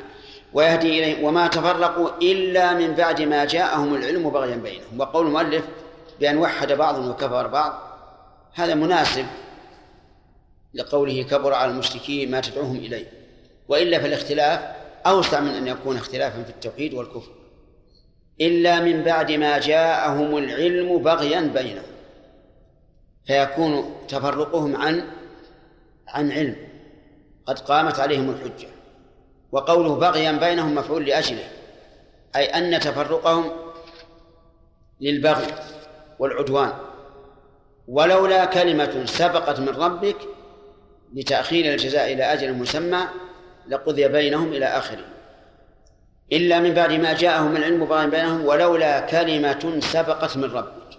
ويهدي 0.53 0.89
إليه 0.89 1.25
وما 1.25 1.47
تفرقوا 1.47 2.09
إلا 2.21 2.73
من 2.73 2.93
بعد 2.93 3.21
ما 3.21 3.45
جاءهم 3.45 3.95
العلم 3.95 4.29
بغيا 4.29 4.55
بينهم. 4.55 4.99
وقول 4.99 5.27
المؤلف 5.27 5.65
بأن 6.19 6.37
وحد 6.37 6.71
بعض 6.71 6.97
وكفر 6.97 7.47
بعض 7.47 7.79
هذا 8.53 8.75
مناسب 8.75 9.25
لقوله 10.78 11.23
كبر 11.23 11.53
على 11.53 11.71
المشركين 11.71 12.32
ما 12.32 12.41
تدعوهم 12.41 12.75
إليه 12.75 13.11
وإلا 13.67 13.99
فالاختلاف 13.99 14.61
أوسع 15.05 15.39
من 15.39 15.49
أن 15.49 15.67
يكون 15.67 15.97
اختلافا 15.97 16.43
في 16.43 16.49
التوحيد 16.49 16.93
والكفر. 16.93 17.32
إلا 18.41 18.80
من 18.80 19.03
بعد 19.03 19.32
ما 19.32 19.57
جاءهم 19.59 20.38
العلم 20.38 20.97
بغيا 20.97 21.41
بينهم 21.41 21.97
فيكون 23.25 23.95
تفرقهم 24.07 24.75
عن 24.75 25.03
عن 26.07 26.32
علم. 26.32 26.55
قد 27.45 27.59
قامت 27.59 27.99
عليهم 27.99 28.30
الحجة 28.30 28.67
وقوله 29.51 29.95
بغيا 29.95 30.32
بينهم 30.32 30.75
مفعول 30.75 31.05
لأجله 31.05 31.47
أي 32.36 32.45
أن 32.45 32.80
تفرقهم 32.80 33.51
للبغي 35.01 35.47
والعدوان. 36.19 36.73
ولولا 37.88 38.45
كلمة 38.45 39.05
سبقت 39.05 39.59
من 39.59 39.69
ربك 39.69 40.17
لتأخير 41.13 41.73
الجزاء 41.73 42.13
إلى 42.13 42.23
أجل 42.23 42.53
مسمى 42.53 43.07
لقضي 43.67 44.07
بينهم 44.07 44.53
إلى 44.53 44.65
آخره. 44.65 45.05
إلا 46.31 46.59
من 46.59 46.73
بعد 46.73 46.91
ما 46.91 47.13
جاءهم 47.13 47.55
العلم 47.55 48.09
بينهم 48.09 48.45
ولولا 48.45 48.99
كلمة 48.99 49.79
سبقت 49.79 50.37
من 50.37 50.43
ربك. 50.43 50.97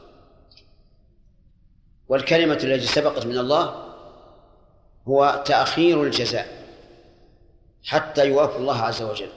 والكلمة 2.09 2.59
التي 2.65 2.87
سبقت 2.87 3.27
من 3.27 3.39
الله 3.39 3.85
هو 5.09 5.43
تأخير 5.47 6.03
الجزاء 6.03 6.47
حتى 7.85 8.27
يوفي 8.27 8.57
الله 8.57 8.83
عز 8.83 9.03
وجل. 9.03 9.31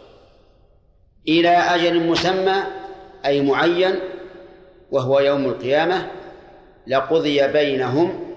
إلى 1.28 1.50
أجل 1.50 2.08
مسمى 2.08 2.64
أي 3.26 3.42
معين 3.42 4.00
وهو 4.92 5.20
يوم 5.20 5.46
القيامة 5.46 6.12
لقضي 6.88 7.48
بينهم 7.48 8.31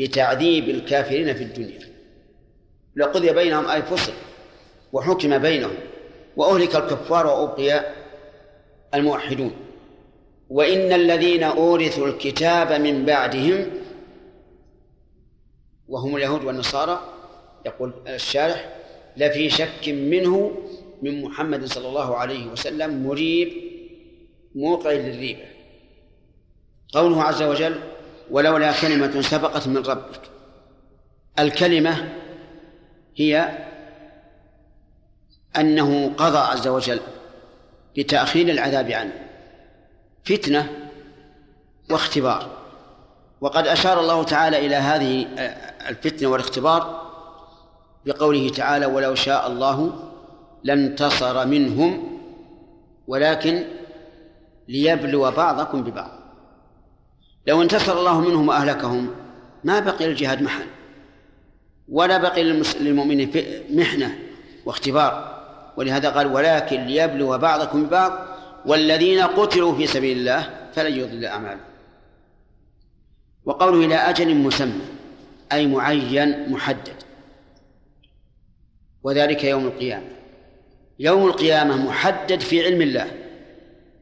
بتعذيب 0.00 0.68
الكافرين 0.68 1.34
في 1.34 1.42
الدنيا. 1.42 1.90
لقضي 2.96 3.32
بينهم 3.32 3.66
أي 3.66 3.82
فصل 3.82 4.12
وحكم 4.92 5.38
بينهم 5.38 5.74
وأهلك 6.36 6.76
الكفار 6.76 7.26
وأبقي 7.26 7.84
الموحدون. 8.94 9.52
وإن 10.50 10.92
الذين 10.92 11.42
أورثوا 11.42 12.06
الكتاب 12.06 12.72
من 12.72 13.04
بعدهم 13.04 13.66
وهم 15.88 16.16
اليهود 16.16 16.44
والنصارى 16.44 17.00
يقول 17.66 17.92
الشارح 18.06 18.76
لفي 19.16 19.50
شك 19.50 19.88
منه 19.88 20.52
من 21.02 21.22
محمد 21.22 21.64
صلى 21.64 21.88
الله 21.88 22.16
عليه 22.16 22.46
وسلم 22.46 23.06
مريب 23.06 23.52
موقع 24.54 24.92
للريبة. 24.92 25.44
قوله 26.92 27.22
عز 27.22 27.42
وجل 27.42 27.80
ولولا 28.30 28.80
كلمة 28.80 29.20
سبقت 29.20 29.68
من 29.68 29.76
ربك. 29.76 30.20
الكلمة 31.38 32.08
هي 33.16 33.58
أنه 35.56 36.12
قضى 36.16 36.38
عز 36.38 36.68
وجل 36.68 37.00
بتأخير 37.98 38.48
العذاب 38.48 38.90
عنه. 38.90 39.12
فتنة 40.24 40.90
واختبار. 41.90 42.50
وقد 43.40 43.66
أشار 43.66 44.00
الله 44.00 44.24
تعالى 44.24 44.66
إلى 44.66 44.76
هذه 44.76 45.26
الفتنة 45.88 46.28
والاختبار 46.28 47.10
بقوله 48.06 48.48
تعالى 48.48 48.86
ولو 48.86 49.14
شاء 49.14 49.46
الله 49.46 49.92
لانتصر 50.64 51.46
منهم 51.46 52.20
ولكن 53.08 53.64
ليبلو 54.68 55.30
بعضكم 55.30 55.82
ببعض. 55.82 56.19
لو 57.50 57.62
انتصر 57.62 57.98
الله 57.98 58.20
منهم 58.20 58.48
وأهلكهم 58.48 59.10
ما 59.64 59.80
بقي 59.80 60.04
الجهاد 60.04 60.42
محل. 60.42 60.66
ولا 61.88 62.18
بقي 62.18 62.42
للمؤمنين 62.80 63.32
محنة 63.70 64.18
واختبار. 64.66 65.40
ولهذا 65.76 66.10
قال 66.10 66.26
ولكن 66.26 66.80
ليبلو 66.80 67.38
بعضكم 67.38 67.86
ببعض 67.86 68.12
والذين 68.66 69.22
قتلوا 69.22 69.76
في 69.76 69.86
سبيل 69.86 70.18
الله 70.18 70.50
فلن 70.74 70.94
يضل 70.94 71.24
أعمالهم. 71.24 71.60
وقوله 73.44 73.86
إلى 73.86 73.94
أجل 73.94 74.34
مسمى 74.34 74.84
أي 75.52 75.66
معين 75.66 76.52
محدد. 76.52 76.96
وذلك 79.02 79.44
يوم 79.44 79.66
القيامة. 79.66 80.10
يوم 80.98 81.26
القيامة 81.26 81.76
محدد 81.76 82.40
في 82.40 82.64
علم 82.64 82.82
الله. 82.82 83.10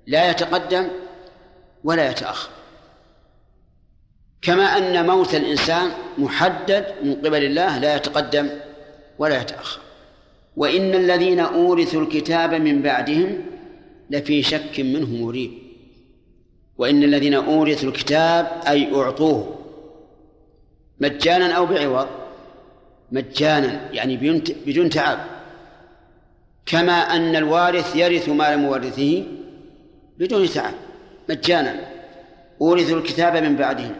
لا 0.07 0.31
يتقدم 0.31 0.89
ولا 1.85 2.11
يتأخر. 2.11 2.58
كما 4.43 4.65
أن 4.79 5.07
موت 5.07 5.35
الإنسان 5.35 5.91
محدد 6.19 6.85
من 7.03 7.15
قبل 7.15 7.45
الله 7.45 7.79
لا 7.79 7.97
يتقدم 7.97 8.49
ولا 9.19 9.41
يتأخر. 9.41 9.81
وإن 10.57 10.95
الذين 10.95 11.41
أورثوا 11.41 12.03
الكتاب 12.03 12.55
من 12.55 12.83
بعدهم 12.83 13.45
لفي 14.11 14.43
شك 14.43 14.81
منه 14.81 15.25
مريب. 15.27 15.53
وإن 16.79 17.03
الذين 17.03 17.35
أورثوا 17.35 17.89
الكتاب 17.89 18.63
أي 18.69 18.95
أعطوه 18.95 19.59
مجانا 21.01 21.53
أو 21.53 21.67
بعوض 21.67 22.09
مجانا 23.13 23.93
يعني 23.93 24.17
بدون 24.67 24.91
تعب. 24.91 25.19
كما 26.67 26.93
أن 26.93 27.37
الوارث 27.37 27.97
يرث 27.97 28.29
مال 28.29 28.59
مورثه 28.59 29.25
بدون 30.19 30.49
تعب 30.49 30.75
مجانا. 31.29 31.75
أورثوا 32.61 32.99
الكتاب 32.99 33.37
من 33.37 33.57
بعدهم. 33.57 33.95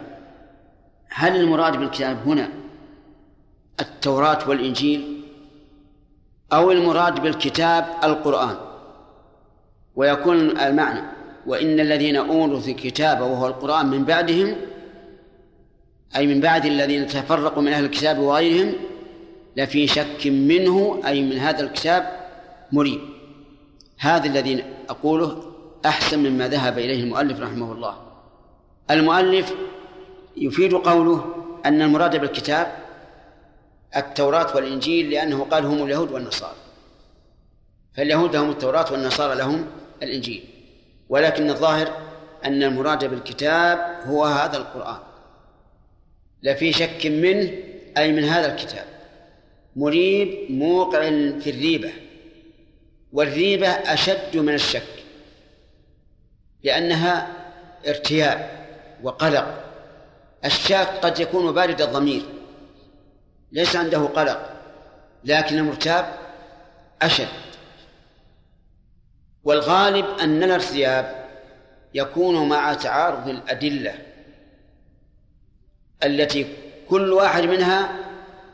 هل 1.09 1.35
المراد 1.35 1.77
بالكتاب 1.77 2.17
هنا 2.27 2.49
التوراة 3.79 4.49
والإنجيل 4.49 5.21
أو 6.53 6.71
المراد 6.71 7.19
بالكتاب 7.19 7.85
القرآن؟ 8.03 8.55
ويكون 9.95 10.37
المعنى 10.59 11.01
وإن 11.47 11.79
الذين 11.79 12.15
أورثوا 12.15 12.73
الكتاب 12.73 13.21
وهو 13.21 13.47
القرآن 13.47 13.85
من 13.85 14.03
بعدهم 14.05 14.55
أي 16.15 16.27
من 16.27 16.39
بعد 16.39 16.65
الذين 16.65 17.07
تفرقوا 17.07 17.63
من 17.63 17.71
أهل 17.73 17.85
الكتاب 17.85 18.19
وغيرهم 18.19 18.73
لفي 19.57 19.87
شك 19.87 20.27
منه 20.27 21.01
أي 21.05 21.23
من 21.23 21.37
هذا 21.37 21.63
الكتاب 21.63 22.19
مريب. 22.71 22.99
هذا 23.99 24.27
الذي 24.27 24.63
أقوله 24.89 25.43
أحسن 25.85 26.19
مما 26.19 26.47
ذهب 26.47 26.77
إليه 26.79 27.03
المؤلف 27.03 27.39
رحمه 27.39 27.71
الله. 27.71 27.93
المؤلف 28.91 29.53
يفيد 30.39 30.73
قوله 30.73 31.35
أن 31.65 31.81
المراد 31.81 32.15
بالكتاب 32.15 32.71
التوراة 33.95 34.55
والإنجيل 34.55 35.09
لأنه 35.09 35.43
قال 35.43 35.65
هم 35.65 35.83
اليهود 35.83 36.11
والنصارى. 36.11 36.55
فاليهود 37.93 38.35
لهم 38.35 38.49
التوراة 38.49 38.91
والنصارى 38.91 39.35
لهم 39.35 39.67
الإنجيل. 40.03 40.43
ولكن 41.09 41.49
الظاهر 41.49 41.97
أن 42.45 42.63
المراد 42.63 43.05
بالكتاب 43.05 43.99
هو 44.05 44.25
هذا 44.25 44.57
القرآن. 44.57 44.99
لفي 46.43 46.73
شك 46.73 47.05
منه 47.05 47.51
أي 47.97 48.11
من 48.11 48.23
هذا 48.23 48.53
الكتاب. 48.53 48.85
مريب 49.75 50.51
موقع 50.51 50.99
في 51.39 51.49
الريبة. 51.49 51.91
والريبة 53.13 53.67
أشد 53.67 54.37
من 54.37 54.53
الشك. 54.53 55.03
لأنها 56.63 57.27
ارتياب 57.87 58.49
وقلق 59.03 59.68
الشاك 60.45 60.87
قد 60.87 61.19
يكون 61.19 61.53
بارد 61.53 61.81
الضمير 61.81 62.21
ليس 63.51 63.75
عنده 63.75 63.97
قلق 64.05 64.49
لكن 65.23 65.57
المرتاب 65.57 66.13
أشد. 67.01 67.27
والغالب 69.43 70.05
أن 70.19 70.43
الارتياب 70.43 71.25
يكون 71.93 72.49
مع 72.49 72.73
تعارض 72.73 73.27
الأدلة 73.27 73.95
التي 76.03 76.55
كل 76.89 77.13
واحد 77.13 77.43
منها 77.43 77.89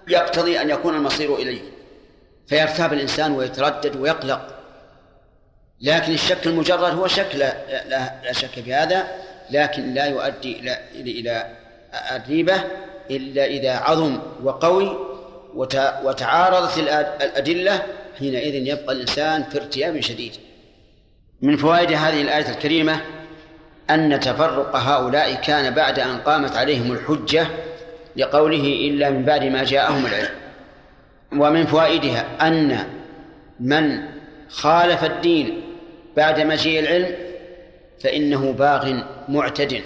يقتضي 0.07 0.61
أن 0.61 0.69
يكون 0.69 0.95
المصير 0.95 1.35
إليه 1.35 1.61
فيرتاب 2.47 2.93
الإنسان 2.93 3.31
ويتردد 3.31 3.95
ويقلق. 3.95 4.55
لكن 5.81 6.13
الشك 6.13 6.47
المجرد 6.47 6.93
هو 6.93 7.07
شك 7.07 7.35
لا, 7.35 7.83
لا, 7.83 8.21
لا 8.23 8.31
شك 8.31 8.49
في 8.49 8.73
هذا 8.73 9.07
لكن 9.49 9.93
لا 9.93 10.05
يؤدي 10.05 10.59
إلى 10.59 10.79
إلى 10.95 11.64
الريبة 12.15 12.63
إلا 13.11 13.45
إذا 13.45 13.71
عظم 13.71 14.19
وقوي 14.43 14.97
وتعارضت 16.03 16.77
الأدلة 16.77 17.81
حينئذ 18.19 18.67
يبقى 18.67 18.93
الإنسان 18.93 19.43
في 19.43 19.57
ارتياب 19.57 19.99
شديد. 19.99 20.31
من 21.41 21.57
فوائد 21.57 21.91
هذه 21.91 22.21
الآية 22.21 22.49
الكريمة 22.49 23.01
أن 23.89 24.19
تفرق 24.19 24.75
هؤلاء 24.75 25.33
كان 25.33 25.73
بعد 25.73 25.99
أن 25.99 26.17
قامت 26.17 26.55
عليهم 26.55 26.91
الحجة 26.91 27.47
لقوله 28.15 28.87
إلا 28.89 29.09
من 29.09 29.25
بعد 29.25 29.43
ما 29.43 29.63
جاءهم 29.63 30.05
العلم. 30.05 30.35
ومن 31.37 31.65
فوائدها 31.65 32.47
أن 32.47 32.77
من 33.59 33.99
خالف 34.49 35.03
الدين 35.03 35.61
بعد 36.17 36.39
مجيء 36.39 36.79
العلم 36.79 37.15
فإنه 38.03 38.51
باغ 38.51 38.93
معتد. 39.29 39.81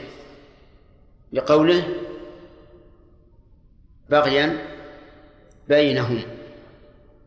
لقوله 1.34 1.88
بغيا 4.09 4.57
بينهم 5.67 6.23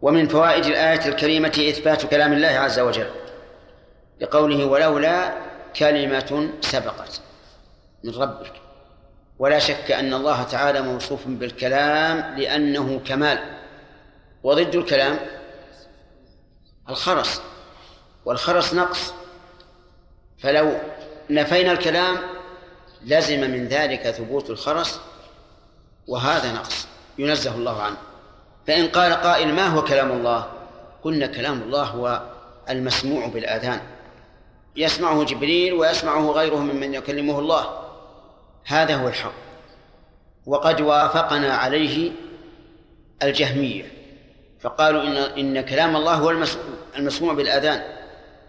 ومن 0.02 0.28
فوائد 0.28 0.64
الآية 0.64 1.08
الكريمة 1.08 1.48
إثبات 1.48 2.06
كلام 2.06 2.32
الله 2.32 2.48
عز 2.48 2.78
وجل 2.78 3.10
لقوله 4.20 4.64
ولولا 4.64 5.34
كلمة 5.76 6.50
سبقت 6.60 7.20
من 8.04 8.14
ربك. 8.14 8.52
ولا 9.38 9.58
شك 9.58 9.90
أن 9.90 10.14
الله 10.14 10.42
تعالى 10.42 10.82
موصوف 10.82 11.26
بالكلام 11.26 12.38
لأنه 12.38 13.00
كمال 13.06 13.38
وضد 14.42 14.74
الكلام 14.74 15.18
الخرس 16.88 17.42
والخرس 18.24 18.74
نقص. 18.74 19.14
فلو 20.38 20.78
نفينا 21.30 21.72
الكلام 21.72 22.16
لزم 23.06 23.40
من 23.40 23.68
ذلك 23.68 24.10
ثبوت 24.10 24.50
الخرس 24.50 25.00
وهذا 26.08 26.52
نقص 26.52 26.86
ينزه 27.18 27.54
الله 27.54 27.82
عنه. 27.82 27.96
فإن 28.66 28.88
قال 28.88 29.12
قائل 29.12 29.54
ما 29.54 29.66
هو 29.66 29.84
كلام 29.84 30.12
الله؟ 30.12 30.46
قلنا 31.02 31.26
كلام 31.26 31.62
الله 31.62 31.82
هو 31.82 32.22
المسموع 32.70 33.26
بالآذان. 33.26 33.80
يسمعه 34.76 35.24
جبريل 35.24 35.72
ويسمعه 35.72 36.30
غيره 36.30 36.56
ممن 36.56 36.94
يكلمه 36.94 37.38
الله. 37.38 37.66
هذا 38.64 38.96
هو 38.96 39.08
الحق. 39.08 39.32
وقد 40.46 40.80
وافقنا 40.80 41.54
عليه 41.54 42.12
الجهمية. 43.22 43.92
فقالوا 44.60 45.02
إن 45.02 45.16
إن 45.16 45.60
كلام 45.60 45.96
الله 45.96 46.14
هو 46.14 46.30
المسموع 46.98 47.32
بالآذان. 47.32 47.82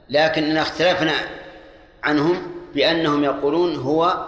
لكننا 0.10 0.62
اختلفنا 0.62 1.14
عنهم 2.04 2.52
بأنهم 2.74 3.24
يقولون 3.24 3.76
هو 3.76 4.26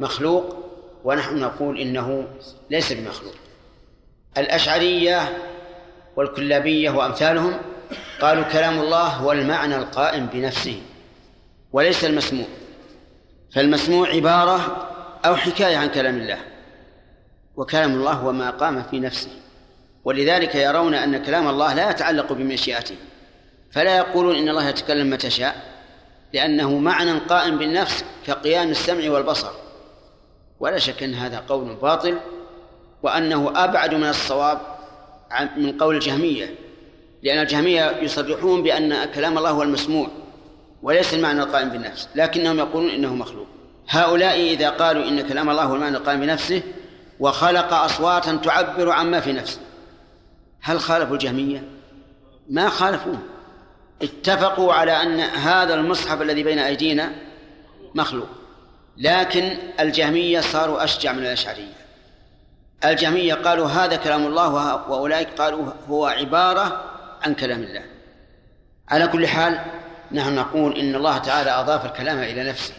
مخلوق 0.00 0.56
ونحن 1.04 1.38
نقول 1.38 1.80
إنه 1.80 2.26
ليس 2.70 2.92
بمخلوق. 2.92 3.34
الأشعرية 4.38 5.38
والكلابية 6.16 6.90
وأمثالهم 6.90 7.60
قالوا 8.20 8.44
كلام 8.44 8.80
الله 8.80 9.06
هو 9.06 9.32
المعنى 9.32 9.76
القائم 9.76 10.26
بنفسه 10.26 10.80
وليس 11.72 12.04
المسموع. 12.04 12.46
فالمسموع 13.54 14.08
عبارة 14.08 14.88
أو 15.24 15.36
حكاية 15.36 15.76
عن 15.76 15.88
كلام 15.88 16.16
الله 16.16 16.38
وكلام 17.56 17.94
الله 17.94 18.12
هو 18.12 18.32
ما 18.32 18.50
قام 18.50 18.82
في 18.82 19.00
نفسه. 19.00 19.30
ولذلك 20.04 20.54
يرون 20.54 20.94
أن 20.94 21.22
كلام 21.24 21.48
الله 21.48 21.74
لا 21.74 21.90
يتعلق 21.90 22.32
بمشيئته 22.32 22.96
فلا 23.70 23.96
يقولون 23.96 24.36
إن 24.36 24.48
الله 24.48 24.68
يتكلم 24.68 25.10
متى 25.10 25.30
شاء 25.30 25.56
لأنه 26.32 26.78
معنى 26.78 27.12
قائم 27.12 27.58
بالنفس 27.58 28.04
كقيام 28.26 28.70
السمع 28.70 29.10
والبصر. 29.10 29.67
ولا 30.60 30.78
شك 30.78 31.02
أن 31.02 31.14
هذا 31.14 31.44
قول 31.48 31.74
باطل 31.74 32.18
وأنه 33.02 33.52
أبعد 33.64 33.94
من 33.94 34.08
الصواب 34.08 34.60
من 35.56 35.78
قول 35.78 35.94
الجهمية 35.94 36.54
لأن 37.22 37.38
الجهمية 37.38 37.96
يصرحون 38.00 38.62
بأن 38.62 39.04
كلام 39.04 39.38
الله 39.38 39.50
هو 39.50 39.62
المسموع 39.62 40.08
وليس 40.82 41.14
المعنى 41.14 41.42
القائم 41.42 41.68
بالنفس 41.68 42.08
لكنهم 42.14 42.58
يقولون 42.58 42.90
إنه 42.90 43.14
مخلوق. 43.14 43.46
هؤلاء 43.88 44.40
إذا 44.40 44.70
قالوا 44.70 45.08
إن 45.08 45.28
كلام 45.28 45.50
الله 45.50 45.62
هو 45.62 45.74
المعنى 45.74 45.96
القائم 45.96 46.20
بنفسه 46.20 46.62
وخلق 47.20 47.74
أصواتا 47.74 48.36
تعبر 48.36 48.90
عما 48.90 49.20
في 49.20 49.32
نفسه 49.32 49.60
هل 50.60 50.80
خالفوا 50.80 51.14
الجهمية؟ 51.14 51.62
ما 52.50 52.68
خالفوه. 52.68 53.18
اتفقوا 54.02 54.72
على 54.72 54.92
أن 55.02 55.20
هذا 55.20 55.74
المصحف 55.74 56.22
الذي 56.22 56.42
بين 56.42 56.58
أيدينا 56.58 57.12
مخلوق. 57.94 58.28
لكن 58.98 59.58
الجهمية 59.80 60.40
صاروا 60.40 60.84
أشجع 60.84 61.12
من 61.12 61.18
الأشعرية. 61.18 61.78
الجهمية 62.84 63.34
قالوا 63.34 63.66
هذا 63.66 63.96
كلام 63.96 64.26
الله 64.26 64.74
وأولئك 64.90 65.28
قالوا 65.28 65.72
هو 65.88 66.06
عبارة 66.06 66.84
عن 67.22 67.34
كلام 67.34 67.62
الله. 67.62 67.82
على 68.88 69.06
كل 69.06 69.26
حال 69.26 69.60
نحن 70.12 70.34
نقول 70.34 70.78
إن 70.78 70.94
الله 70.94 71.18
تعالى 71.18 71.50
أضاف 71.50 71.86
الكلام 71.86 72.18
إلى 72.18 72.48
نفسه 72.48 72.74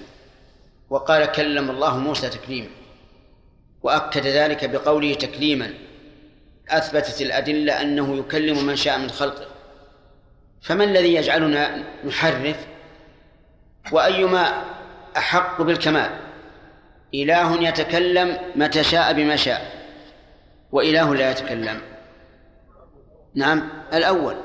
وقال 0.90 1.26
كلم 1.26 1.70
الله 1.70 1.98
موسى 1.98 2.30
تكليما 2.30 2.70
وأكد 3.84 4.28
ذلك 4.28 4.70
بقوله 4.70 5.14
تكليما 5.14 5.74
أثبتت 6.70 7.22
الأدلة 7.22 7.82
أنه 7.82 8.18
يكلم 8.18 8.66
من 8.66 8.76
شاء 8.76 8.98
من 8.98 9.10
خلقه. 9.10 9.48
فما 10.62 10.84
الذي 10.84 11.14
يجعلنا 11.14 11.84
نحرف؟ 12.06 12.68
وأيما 13.92 14.64
أحق 15.18 15.62
بالكمال. 15.62 16.10
إله 17.14 17.64
يتكلم 17.64 18.38
متى 18.56 18.84
شاء 18.84 19.14
بما 19.14 19.36
شاء 19.36 19.72
وإله 20.72 21.16
لا 21.16 21.32
يتكلم. 21.32 21.82
نعم 23.36 23.70
الأول. 23.94 24.36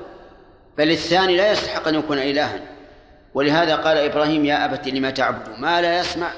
بل 0.79 0.91
الثاني 0.91 1.37
لا 1.37 1.53
يستحق 1.53 1.89
أن 1.89 1.95
يكون 1.95 2.19
إلها. 2.19 2.61
ولهذا 3.35 3.77
قال 3.77 3.99
إبراهيم 3.99 4.45
يا 4.45 4.65
أبت 4.65 4.89
لما 4.89 5.11
تعبد؟ 5.11 5.59
ما 5.59 5.83
لا 5.83 6.01
يسمع 6.01 6.33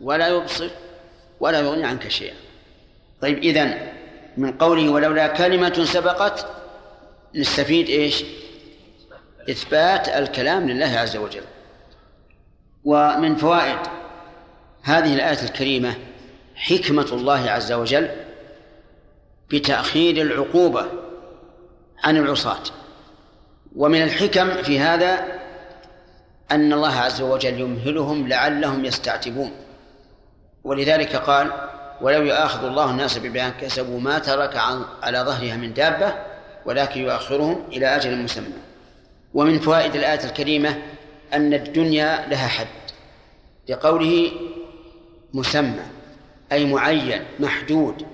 ولا 0.00 0.28
يبصر 0.28 0.70
ولا 1.40 1.60
يغني 1.60 1.84
عنك 1.84 2.08
شيئا. 2.08 2.34
طيب 3.20 3.38
إذن 3.38 3.92
من 4.36 4.52
قوله 4.52 4.88
ولولا 4.88 5.26
كلمة 5.26 5.84
سبقت 5.84 6.46
نستفيد 7.34 7.88
إيش؟ 7.88 8.24
إثبات 9.50 10.08
الكلام 10.08 10.68
لله 10.68 10.98
عز 10.98 11.16
وجل. 11.16 11.42
ومن 12.84 13.36
فوائد 13.36 13.78
هذه 14.82 15.14
الآية 15.14 15.42
الكريمة 15.42 15.94
حكمة 16.54 17.06
الله 17.12 17.50
عز 17.50 17.72
وجل 17.72 18.10
بتأخير 19.50 20.22
العقوبة 20.22 20.86
عن 22.04 22.16
العصاة. 22.16 22.62
ومن 23.76 24.02
الحكم 24.02 24.62
في 24.62 24.80
هذا 24.80 25.24
أن 26.50 26.72
الله 26.72 26.94
عز 26.94 27.22
وجل 27.22 27.60
يمهلهم 27.60 28.28
لعلهم 28.28 28.84
يستعتبون. 28.84 29.50
ولذلك 30.64 31.16
قال 31.16 31.52
ولو 32.00 32.22
يؤاخذ 32.22 32.64
الله 32.64 32.90
الناس 32.90 33.18
بما 33.18 33.48
كسبوا 33.48 34.00
ما 34.00 34.18
ترك 34.18 34.56
عن 34.56 34.84
على 35.02 35.18
ظهرها 35.18 35.56
من 35.56 35.74
دابة 35.74 36.14
ولكن 36.66 37.00
يؤخرهم 37.00 37.64
إلى 37.72 37.96
أجل 37.96 38.22
مسمى. 38.22 38.52
ومن 39.34 39.58
فوائد 39.58 39.94
الآية 39.94 40.24
الكريمة 40.24 40.82
أن 41.34 41.54
الدنيا 41.54 42.26
لها 42.28 42.48
حد 42.48 42.66
لقوله 43.68 44.32
مسمى 45.34 45.84
أي 46.52 46.64
معين 46.64 47.22
محدود 47.40 48.06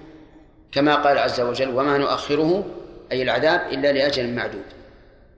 كما 0.73 0.95
قال 0.95 1.19
عز 1.19 1.41
وجل 1.41 1.69
وما 1.69 1.99
نؤخره 1.99 2.64
أي 3.12 3.23
العذاب 3.23 3.73
إلا 3.73 3.93
لأجل 3.93 4.35
معدود. 4.35 4.64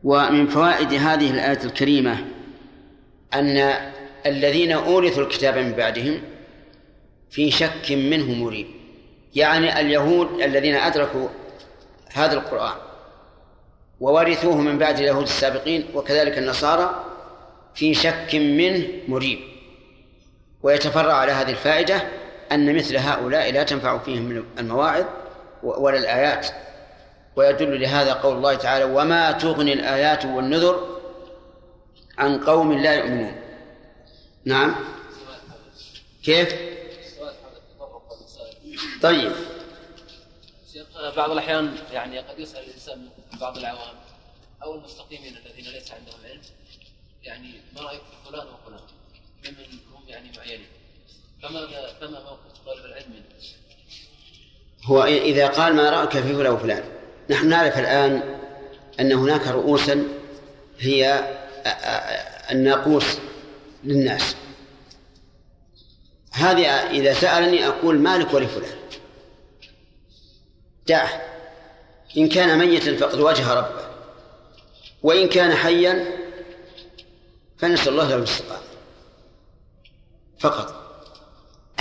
ومن 0.04 0.46
فوائد 0.46 0.94
هذه 0.94 1.30
الآية 1.30 1.64
الكريمة 1.64 2.24
أن 3.34 3.74
الذين 4.26 4.72
أورثوا 4.72 5.22
الكتاب 5.22 5.58
من 5.58 5.72
بعدهم 5.72 6.20
في 7.30 7.50
شك 7.50 7.90
منه 7.90 8.44
مريب 8.44 8.66
يعني 9.34 9.80
اليهود 9.80 10.42
الذين 10.42 10.74
أدركوا 10.74 11.28
هذا 12.12 12.32
القرآن 12.32 12.74
وورثوه 14.00 14.56
من 14.56 14.78
بعد 14.78 14.98
اليهود 14.98 15.22
السابقين 15.22 15.84
وكذلك 15.94 16.38
النصارى 16.38 17.04
في 17.74 17.94
شك 17.94 18.34
منه 18.34 18.86
مريب. 19.08 19.38
ويتفرع 20.62 21.12
على 21.12 21.32
هذه 21.32 21.50
الفائدة 21.50 22.08
أن 22.52 22.76
مثل 22.76 22.96
هؤلاء 22.96 23.52
لا 23.52 23.62
تنفع 23.62 23.98
فيهم 23.98 24.44
المواعظ 24.58 25.04
ولا 25.62 25.98
الآيات. 25.98 26.46
ويدل 27.36 27.80
لهذا 27.80 28.12
قول 28.12 28.36
الله 28.36 28.54
تعالى 28.54 28.84
وما 28.84 29.32
تغني 29.32 29.72
الآيات 29.72 30.24
والنذر 30.24 31.00
عن 32.18 32.44
قوم 32.44 32.72
لا 32.72 32.94
يؤمنون. 32.94 33.36
نعم. 34.44 34.74
كيف؟ 36.24 36.54
طيب. 39.02 39.32
بعض 41.16 41.30
الأحيان 41.30 41.76
يعني 41.92 42.18
قد 42.18 42.38
يسأل 42.38 42.64
الإنسان 42.64 43.08
بعض 43.40 43.58
العوام 43.58 43.94
أو 44.62 44.74
المستقيمين 44.74 45.36
الذين 45.36 45.72
ليس 45.72 45.92
عندهم 45.92 46.18
علم 46.24 46.40
يعني 47.22 47.60
ما 47.76 47.82
رأيك 47.82 48.00
في 48.00 48.30
فلان 48.30 48.46
وفلان 48.46 48.80
ممن 49.44 49.78
هم 49.94 50.08
يعني 50.08 50.30
معينين 50.36 50.66
فماذا 51.42 51.96
فما 52.00 52.20
موقف 52.20 52.66
طالب 52.66 52.84
العلم 52.84 53.10
منه؟ 53.10 53.24
هو 54.84 55.04
إذا 55.04 55.46
قال 55.46 55.74
ما 55.74 55.90
رأيك 55.90 56.10
في 56.10 56.34
فلان 56.34 56.52
وفلان 56.52 56.84
نحن 57.30 57.48
نعرف 57.48 57.78
الآن 57.78 58.38
أن 59.00 59.12
هناك 59.12 59.46
رؤوسا 59.46 60.08
هي 60.78 61.24
الناقوس 62.50 63.18
للناس. 63.84 64.36
هذه 66.32 66.66
إذا 66.68 67.14
سألني 67.14 67.66
أقول 67.66 67.98
مالك 67.98 68.34
ولفلان. 68.34 68.78
دعه 70.86 71.22
إن 72.16 72.28
كان 72.28 72.58
ميتا 72.58 72.96
فقد 72.96 73.20
واجه 73.20 73.54
ربه 73.54 73.90
وإن 75.02 75.28
كان 75.28 75.54
حيا 75.54 76.19
فنسأل 77.60 77.88
الله 77.88 78.08
له 78.08 78.16
الاستقامة. 78.16 78.62
فقط. 80.38 80.80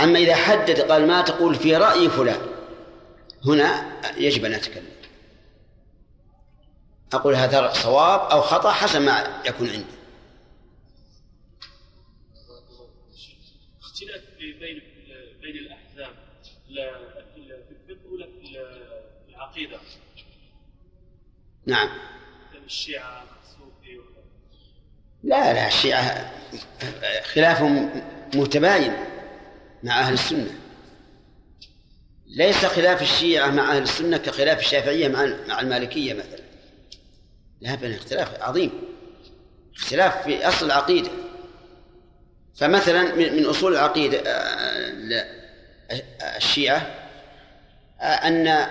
أما 0.00 0.18
إذا 0.18 0.34
حدد 0.34 0.80
قال 0.80 1.06
ما 1.06 1.22
تقول 1.22 1.54
في 1.54 1.76
رأي 1.76 2.08
فلان 2.08 2.40
هنا 3.46 4.00
يجب 4.18 4.44
أن 4.44 4.54
أتكلم. 4.54 4.92
أقول 7.12 7.34
هذا 7.34 7.72
صواب 7.72 8.20
أو 8.20 8.40
خطأ 8.40 8.70
حسب 8.70 9.00
ما 9.00 9.42
يكون 9.46 9.70
عندي. 9.70 9.84
اختلاف 13.80 14.22
بين 14.38 14.82
بين 15.40 15.56
الأحزاب 15.56 16.14
في 16.66 17.70
الفقه 17.70 18.12
ولا 18.12 18.26
في 18.26 18.58
العقيدة. 19.28 19.80
نعم. 21.66 21.88
الشيعة 22.64 23.29
لا 25.22 25.52
لا 25.52 25.66
الشيعة 25.66 26.32
خلافهم 27.32 28.02
متباين 28.34 28.92
مع 29.82 30.00
أهل 30.00 30.12
السنة. 30.12 30.50
ليس 32.26 32.64
خلاف 32.66 33.02
الشيعة 33.02 33.50
مع 33.50 33.72
أهل 33.76 33.82
السنة 33.82 34.16
كخلاف 34.16 34.58
الشافعية 34.58 35.08
مع 35.48 35.60
المالكية 35.60 36.14
مثلا. 36.14 36.40
لا 37.60 37.74
بل 37.74 37.94
اختلاف 37.94 38.42
عظيم. 38.42 38.70
اختلاف 39.76 40.24
في 40.24 40.48
أصل 40.48 40.66
العقيدة. 40.66 41.10
فمثلا 42.54 43.14
من 43.14 43.46
أصول 43.46 43.72
العقيدة 43.72 44.22
الشيعة 46.36 46.94
أن 48.00 48.66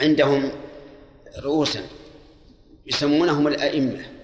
عندهم 0.00 0.52
رؤوسا 1.38 1.82
يسمونهم 2.86 3.46
الأئمة. 3.46 4.17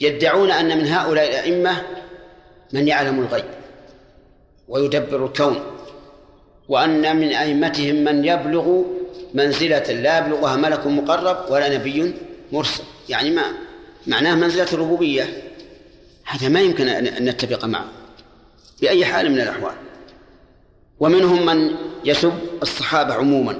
يدعون 0.00 0.50
أن 0.50 0.78
من 0.78 0.86
هؤلاء 0.86 1.28
الأئمة 1.28 1.82
من 2.72 2.88
يعلم 2.88 3.20
الغيب 3.20 3.44
ويدبر 4.68 5.24
الكون 5.26 5.60
وأن 6.68 7.16
من 7.16 7.28
أئمتهم 7.28 7.94
من 7.94 8.24
يبلغ 8.24 8.82
منزلة 9.34 9.92
لا 9.92 10.18
يبلغها 10.18 10.56
ملك 10.56 10.86
مقرب 10.86 11.50
ولا 11.50 11.78
نبي 11.78 12.14
مرسل. 12.52 12.82
يعني 13.08 13.30
ما 13.30 13.42
معناه 14.06 14.34
منزلة 14.34 14.72
الربوبية؟ 14.72 15.42
هذا 16.24 16.48
ما 16.48 16.60
يمكن 16.60 16.88
أن 16.88 17.24
نتفق 17.24 17.64
معه 17.64 17.88
بأي 18.80 19.04
حال 19.04 19.30
من 19.30 19.40
الأحوال. 19.40 19.74
ومنهم 21.00 21.46
من 21.46 21.76
يسب 22.04 22.32
الصحابة 22.62 23.14
عموما 23.14 23.58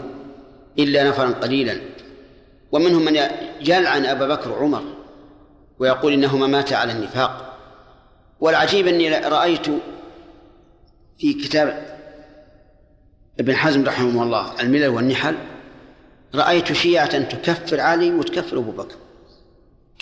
إلا 0.78 1.08
نفرا 1.08 1.28
قليلا. 1.28 1.80
ومنهم 2.72 3.04
من 3.04 3.20
يلعن 3.60 4.06
أبا 4.06 4.28
بكر 4.28 4.52
وعمر. 4.52 4.97
ويقول 5.78 6.12
إنهما 6.12 6.46
ماتا 6.46 6.74
على 6.74 6.92
النفاق. 6.92 7.58
والعجيب 8.40 8.86
أني 8.86 9.18
رأيت 9.18 9.66
في 11.18 11.34
كتاب 11.34 11.98
ابن 13.40 13.56
حزم 13.56 13.84
رحمه 13.84 14.22
الله 14.22 14.60
الملل 14.60 14.88
والنحل 14.88 15.36
رأيت 16.34 16.72
شيعة 16.72 17.18
تكفر 17.18 17.80
علي 17.80 18.10
وتكفر 18.10 18.58
أبو 18.58 18.70
بكر 18.70 18.96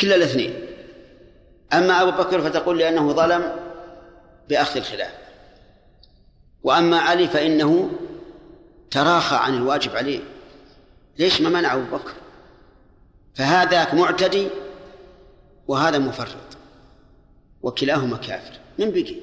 كلا 0.01 0.15
الاثنين. 0.15 0.55
أما 1.73 2.03
أبو 2.03 2.11
بكر 2.11 2.41
فتقول 2.41 2.79
لأنه 2.79 3.13
ظلم 3.13 3.53
بأخذ 4.49 4.77
الخلاف. 4.77 5.13
وأما 6.63 6.99
علي 6.99 7.29
فإنه 7.29 7.91
تراخى 8.91 9.37
عن 9.37 9.55
الواجب 9.55 9.97
عليه. 9.97 10.21
ليش 11.19 11.41
ما 11.41 11.49
منع 11.49 11.75
أبو 11.75 11.97
بكر؟ 11.97 12.13
فهذاك 13.35 13.95
معتدي 13.95 14.49
وهذا 15.69 15.99
مفرط. 15.99 16.57
وكلاهما 17.63 18.17
كافر. 18.17 18.53
من 18.79 18.91
بقي؟ 18.91 19.17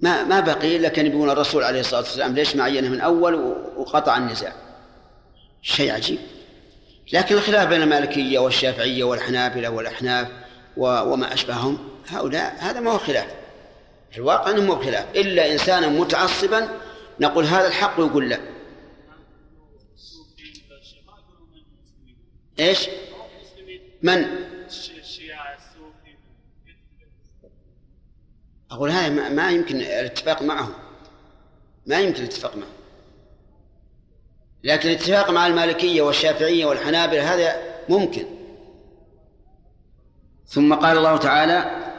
ما 0.00 0.24
ما 0.24 0.40
بقي 0.40 0.76
إلا 0.76 0.88
كان 0.88 1.06
يقول 1.06 1.30
الرسول 1.30 1.62
عليه 1.64 1.80
الصلاة 1.80 2.00
والسلام. 2.00 2.34
ليش 2.34 2.56
ما 2.56 2.64
عينه 2.64 2.88
من 2.88 3.00
أول 3.00 3.34
وقطع 3.76 4.16
النزاع؟ 4.16 4.52
شيء 5.62 5.92
عجيب. 5.92 6.18
لكن 7.12 7.34
الخلاف 7.34 7.68
بين 7.68 7.82
المالكية 7.82 8.38
والشافعية 8.38 9.04
والحنابلة 9.04 9.70
والأحناف 9.70 10.28
وما 10.76 11.34
أشبههم 11.34 11.78
هؤلاء 12.08 12.56
هذا 12.58 12.80
ما 12.80 12.90
هو 12.90 12.98
خلاف. 12.98 13.34
في 14.10 14.18
الواقع 14.18 14.50
أنه 14.50 14.62
مو 14.62 14.76
خلاف. 14.76 15.16
إلا 15.16 15.52
إنسانا 15.52 15.88
متعصبا 15.88 16.68
نقول 17.20 17.44
هذا 17.44 17.68
الحق 17.68 18.00
ويقول 18.00 18.28
لا. 18.28 18.40
إيش؟ 22.60 22.88
من؟ 24.02 24.26
أقول 28.70 28.90
هذا 28.90 29.28
ما 29.28 29.50
يمكن 29.50 29.76
الاتفاق 29.76 30.42
معهم. 30.42 30.72
ما 31.86 32.00
يمكن 32.00 32.22
الاتفاق 32.22 32.56
معهم. 32.56 32.70
لكن 34.64 34.88
الاتفاق 34.88 35.30
مع 35.30 35.46
المالكية 35.46 36.02
والشافعية 36.02 36.64
والحنابلة 36.66 37.34
هذا 37.34 37.56
ممكن. 37.88 38.24
ثم 40.46 40.74
قال 40.74 40.96
الله 40.98 41.16
تعالى 41.16 41.90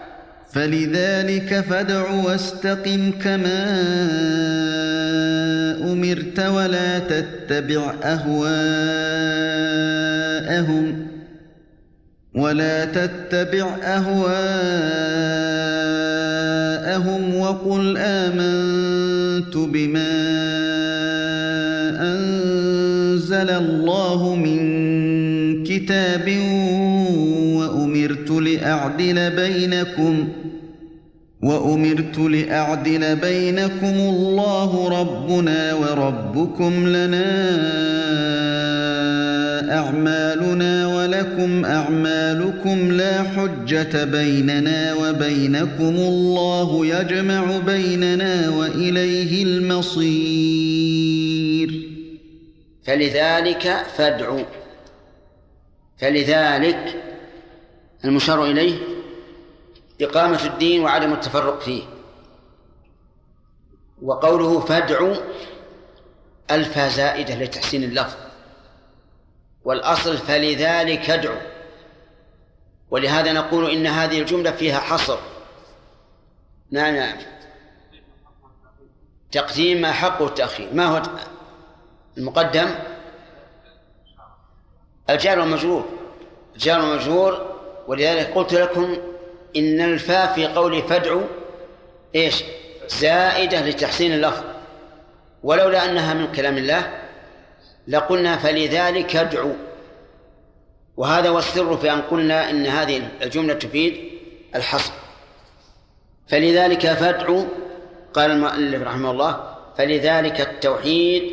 فلذلك 0.53 1.61
فادع 1.61 2.11
واستقم 2.11 3.11
كما 3.11 3.71
أمرت 5.83 6.39
ولا 6.39 6.99
تتبع 6.99 7.95
أهواءهم 8.03 8.71
ولا 12.35 12.85
تتبع 12.85 13.75
أهواءهم 13.83 14.21
وقل 17.35 17.97
آمنت 17.97 19.57
بما 19.57 20.11
أنزل 22.01 23.49
الله 23.49 24.35
من 24.35 24.61
كتاب 25.63 26.29
وأمرت 27.55 28.31
لأعدل 28.31 29.29
بينكم 29.35 30.27
وأمرت 31.43 32.17
لأعدل 32.19 33.15
بينكم 33.15 33.95
الله 33.95 34.99
ربنا 35.01 35.73
وربكم 35.73 36.87
لنا 36.87 37.31
أعمالنا 39.69 40.87
ولكم 40.87 41.65
أعمالكم 41.65 42.91
لا 42.91 43.23
حجة 43.23 44.03
بيننا 44.03 44.93
وبينكم 44.93 45.95
الله 45.95 46.85
يجمع 46.85 47.57
بيننا 47.57 48.49
وإليه 48.49 49.43
المصير. 49.43 50.91
فلذلك 52.83 53.85
فادعوا 53.97 54.43
فلذلك 55.97 56.95
المشار 58.05 58.45
إليه 58.45 58.75
إقامة 60.01 60.45
الدين 60.45 60.81
وعدم 60.81 61.13
التفرق 61.13 61.61
فيه. 61.61 61.83
وقوله 64.01 64.59
فادعوا 64.59 65.15
ألفا 66.51 66.87
زائدة 66.87 67.35
لتحسين 67.35 67.83
اللفظ. 67.83 68.30
والأصل 69.65 70.17
فلذلك 70.17 71.09
ادعو. 71.09 71.37
ولهذا 72.91 73.33
نقول 73.33 73.71
إن 73.71 73.87
هذه 73.87 74.21
الجملة 74.21 74.51
فيها 74.51 74.79
حصر. 74.79 75.19
نعم 76.71 76.95
نعم 76.95 77.17
تقديم 79.31 79.81
ما 79.81 79.91
حقه 79.91 80.25
التأخير 80.25 80.73
ما 80.73 80.85
هو 80.85 81.01
المقدم؟ 82.17 82.69
الجار 85.09 85.39
والمجرور. 85.39 85.85
الجار 86.55 86.79
والمجرور 86.79 87.55
ولذلك 87.87 88.33
قلت 88.35 88.53
لكم 88.53 88.97
إن 89.55 89.81
الفاء 89.81 90.33
في 90.33 90.47
قول 90.47 90.81
فادعوا 90.81 91.23
إيش؟ 92.15 92.43
زائدة 92.87 93.61
لتحسين 93.61 94.13
اللفظ. 94.13 94.43
ولولا 95.43 95.85
أنها 95.85 96.13
من 96.13 96.31
كلام 96.31 96.57
الله 96.57 97.00
لقلنا 97.91 98.37
فلذلك 98.37 99.15
ادعوا 99.15 99.53
وهذا 100.97 101.29
هو 101.29 101.39
السر 101.39 101.77
في 101.77 101.93
أن 101.93 102.01
قلنا 102.01 102.49
إن 102.49 102.65
هذه 102.65 103.07
الجملة 103.21 103.53
تفيد 103.53 103.97
الحصر. 104.55 104.93
فلذلك 106.27 106.87
فادعوا 106.87 107.45
قال 108.13 108.31
المؤلف 108.31 108.83
رحمه 108.83 109.11
الله 109.11 109.55
فلذلك 109.77 110.41
التوحيد. 110.41 111.23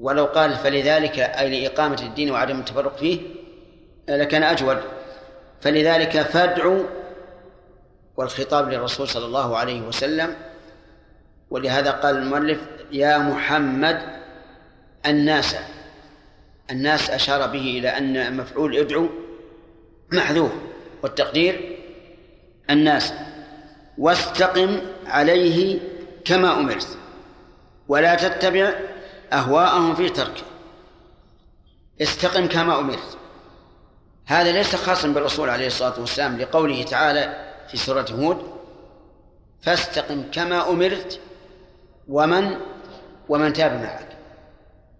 ولو 0.00 0.24
قال 0.24 0.56
فلذلك 0.56 1.18
أي 1.18 1.60
لإقامة 1.60 2.02
الدين 2.02 2.30
وعدم 2.30 2.58
التفرق 2.58 2.96
فيه 2.96 3.20
لكان 4.08 4.42
أجود. 4.42 4.78
فلذلك 5.60 6.22
فادعوا 6.22 6.82
والخطاب 8.16 8.68
للرسول 8.68 9.08
صلى 9.08 9.26
الله 9.26 9.56
عليه 9.56 9.80
وسلم 9.80 10.36
ولهذا 11.50 11.90
قال 11.90 12.16
المؤلف 12.16 12.58
يا 12.92 13.18
محمد 13.18 14.23
الناس 15.06 15.56
الناس 16.70 17.10
أشار 17.10 17.46
به 17.46 17.78
إلى 17.78 17.88
أن 17.88 18.36
مفعول 18.36 18.76
ادعو 18.76 19.08
محذوف 20.12 20.52
والتقدير 21.02 21.78
الناس 22.70 23.12
واستقم 23.98 24.80
عليه 25.06 25.80
كما 26.24 26.60
أمرت 26.60 26.98
ولا 27.88 28.14
تتبع 28.14 28.72
أهواءهم 29.32 29.94
في 29.94 30.08
تركه 30.08 30.42
استقم 32.02 32.48
كما 32.48 32.78
أمرت. 32.78 33.18
هذا 34.26 34.52
ليس 34.52 34.76
خاصا 34.76 35.08
بالرسول 35.08 35.50
عليه 35.50 35.66
الصلاة 35.66 36.00
والسلام 36.00 36.38
لقوله 36.38 36.82
تعالى 36.82 37.52
في 37.70 37.76
سورة 37.76 38.06
هود 38.10 38.54
فاستقم 39.62 40.22
كما 40.32 40.70
أمرت 40.70 41.20
ومن 42.08 42.56
ومن 43.28 43.52
تاب 43.52 43.82
معك. 43.82 44.13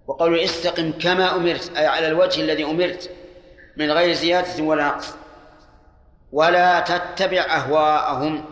وقوله 0.07 0.45
استقم 0.45 0.93
كما 0.93 1.37
أمرت 1.37 1.77
أي 1.77 1.87
على 1.87 2.07
الوجه 2.09 2.41
الذي 2.41 2.65
أمرت 2.65 3.11
من 3.77 3.91
غير 3.91 4.13
زيادة 4.13 4.63
ولا 4.63 4.87
نقص. 4.87 5.15
ولا 6.33 6.81
تتبع 6.81 7.41
أهواءهم. 7.41 8.45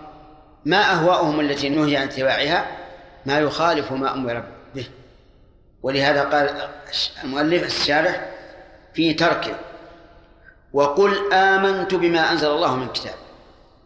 ما 0.65 0.93
أهواءهم 0.93 1.41
التي 1.41 1.69
نهي 1.69 1.97
عن 1.97 2.07
اتباعها؟ 2.07 2.67
ما 3.27 3.39
يخالف 3.39 3.93
ما 3.93 4.15
أمر 4.15 4.45
به. 4.75 4.87
ولهذا 5.83 6.23
قال 6.23 6.69
المؤلف 7.25 7.67
الشارح 7.67 8.29
في 8.95 9.15
تركه 9.15 9.55
وقل 10.73 11.33
آمنت 11.33 11.95
بما 11.95 12.33
أنزل 12.33 12.51
الله 12.51 12.77
من 12.77 12.89
كتاب. 12.89 13.15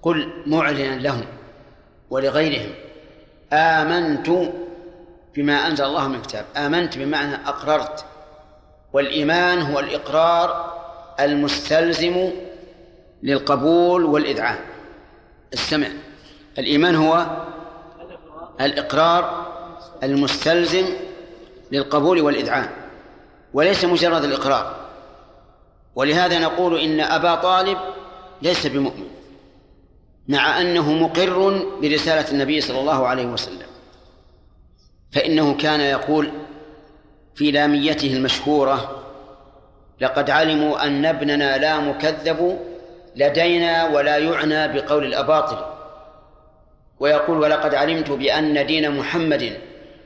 قل 0.02 0.42
معلنا 0.46 0.94
لهم 0.94 1.24
ولغيرهم. 2.10 2.74
آمنت 3.52 4.28
بما 5.36 5.66
أنزل 5.66 5.84
الله 5.84 6.08
من 6.08 6.22
كتاب. 6.22 6.44
آمنت 6.56 6.98
بمعنى 6.98 7.34
أقررت. 7.34 8.04
والإيمان 8.92 9.62
هو 9.62 9.80
الإقرار 9.80 10.74
المستلزم 11.20 12.30
للقبول 13.22 14.04
والإذعان 14.04 14.58
استمع. 15.54 15.88
الإيمان 16.58 16.94
هو 16.94 17.26
الإقرار 18.60 19.46
المستلزم 20.02 20.86
للقبول 21.72 22.20
والإذعان 22.20 22.68
وليس 23.54 23.84
مجرد 23.84 24.24
الإقرار. 24.24 24.76
ولهذا 25.94 26.38
نقول 26.38 26.80
إن 26.80 27.00
أبا 27.00 27.34
طالب 27.34 27.78
ليس 28.42 28.66
بمؤمن 28.66 29.08
مع 30.28 30.60
أنه 30.60 30.92
مقر 30.92 31.66
برسالة 31.82 32.30
النبي 32.30 32.60
صلى 32.60 32.80
الله 32.80 33.06
عليه 33.06 33.26
وسلم. 33.26 33.75
فإنه 35.16 35.56
كان 35.56 35.80
يقول 35.80 36.30
في 37.34 37.50
لاميته 37.50 38.12
المشهورة 38.12 39.02
لقد 40.00 40.30
علموا 40.30 40.86
أن 40.86 41.06
ابننا 41.06 41.58
لا 41.58 41.78
مكذب 41.80 42.58
لدينا 43.16 43.88
ولا 43.88 44.16
يعنى 44.16 44.68
بقول 44.68 45.04
الأباطل. 45.04 45.56
ويقول 47.00 47.38
ولقد 47.38 47.74
علمت 47.74 48.10
بأن 48.10 48.66
دين 48.66 48.90
محمد 48.90 49.58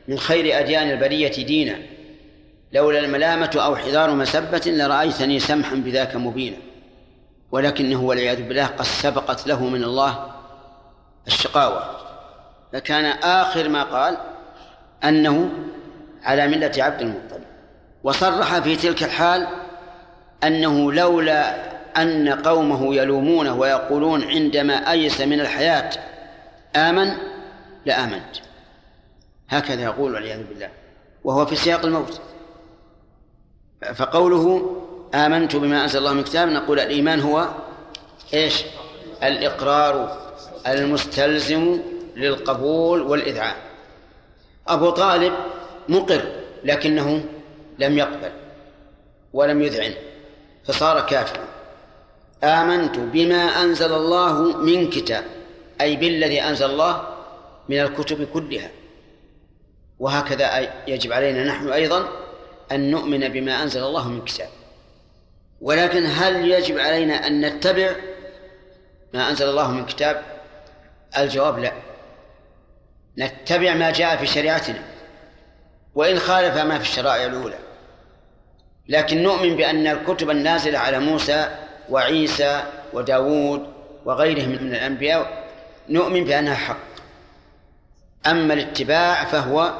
من 0.08 0.18
خير 0.18 0.58
أديان 0.58 0.90
البرية 0.90 1.44
دينا 1.44 1.78
لولا 2.72 2.98
الملامة 2.98 3.50
أو 3.56 3.76
حذار 3.76 4.10
مسبة 4.10 4.62
لرأيتني 4.66 5.38
سمحا 5.38 5.74
بذاك 5.74 6.16
مبينا 6.16 6.56
ولكنه 7.52 8.02
والعياذ 8.02 8.42
بالله 8.42 8.66
قد 8.66 8.84
سبقت 8.84 9.46
له 9.46 9.64
من 9.64 9.84
الله 9.84 10.30
الشقاوة. 11.26 11.82
فكان 12.72 13.04
آخر 13.22 13.68
ما 13.68 13.82
قال 13.82 14.16
أنه 15.04 15.50
على 16.22 16.48
ملة 16.48 16.72
عبد 16.78 17.00
المطلب. 17.00 17.42
وصرح 18.04 18.58
في 18.58 18.76
تلك 18.76 19.02
الحال 19.02 19.46
أنه 20.44 20.92
لولا 20.92 21.70
أن 21.96 22.28
قومه 22.28 22.94
يلومونه 22.94 23.54
ويقولون 23.54 24.24
عندما 24.24 24.90
أيس 24.90 25.20
من 25.20 25.40
الحياة 25.40 25.90
آمن 26.76 27.10
لآمنت. 27.86 28.36
هكذا 29.48 29.82
يقول 29.82 30.14
والعياذ 30.14 30.42
بالله. 30.42 30.68
وهو 31.24 31.46
في 31.46 31.56
سياق 31.56 31.84
الموت. 31.84 32.20
فقوله 33.94 34.76
آمنت 35.14 35.56
بما 35.56 35.82
أنزل 35.82 35.98
الله 35.98 36.12
من 36.12 36.24
كتاب 36.24 36.48
نقول 36.48 36.80
الإيمان 36.80 37.20
هو 37.20 37.48
إيش؟ 38.34 38.64
الإقرار 39.22 40.18
المستلزم 40.66 41.80
للقبول 42.16 43.02
والإذعان. 43.02 43.56
أبو 44.70 44.90
طالب 44.90 45.32
مقر 45.88 46.22
لكنه 46.64 47.24
لم 47.78 47.98
يقبل 47.98 48.32
ولم 49.32 49.62
يذعن 49.62 49.94
فصار 50.64 51.00
كافرا. 51.00 51.44
آمنت 52.44 52.98
بما 52.98 53.36
أنزل 53.36 53.92
الله 53.92 54.56
من 54.56 54.90
كتاب 54.90 55.24
أي 55.80 55.96
بالذي 55.96 56.42
أنزل 56.42 56.70
الله 56.70 57.08
من 57.68 57.80
الكتب 57.80 58.28
كلها. 58.32 58.70
وهكذا 59.98 60.72
يجب 60.86 61.12
علينا 61.12 61.44
نحن 61.44 61.68
أيضا 61.68 62.08
أن 62.72 62.90
نؤمن 62.90 63.28
بما 63.28 63.62
أنزل 63.62 63.82
الله 63.82 64.08
من 64.08 64.24
كتاب. 64.24 64.48
ولكن 65.60 66.06
هل 66.06 66.50
يجب 66.50 66.78
علينا 66.78 67.26
أن 67.26 67.40
نتبع 67.46 67.92
ما 69.14 69.30
أنزل 69.30 69.48
الله 69.48 69.70
من 69.70 69.86
كتاب؟ 69.86 70.22
الجواب 71.18 71.58
لا. 71.58 71.72
نتبع 73.18 73.74
ما 73.74 73.90
جاء 73.90 74.16
في 74.16 74.26
شريعتنا 74.26 74.82
وإن 75.94 76.18
خالف 76.18 76.56
ما 76.56 76.78
في 76.78 76.84
الشرائع 76.84 77.26
الأولى. 77.26 77.58
لكن 78.88 79.22
نؤمن 79.22 79.56
بأن 79.56 79.86
الكتب 79.86 80.30
النازلة 80.30 80.78
على 80.78 80.98
موسى 80.98 81.58
وعيسى 81.90 82.62
وداود 82.92 83.72
وغيرهم 84.04 84.48
من 84.48 84.74
الأنبياء 84.74 85.48
نؤمن 85.88 86.24
بأنها 86.24 86.54
حق. 86.54 86.90
أما 88.26 88.54
الاتباع 88.54 89.24
فهو 89.24 89.78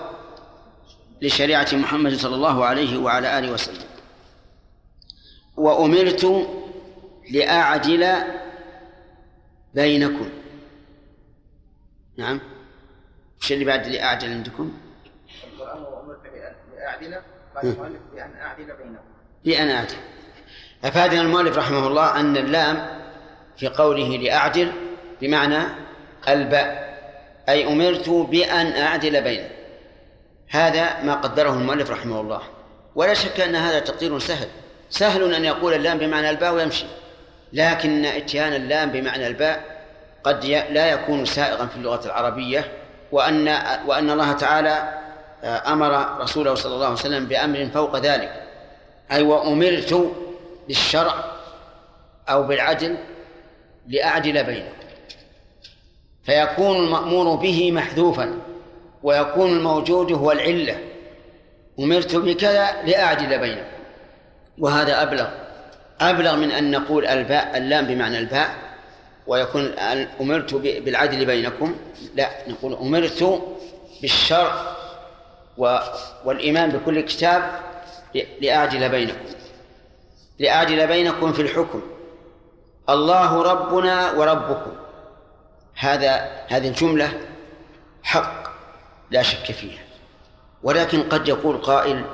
لشريعة 1.22 1.68
محمد 1.72 2.14
صلى 2.14 2.35
الله 2.35 2.64
عليه 2.64 2.99
وعلى 2.99 3.39
آله 3.39 3.53
وسلم. 3.53 3.87
وأمرت 5.57 6.49
لأعدل 7.31 8.14
بينكم. 9.74 10.31
نعم. 12.16 12.41
وش 13.41 13.53
اللي 13.53 13.64
بعد 13.64 13.86
لأعدل 13.86 14.30
عندكم؟ 14.30 14.72
القرآن 15.53 15.82
وأمرت 15.82 16.20
لأعدل 16.76 17.14
قال 17.55 17.64
المؤلف 17.64 18.01
بأن 18.14 18.30
أعدل. 18.41 18.64
بينكم 18.64 19.03
بأن 19.45 19.70
أعدل 19.70 19.97
أفادنا 20.84 21.20
المؤلف 21.20 21.57
رحمه 21.59 21.86
الله 21.86 22.20
أن 22.20 22.36
اللام 22.36 23.01
في 23.57 23.68
قوله 23.68 24.16
لأعدل 24.16 24.72
بمعنى 25.20 25.59
الباء 26.28 26.91
أي 27.49 27.66
أمرت 27.72 28.09
بأن 28.09 28.66
أعدل 28.66 29.22
بينه 29.22 29.51
هذا 30.49 31.03
ما 31.03 31.14
قدره 31.14 31.51
المؤلف 31.51 31.91
رحمه 31.91 32.20
الله. 32.20 32.43
ولا 32.95 33.14
شك 33.14 33.41
أن 33.41 33.55
هذا 33.55 33.78
تقدير 33.78 34.18
سهل. 34.18 34.49
سهل 34.91 35.34
أن 35.34 35.45
يقول 35.45 35.74
اللام 35.74 35.99
بمعنى 35.99 36.30
الباء 36.30 36.55
ويمشي. 36.55 36.86
لكن 37.53 38.05
إتيان 38.05 38.53
اللام 38.53 38.91
بمعنى 38.91 39.26
الباء 39.26 39.84
قد 40.24 40.45
لا 40.45 40.91
يكون 40.91 41.24
سائغا 41.24 41.66
في 41.66 41.76
اللغة 41.76 42.07
العربية. 42.07 42.80
وأن 43.13 43.49
وأن 43.87 44.11
الله 44.11 44.33
تعالى 44.33 45.01
آه، 45.45 45.73
أمر 45.73 46.21
رسوله 46.21 46.55
صلى 46.55 46.75
الله 46.75 46.85
عليه 46.87 46.95
وسلم 46.95 47.27
بأمر 47.27 47.69
فوق 47.75 47.99
ذلك. 47.99 48.43
أي 49.13 49.23
وأمرت 49.23 50.13
بالشرع 50.69 51.15
أو 52.29 52.43
بالعدل 52.43 52.97
لأعدل 53.89 54.45
بينكم. 54.45 54.77
فيكون 56.23 56.77
المأمور 56.77 57.35
به 57.37 57.73
محذوفا 57.73 58.39
ويكون 59.03 59.53
الموجود 59.53 60.13
هو 60.13 60.33
العلة. 60.33 60.79
أمرت 61.79 62.17
بكذا 62.17 62.83
لأعدل 62.85 63.39
بينكم. 63.39 63.81
وهذا 64.59 65.03
أبلغ 65.03 65.29
أبلغ 66.01 66.37
من 66.37 66.51
أن 66.51 66.71
نقول 66.71 67.07
الباء 67.07 67.57
اللام 67.57 67.87
بمعنى 67.87 68.19
الباء. 68.19 68.70
ويكون 69.27 69.79
أمرت 70.21 70.55
بالعدل 70.55 71.25
بينكم 71.25 71.77
لا 72.14 72.31
نقول 72.49 72.75
أمرت 72.75 73.43
بالشرع 74.03 74.77
والإيمان 76.25 76.71
بكل 76.71 77.01
كتاب 77.01 77.61
لأعدل 78.41 78.89
بينكم. 78.89 79.27
لأعدل 80.39 80.87
بينكم 80.87 81.33
في 81.33 81.43
الحكم. 81.43 81.83
الله 82.89 83.43
ربنا 83.43 84.12
وربكم. 84.12 84.73
هذا 85.75 86.31
هذه 86.49 86.68
الجملة 86.68 87.21
حق 88.03 88.51
لا 89.11 89.23
شك 89.23 89.53
فيها. 89.53 89.83
ولكن 90.62 91.03
قد 91.03 91.29
يقول 91.29 91.57
قائل 91.57 92.05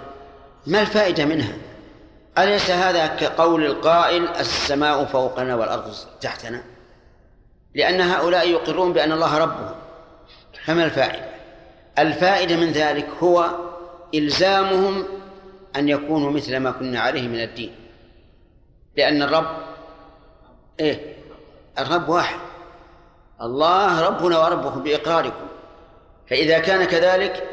ما 0.67 0.81
الفائدة 0.81 1.25
منها؟ 1.25 1.53
أليس 2.39 2.71
هذا 2.71 3.07
كقول 3.07 3.65
القائل 3.65 4.29
السماء 4.29 5.05
فوقنا 5.05 5.55
والأرض 5.55 5.95
تحتنا؟ 6.21 6.76
لأن 7.77 8.01
هؤلاء 8.01 8.49
يقرون 8.49 8.93
بأن 8.93 9.13
الله 9.13 9.39
ربهم. 9.39 9.75
فما 10.65 10.85
الفائدة؟ 10.85 11.29
الفائدة 11.99 12.57
من 12.57 12.73
ذلك 12.73 13.09
هو 13.23 13.51
إلزامهم 14.15 15.05
أن 15.77 15.89
يكونوا 15.89 16.31
مثل 16.31 16.57
ما 16.57 16.71
كنا 16.71 17.01
عليه 17.01 17.29
من 17.29 17.41
الدين. 17.41 17.75
لأن 18.97 19.23
الرب 19.23 19.47
إيه؟ 20.81 21.17
الرب 21.79 22.09
واحد. 22.09 22.39
الله 23.43 24.01
ربنا 24.01 24.39
وربكم 24.39 24.83
بإقراركم. 24.83 25.47
فإذا 26.31 26.59
كان 26.59 26.85
كذلك 26.85 27.49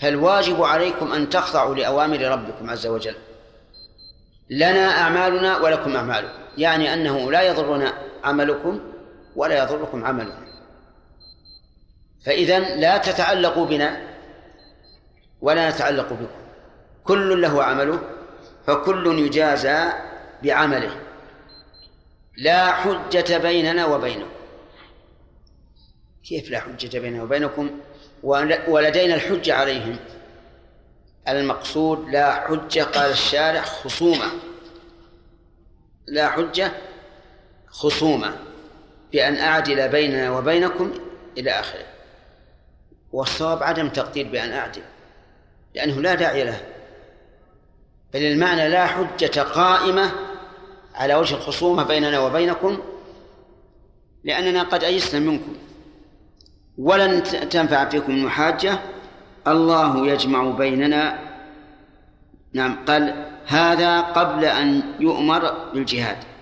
فالواجب 0.00 0.62
عليكم 0.62 1.12
أن 1.12 1.28
تخضعوا 1.30 1.74
لأوامر 1.74 2.20
ربكم 2.20 2.70
عز 2.70 2.86
وجل. 2.86 3.14
لنا 4.50 5.00
أعمالنا 5.00 5.58
ولكم 5.58 5.96
أعمالكم. 5.96 6.38
يعني 6.58 6.94
أنه 6.94 7.30
لا 7.30 7.42
يضرنا 7.42 7.92
عملكم 8.24 8.93
ولا 9.36 9.62
يضركم 9.62 10.04
عملنا 10.04 10.38
فإذا 12.24 12.58
لا 12.58 12.98
تتعلقوا 12.98 13.66
بنا 13.66 14.14
ولا 15.40 15.70
نتعلق 15.70 16.12
بكم. 16.12 16.44
كل 17.04 17.42
له 17.42 17.64
عمله 17.64 18.00
فكل 18.66 19.18
يجازى 19.18 19.92
بعمله. 20.42 21.00
لا 22.36 22.72
حجة 22.72 23.38
بيننا 23.38 23.86
وبينكم. 23.86 24.30
كيف 26.24 26.50
لا 26.50 26.60
حجة 26.60 26.98
بيننا 26.98 27.22
وبينكم؟ 27.22 27.70
ولدينا 28.68 29.14
الحجة 29.14 29.54
عليهم. 29.54 29.96
المقصود 31.28 32.08
لا 32.08 32.34
حجة 32.34 32.82
قال 32.82 33.10
الشارع 33.10 33.62
خصومة. 33.62 34.26
لا 36.06 36.30
حجة 36.30 36.72
خصومة. 37.66 38.38
بأن 39.14 39.36
أعدل 39.36 39.88
بيننا 39.88 40.30
وبينكم 40.30 40.92
إلى 41.38 41.50
آخره. 41.50 41.84
والصواب 43.12 43.62
عدم 43.62 43.88
تقدير 43.88 44.28
بأن 44.28 44.52
أعدل 44.52 44.82
لأنه 45.74 46.00
لا 46.00 46.14
داعي 46.14 46.44
له. 46.44 46.60
بل 48.14 48.22
المعنى 48.22 48.68
لا 48.68 48.86
حجة 48.86 49.40
قائمة 49.40 50.10
على 50.94 51.14
وجه 51.14 51.34
الخصومة 51.34 51.82
بيننا 51.82 52.18
وبينكم 52.20 52.78
لأننا 54.24 54.62
قد 54.62 54.84
أيسنا 54.84 55.20
منكم. 55.20 55.56
ولن 56.78 57.22
تنفع 57.22 57.88
فيكم 57.88 58.12
المحاجة 58.12 58.78
الله 59.46 60.06
يجمع 60.06 60.50
بيننا. 60.50 61.18
نعم 62.52 62.84
قال 62.84 63.30
هذا 63.46 64.00
قبل 64.00 64.44
أن 64.44 64.82
يؤمر 65.00 65.70
بالجهاد. 65.74 66.33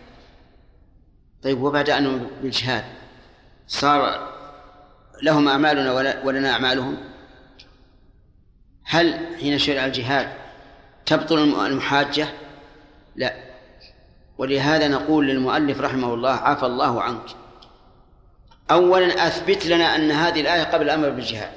طيب 1.43 1.62
وبعد 1.62 1.90
أن 1.90 2.26
بالجهاد 2.43 2.84
صار 3.66 4.28
لهم 5.22 5.49
أعمالنا 5.49 6.20
ولنا 6.24 6.51
أعمالهم؟ 6.51 6.97
هل 8.84 9.36
حين 9.40 9.59
شرع 9.59 9.86
الجهاد 9.86 10.28
تبطل 11.07 11.66
المحاجة؟ 11.66 12.28
لا. 13.16 13.34
ولهذا 14.38 14.88
نقول 14.88 15.26
للمؤلف 15.26 15.80
رحمه 15.80 16.14
الله 16.14 16.30
عفى 16.30 16.66
الله 16.66 17.03
عنك 17.03 17.24
أولا 18.70 19.26
أثبت 19.26 19.66
لنا 19.66 19.97
أن 19.97 20.11
هذه 20.11 20.40
الآية 20.40 20.62
قبل 20.62 20.84
الأمر 20.84 21.11
بالجهاد. 21.11 21.53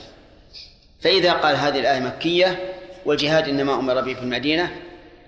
فإذا 1.01 1.33
قال 1.33 1.55
هذه 1.55 1.79
الآية 1.79 1.99
مكية 1.99 2.73
والجهاد 3.05 3.47
إنما 3.47 3.75
أمر 3.75 4.01
به 4.01 4.13
في 4.13 4.21
المدينة 4.21 4.75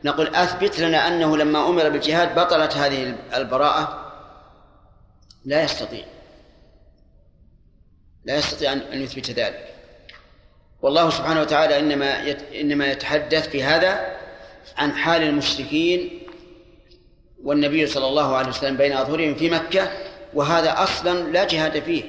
نقول 0.04 0.36
أثبت 0.36 0.80
لنا 0.80 1.08
أنه 1.08 1.38
لما 1.38 1.70
أمر 1.70 1.90
بالجهاد 1.90 2.40
بطلت 2.40 2.78
هذه 2.78 3.16
البراءة. 3.36 4.07
لا 5.48 5.64
يستطيع. 5.64 6.06
لا 8.26 8.38
يستطيع 8.38 8.74
أن 8.74 9.02
يثبت 9.02 9.32
ذلك. 9.32 9.74
والله 10.82 11.10
سبحانه 11.10 11.42
وتعالى 11.42 11.80
إنما 11.80 12.36
إنما 12.62 12.92
يتحدث 12.92 13.50
في 13.50 13.64
هذا 13.64 14.18
عن 14.78 14.92
حال 14.92 15.24
المشركين 15.24 16.22
والنبي 17.44 17.88
صلى 17.88 18.08
الله 18.08 18.36
عليه 18.36 18.50
وسلم 18.50 18.78
بين 18.78 18.94
أظهرهم 18.94 19.36
في 19.36 19.50
مكة 19.50 19.92
وهذا 20.34 20.84
أصلا 20.84 21.32
لا 21.32 21.44
جهاد 21.44 21.80
فيه 21.80 22.04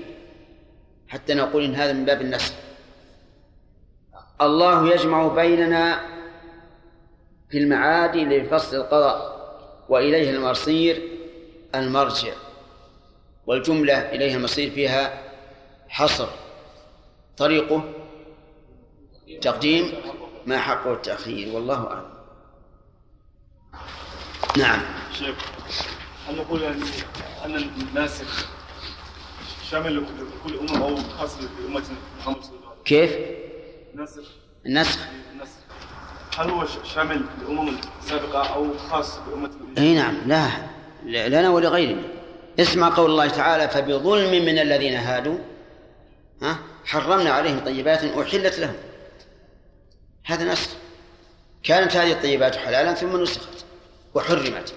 حتى 1.08 1.34
نقول 1.34 1.64
إن 1.64 1.74
هذا 1.74 1.92
من 1.92 2.04
باب 2.04 2.20
النسخ 2.20 2.52
الله 4.40 4.94
يجمع 4.94 5.28
بيننا 5.28 6.00
في 7.50 7.58
المعاد 7.58 8.16
لفصل 8.16 8.76
القضاء 8.76 9.38
وإليه 9.88 10.30
المصير 10.30 11.02
المرجع. 11.74 12.32
والجملة 13.48 13.94
إليه 13.94 14.36
المصير 14.36 14.70
فيها 14.70 15.22
حصر. 15.88 16.28
طريقه 17.36 17.82
تقديم 19.42 19.92
ما 20.46 20.58
حقه 20.58 20.92
التأخير 20.92 21.54
والله 21.54 21.86
أعلم. 21.86 22.18
نعم. 24.58 24.80
شيخ 25.12 25.36
هل 26.28 26.36
نقول 26.36 26.62
يعني 26.62 26.82
أن 27.44 27.54
الناسخ 27.56 28.48
شامل 29.70 29.96
لكل 29.96 30.58
أمة 30.58 30.84
أو 30.84 30.96
خاص 30.96 31.36
بأمة 31.36 31.82
محمد 32.18 32.42
صلى 32.42 32.56
الله 32.56 32.68
عليه 32.68 32.80
وسلم؟ 32.80 32.84
كيف؟ 32.84 33.16
الناسخ 33.94 34.22
النسخ. 34.66 34.98
الناسخ 35.32 35.58
هل 36.38 36.50
هو 36.50 36.66
شامل 36.94 37.22
للأمم 37.40 37.76
السابقة 38.02 38.54
أو 38.54 38.78
خاص 38.78 39.18
بأمة 39.18 39.50
إي 39.78 39.94
نعم 39.94 40.14
لا 40.26 41.28
لنا 41.28 41.50
ولغيرنا 41.50 42.17
اسمع 42.60 42.88
قول 42.88 43.10
الله 43.10 43.28
تعالى 43.28 43.68
فبظلم 43.68 44.44
من 44.44 44.58
الذين 44.58 44.94
هادوا. 44.94 45.38
ها؟ 46.42 46.58
حرمنا 46.84 47.30
عليهم 47.30 47.64
طيبات 47.64 48.04
أحلت 48.04 48.58
لهم. 48.58 48.76
هذا 50.24 50.44
نسخ 50.44 50.70
كانت 51.62 51.96
هذه 51.96 52.12
الطيبات 52.12 52.56
حلالا 52.56 52.94
ثم 52.94 53.22
نسخت 53.22 53.64
وحرمت. 54.14 54.74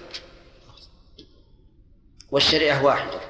والشريعة 2.30 2.84
واحدة. 2.84 3.20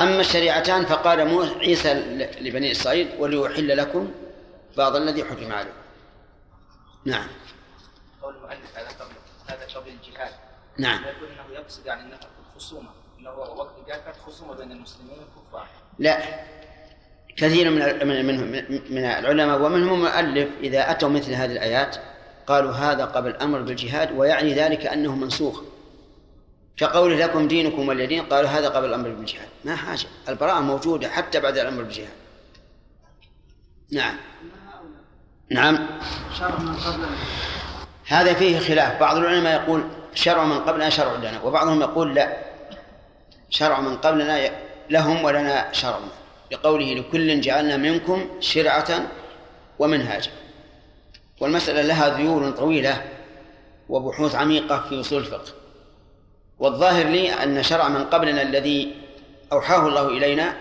أما 0.00 0.20
الشريعتان 0.20 0.86
فقال 0.86 1.20
عيسى 1.60 1.94
لبني 2.40 2.72
إسرائيل 2.72 3.10
وليحل 3.18 3.76
لكم 3.76 4.10
بعض 4.76 4.96
الذي 4.96 5.24
حرم 5.24 5.52
عليكم. 5.52 5.76
نعم. 7.04 7.28
قول 8.22 8.34
المؤلف 8.36 8.78
هذا 8.78 8.88
قبل 8.88 9.12
هذا 9.46 9.66
قبل 9.74 9.88
الجهاد. 9.88 10.32
نعم. 10.78 11.02
يقول 11.02 11.28
إنه 11.28 11.54
يقصد 11.54 11.86
يعني 11.86 12.02
إنه 12.02 12.16
الخصومه 13.20 13.44
انه 13.46 13.60
وقت 13.60 13.78
الجهاد 13.82 14.00
كانت 14.04 14.16
خصومه 14.16 14.54
بين 14.54 14.72
المسلمين 14.72 15.18
والكفار. 15.18 15.66
لا. 15.98 16.22
كثير 17.36 17.70
من 17.70 18.08
من 18.08 18.52
من, 18.52 18.80
من 18.90 19.04
العلماء 19.04 19.62
ومنهم 19.62 20.06
المؤلف 20.06 20.48
إذا 20.62 20.90
أتوا 20.90 21.08
مثل 21.08 21.32
هذه 21.32 21.52
الآيات 21.52 21.96
قالوا 22.46 22.72
هذا 22.72 23.04
قبل 23.04 23.30
الأمر 23.30 23.62
بالجهاد 23.62 24.18
ويعني 24.18 24.54
ذلك 24.54 24.86
أنه 24.86 25.16
منسوخ. 25.16 25.62
كقوله 26.76 27.16
لكم 27.16 27.48
دينكم 27.48 27.88
ولي 27.88 28.06
دين 28.06 28.22
قالوا 28.22 28.50
هذا 28.50 28.68
قبل 28.68 28.88
الأمر 28.88 29.08
بالجهاد. 29.08 29.48
ما 29.64 29.76
حاجة. 29.76 30.06
البراءة 30.28 30.60
موجودة 30.60 31.08
حتى 31.08 31.40
بعد 31.40 31.58
الأمر 31.58 31.82
بالجهاد. 31.82 32.12
نعم. 33.92 34.16
نعم. 35.50 35.86
شرع 36.38 36.58
من 36.58 36.76
قبلنا 36.76 37.08
هذا 38.06 38.34
فيه 38.34 38.58
خلاف. 38.58 39.00
بعض 39.00 39.16
العلماء 39.16 39.62
يقول 39.62 39.84
شرع 40.14 40.44
من 40.44 40.60
قبلنا 40.60 40.90
شرع 40.90 41.14
لنا 41.14 41.42
وبعضهم 41.42 41.80
يقول 41.80 42.14
لا. 42.14 42.49
شرع 43.50 43.80
من 43.80 43.96
قبلنا 43.96 44.50
لهم 44.90 45.24
ولنا 45.24 45.72
شرعنا 45.72 46.10
لقوله 46.52 46.94
لكل 46.94 47.40
جعلنا 47.40 47.76
منكم 47.76 48.30
شرعة 48.40 49.06
ومنهاجا. 49.78 50.30
والمسألة 51.40 51.82
لها 51.82 52.16
ذيول 52.16 52.54
طويلة 52.54 53.04
وبحوث 53.88 54.34
عميقة 54.34 54.84
في 54.88 55.00
أصول 55.00 55.18
الفقه. 55.18 55.52
والظاهر 56.58 57.06
لي 57.06 57.32
أن 57.32 57.62
شرع 57.62 57.88
من 57.88 58.04
قبلنا 58.04 58.42
الذي 58.42 58.94
أوحاه 59.52 59.88
الله 59.88 60.08
إلينا 60.08 60.56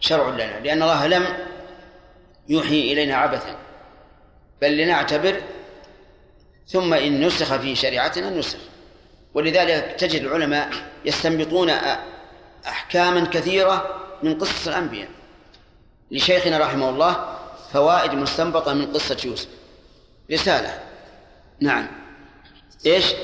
شرع 0.00 0.28
لنا 0.28 0.60
لأن 0.60 0.82
الله 0.82 1.06
لم 1.06 1.26
يوحي 2.48 2.92
إلينا 2.92 3.16
عبثا. 3.16 3.56
بل 4.62 4.76
لنعتبر 4.76 5.40
ثم 6.66 6.94
إن 6.94 7.26
نسخ 7.26 7.56
في 7.56 7.74
شريعتنا 7.74 8.30
نسخ. 8.30 8.58
ولذلك 9.34 9.96
تجد 9.98 10.22
العلماء 10.22 10.70
يستنبطون 11.04 11.70
أحكاما 12.68 13.24
كثيرة 13.24 14.00
من 14.22 14.38
قصص 14.38 14.68
الأنبياء. 14.68 15.08
لشيخنا 16.10 16.58
رحمه 16.58 16.88
الله 16.88 17.36
فوائد 17.72 18.12
مستنبطة 18.14 18.74
من 18.74 18.92
قصة 18.92 19.16
يوسف. 19.24 19.48
رسالة. 20.32 20.82
نعم. 21.60 21.88
إيش؟ 22.86 23.14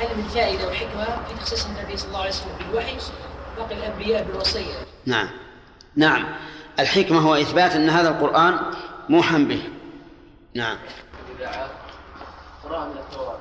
هل 0.00 0.16
من 0.16 0.28
فائدة 0.28 0.68
وحكمة 0.68 1.04
في 1.04 1.34
تخصيص 1.40 1.66
النبي 1.66 1.96
صلى 1.96 2.08
الله 2.08 2.20
عليه 2.20 2.30
وسلم 2.30 2.56
بالوحي 2.58 2.96
باقي 3.56 3.74
الأنبياء 3.74 4.24
بالوصية 4.24 4.74
نعم. 5.06 5.30
نعم. 5.96 6.34
الحكمة 6.78 7.20
هو 7.20 7.34
إثبات 7.34 7.72
أن 7.72 7.90
هذا 7.90 8.08
القرآن 8.08 8.60
موحى 9.08 9.44
به. 9.44 9.62
نعم. 10.54 10.78
قراءة 12.64 12.88
من 12.88 12.98
التوراة 12.98 13.38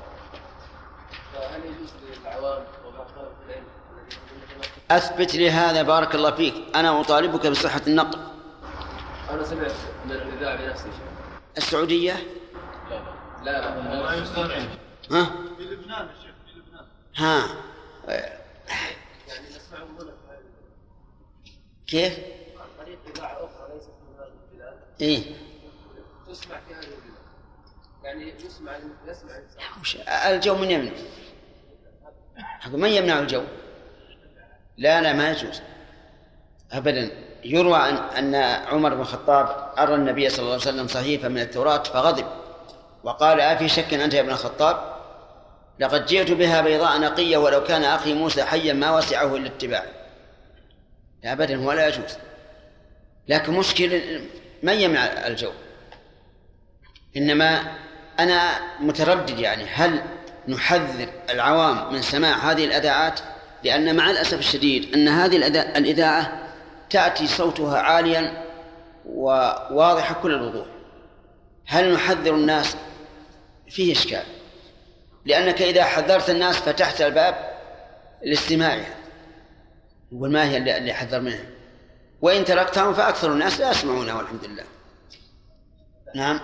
فهل 1.33 1.61
يجوز 1.65 1.89
للعوام 2.03 2.63
وما 2.85 3.05
في 3.05 3.13
العلم 3.47 3.65
الذين 3.91 4.19
يقولون 4.41 4.61
أثبت 4.97 5.35
لي 5.35 5.49
هذا 5.51 5.81
بارك 5.83 6.15
الله 6.15 6.31
فيك. 6.31 6.53
أنا 6.75 7.01
أطالبك 7.01 7.47
بصحة 7.47 7.81
النقل 7.87 8.19
أنا 9.29 9.43
سمعت 9.43 9.71
من 10.05 10.11
الإذاعة 10.11 10.55
بنفسي. 10.55 10.87
السعودية؟ 11.57 12.13
لا 13.43 13.51
لا. 13.51 13.51
لا 13.51 13.61
لا. 14.47 14.67
ها؟ 15.11 15.25
في 15.57 15.63
لبنان 15.63 16.07
يا 16.07 16.13
شيخ 16.23 16.35
في 16.45 16.59
لبنان. 16.59 16.85
ها. 17.15 17.47
يعني 18.07 18.39
كيف؟ 21.87 22.19
عن 22.59 22.85
طريق 22.85 22.99
إذاعة 23.15 23.33
أخرى 23.33 23.73
ليست 23.73 23.89
من 23.89 24.19
هذه 24.19 24.31
البلاد 24.51 24.77
إيه. 25.01 25.23
تسمع 26.27 26.55
في 26.67 26.73
هذه 26.73 26.83
البلاد. 26.83 27.13
يعني 28.03 28.33
يسمع 28.45 28.71
يسمع. 29.07 30.29
الجو 30.29 30.55
من 30.55 30.71
يمنع. 30.71 30.91
من 32.73 32.89
يمنع 32.89 33.19
الجو؟ 33.19 33.43
لا 34.77 35.01
لا 35.01 35.13
ما 35.13 35.31
يجوز 35.31 35.61
أبدا. 36.71 37.11
يروى 37.45 37.77
أن 37.77 37.95
أن 37.95 38.35
عمر 38.67 38.93
بن 38.93 39.01
الخطاب 39.01 39.73
أرى 39.77 39.95
النبي 39.95 40.29
صلى 40.29 40.39
الله 40.39 40.51
عليه 40.51 40.61
وسلم 40.61 40.87
صحيفة 40.87 41.27
من 41.27 41.41
التوراة 41.41 41.83
فغضب 41.83 42.25
وقال 43.03 43.41
أفي 43.41 43.69
شك 43.69 43.93
أنت 43.93 44.13
يا 44.13 44.21
ابن 44.21 44.29
الخطاب؟ 44.29 44.93
لقد 45.79 46.05
جئت 46.05 46.31
بها 46.31 46.61
بيضاء 46.61 46.99
نقية 46.99 47.37
ولو 47.37 47.63
كان 47.63 47.83
أخي 47.83 48.13
موسى 48.13 48.43
حيا 48.43 48.73
ما 48.73 48.97
وسعه 48.97 49.35
إلا 49.35 49.47
اتباع 49.47 49.83
أبدا 51.25 51.67
ولا 51.67 51.87
يجوز. 51.87 52.17
لكن 53.27 53.53
مشكل 53.53 54.21
من 54.63 54.73
يمنع 54.73 55.03
الجو؟ 55.03 55.51
إنما 57.17 57.61
أنا 58.19 58.59
متردد 58.79 59.39
يعني 59.39 59.65
هل 59.65 60.03
نحذر 60.47 61.09
العوام 61.29 61.93
من 61.93 62.01
سماع 62.01 62.51
هذه 62.51 62.65
الأذاعات 62.65 63.19
لأن 63.63 63.95
مع 63.95 64.11
الأسف 64.11 64.39
الشديد 64.39 64.93
أن 64.93 65.07
هذه 65.07 65.37
الإذاعة 65.77 66.43
تأتي 66.89 67.27
صوتها 67.27 67.79
عاليا 67.79 68.43
وواضحة 69.05 70.21
كل 70.21 70.33
الوضوح. 70.33 70.65
هل 71.65 71.93
نحذر 71.93 72.35
الناس؟ 72.35 72.75
فيه 73.69 73.93
إشكال. 73.93 74.23
لأنك 75.25 75.61
إذا 75.61 75.83
حذرت 75.83 76.29
الناس 76.29 76.55
فتحت 76.55 77.01
الباب 77.01 77.35
لاستماعها. 78.23 78.95
يقول 80.11 80.31
ما 80.31 80.49
هي 80.49 80.77
اللي 80.77 80.93
حذر 80.93 81.19
منها؟ 81.19 81.45
وإن 82.21 82.45
تركتهم 82.45 82.93
فأكثر 82.93 83.33
الناس 83.33 83.59
لا 83.59 83.71
يسمعونها 83.71 84.13
والحمد 84.13 84.45
لله. 84.45 84.63
نعم. 86.15 86.39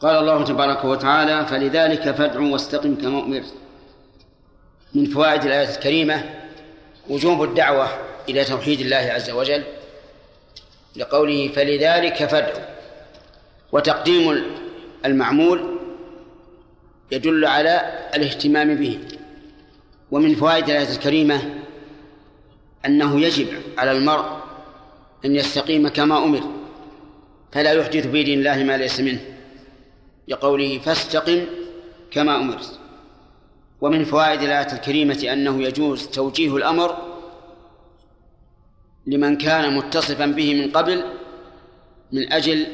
قال 0.00 0.16
الله 0.16 0.44
تبارك 0.44 0.84
وتعالى 0.84 1.46
فلذلك 1.46 2.10
فادع 2.10 2.40
واستقم 2.40 2.94
كما 2.94 3.20
أمرت. 3.20 3.54
من 4.96 5.04
فوائد 5.04 5.44
الآية 5.44 5.74
الكريمة 5.74 6.24
وجوب 7.08 7.42
الدعوة 7.42 7.88
إلى 8.28 8.44
توحيد 8.44 8.80
الله 8.80 8.96
عز 8.96 9.30
وجل 9.30 9.62
لقوله 10.96 11.48
فلذلك 11.48 12.24
فادع 12.24 12.62
وتقديم 13.72 14.44
المعمول 15.04 15.78
يدل 17.12 17.44
على 17.44 18.06
الاهتمام 18.14 18.74
به. 18.74 18.98
ومن 20.10 20.34
فوائد 20.34 20.70
الآية 20.70 20.90
الكريمة 20.90 21.54
أنه 22.86 23.20
يجب 23.20 23.48
على 23.78 23.92
المرء 23.92 24.24
أن 25.24 25.36
يستقيم 25.36 25.88
كما 25.88 26.24
أمر 26.24 26.42
فلا 27.52 27.72
يحدث 27.72 28.06
في 28.06 28.22
دين 28.22 28.38
الله 28.38 28.64
ما 28.64 28.76
ليس 28.76 29.00
منه 29.00 29.20
لقوله 30.28 30.78
فاستقم 30.78 31.44
كما 32.10 32.36
أمرت. 32.36 32.85
ومن 33.80 34.04
فوائد 34.04 34.42
الآية 34.42 34.72
الكريمة 34.72 35.26
أنه 35.32 35.62
يجوز 35.62 36.06
توجيه 36.06 36.56
الأمر 36.56 36.96
لمن 39.06 39.36
كان 39.36 39.76
متصفا 39.76 40.26
به 40.26 40.54
من 40.54 40.72
قبل 40.72 41.04
من 42.12 42.32
أجل 42.32 42.66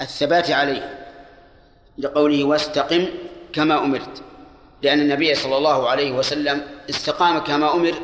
الثبات 0.00 0.50
عليه 0.50 1.08
لقوله 1.98 2.44
واستقم 2.44 3.06
كما 3.52 3.78
أمرت 3.84 4.22
لأن 4.82 5.00
النبي 5.00 5.34
صلى 5.34 5.56
الله 5.56 5.88
عليه 5.88 6.12
وسلم 6.12 6.62
استقام 6.90 7.38
كما 7.38 7.74
أمر 7.74 7.94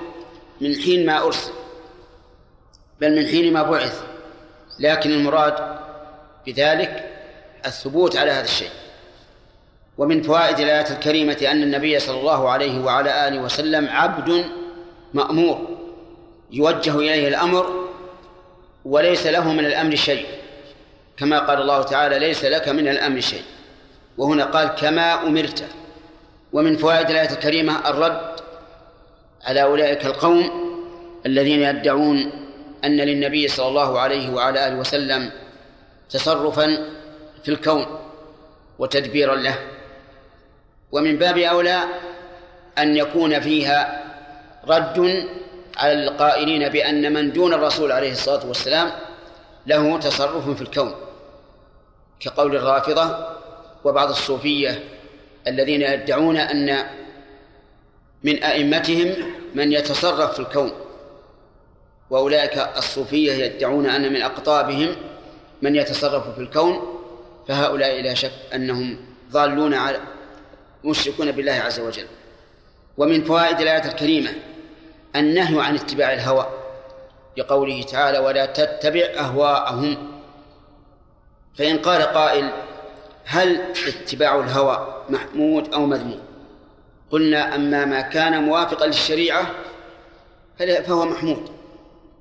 من 0.60 0.74
حين 0.74 1.06
ما 1.06 1.24
أرسل 1.24 1.52
بل 3.00 3.16
من 3.16 3.26
حين 3.26 3.52
ما 3.52 3.62
بعث 3.62 4.02
لكن 4.78 5.10
المراد 5.10 5.78
بذلك 6.46 7.10
الثبوت 7.66 8.16
على 8.16 8.30
هذا 8.30 8.44
الشيء. 8.44 8.70
ومن 10.00 10.22
فوائد 10.22 10.60
الآية 10.60 10.90
الكريمة 10.90 11.36
أن 11.50 11.62
النبي 11.62 11.98
صلى 11.98 12.20
الله 12.20 12.50
عليه 12.50 12.84
وعلى 12.84 13.28
آله 13.28 13.42
وسلم 13.42 13.88
عبد 13.88 14.44
مأمور 15.14 15.68
يوجه 16.50 16.96
إليه 16.96 17.28
الأمر 17.28 17.88
وليس 18.84 19.26
له 19.26 19.52
من 19.52 19.66
الأمر 19.66 19.94
شيء. 19.94 20.26
كما 21.16 21.38
قال 21.38 21.60
الله 21.60 21.82
تعالى 21.82 22.18
ليس 22.18 22.44
لك 22.44 22.68
من 22.68 22.88
الأمر 22.88 23.20
شيء. 23.20 23.42
وهنا 24.18 24.44
قال 24.44 24.68
كما 24.68 25.22
أمرت. 25.26 25.64
ومن 26.52 26.76
فوائد 26.76 27.10
الآية 27.10 27.30
الكريمة 27.30 27.90
الرد 27.90 28.40
على 29.44 29.62
أولئك 29.62 30.06
القوم 30.06 30.50
الذين 31.26 31.62
يدعون 31.62 32.32
أن 32.84 32.96
للنبي 32.96 33.48
صلى 33.48 33.68
الله 33.68 34.00
عليه 34.00 34.30
وعلى 34.30 34.68
آله 34.68 34.76
وسلم 34.76 35.30
تصرفا 36.10 36.66
في 37.44 37.48
الكون 37.48 37.86
وتدبيرا 38.78 39.36
له. 39.36 39.58
ومن 40.92 41.16
باب 41.16 41.38
أولى 41.38 41.84
أن 42.78 42.96
يكون 42.96 43.40
فيها 43.40 44.04
رد 44.68 45.26
على 45.76 45.92
القائلين 45.92 46.68
بأن 46.68 47.12
من 47.12 47.32
دون 47.32 47.54
الرسول 47.54 47.92
عليه 47.92 48.12
الصلاة 48.12 48.46
والسلام 48.46 48.90
له 49.66 49.98
تصرف 49.98 50.50
في 50.50 50.62
الكون 50.62 50.94
كقول 52.20 52.56
الرافضة 52.56 53.26
وبعض 53.84 54.10
الصوفية 54.10 54.84
الذين 55.46 55.82
يدعون 55.82 56.36
أن 56.36 56.86
من 58.22 58.42
أئمتهم 58.44 59.14
من 59.54 59.72
يتصرف 59.72 60.32
في 60.32 60.38
الكون 60.38 60.72
وأولئك 62.10 62.68
الصوفية 62.76 63.32
يدعون 63.32 63.86
أن 63.86 64.12
من 64.12 64.22
أقطابهم 64.22 64.96
من 65.62 65.76
يتصرف 65.76 66.34
في 66.34 66.40
الكون 66.40 67.00
فهؤلاء 67.48 68.02
لا 68.02 68.14
شك 68.14 68.32
أنهم 68.54 68.98
ضالون 69.32 69.74
على 69.74 70.00
مشركون 70.84 71.32
بالله 71.32 71.52
عز 71.52 71.80
وجل. 71.80 72.06
ومن 72.96 73.24
فوائد 73.24 73.60
الآية 73.60 73.84
الكريمة 73.84 74.30
النهي 75.16 75.62
عن 75.62 75.74
اتباع 75.74 76.12
الهوى. 76.12 76.46
لقوله 77.36 77.82
تعالى 77.82 78.18
ولا 78.18 78.46
تتبع 78.46 79.00
أهواءهم. 79.18 80.20
فإن 81.54 81.78
قال 81.78 82.02
قائل 82.02 82.50
هل 83.24 83.60
اتباع 83.88 84.40
الهوى 84.40 85.04
محمود 85.08 85.74
أو 85.74 85.86
مذموم؟ 85.86 86.20
قلنا 87.10 87.54
أما 87.54 87.84
ما 87.84 88.00
كان 88.00 88.42
موافقا 88.42 88.86
للشريعة 88.86 89.50
فهو 90.58 91.04
محمود. 91.04 91.50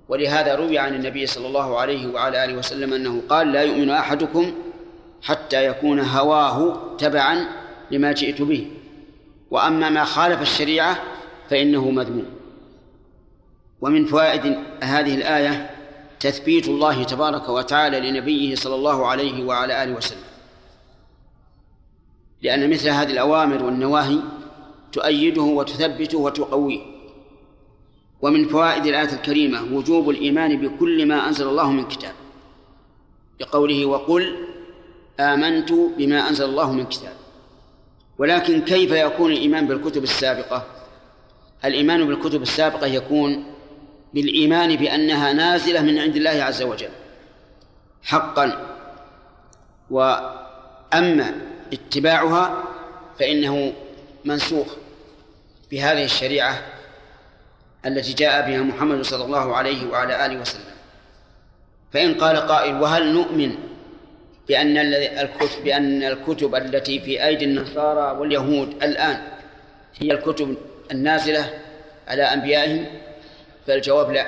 ولهذا 0.10 0.56
روي 0.56 0.80
عن 0.80 0.96
النبي 0.96 1.28
صلى 1.28 1.48
الله 1.48 1.80
عليه 1.80 2.14
وعلى 2.14 2.46
آله 2.46 2.54
وسلم 2.54 2.94
أنه 2.94 3.22
قال 3.30 3.52
لا 3.52 3.62
يؤمن 3.62 3.90
أحدكم 3.90 4.54
حتى 5.22 5.66
يكون 5.66 6.00
هواه 6.00 6.78
تبعا 6.98 7.59
لما 7.92 8.12
جئت 8.12 8.42
به. 8.42 8.68
وأما 9.52 9.90
ما 9.90 10.04
خالف 10.04 10.42
الشريعة 10.42 11.04
فإنه 11.50 11.92
مذموم. 11.92 12.26
ومن 13.82 14.06
فوائد 14.06 14.58
هذه 14.84 15.16
الآية 15.16 15.70
تثبيت 16.20 16.68
الله 16.68 17.04
تبارك 17.04 17.50
وتعالى 17.50 18.12
لنبيه 18.12 18.56
صلى 18.56 18.76
الله 18.76 19.08
عليه 19.08 19.44
وعلى 19.44 19.84
آله 19.84 19.94
وسلم. 19.94 20.30
لأن 22.42 22.70
مثل 22.70 22.90
هذه 22.90 23.12
الأوامر 23.12 23.64
والنواهي 23.64 24.20
تؤيده 24.92 25.42
وتثبته 25.42 26.18
وتقويه. 26.18 26.80
ومن 28.22 28.48
فوائد 28.48 28.86
الآية 28.86 29.14
الكريمة 29.14 29.76
وجوب 29.78 30.10
الإيمان 30.10 30.62
بكل 30.62 31.06
ما 31.06 31.28
أنزل 31.28 31.48
الله 31.48 31.72
من 31.72 31.88
كتاب. 31.88 32.14
بقوله 33.40 33.86
وقل 33.86 34.36
آمنت 35.20 35.72
بما 35.72 36.30
أنزل 36.30 36.46
الله 36.46 36.72
من 36.72 36.86
كتاب. 36.86 37.14
ولكن 38.20 38.62
كيف 38.62 38.92
يكون 38.92 39.32
الإيمان 39.32 39.68
بالكتب 39.68 40.04
السابقة؟ 40.04 40.66
الإيمان 41.66 42.08
بالكتب 42.08 42.42
السابقة 42.42 42.88
يكون 42.88 43.54
بالإيمان 44.14 44.76
بأنها 44.76 45.34
نازلة 45.34 45.82
من 45.82 46.00
عند 46.00 46.16
الله 46.16 46.44
عز 46.44 46.62
وجل 46.62 46.90
حقا. 48.04 48.76
وأما 49.90 51.34
اتباعها 51.74 52.64
فإنه 53.20 53.74
منسوخ 54.26 54.68
بهذه 55.72 56.04
الشريعة 56.04 56.66
التي 57.86 58.14
جاء 58.14 58.50
بها 58.50 58.62
محمد 58.62 59.02
صلى 59.02 59.26
الله 59.26 59.56
عليه 59.56 59.90
وعلى 59.90 60.26
آله 60.26 60.42
وسلم. 60.42 60.76
فإن 61.94 62.14
قال 62.14 62.38
قائل 62.38 62.82
وهل 62.82 63.14
نؤمن 63.14 63.56
بأن 64.50 64.78
الكتب 64.78 65.64
بأن 65.64 66.04
الكتب 66.04 66.56
التي 66.56 67.00
في 67.00 67.26
أيدي 67.26 67.46
النصارى 67.46 68.20
واليهود 68.20 68.84
الآن 68.84 69.22
هي 69.96 70.12
الكتب 70.12 70.58
النازلة 70.92 71.50
على 72.08 72.24
أنبيائهم؟ 72.24 72.86
فالجواب 73.68 74.12
لا 74.12 74.28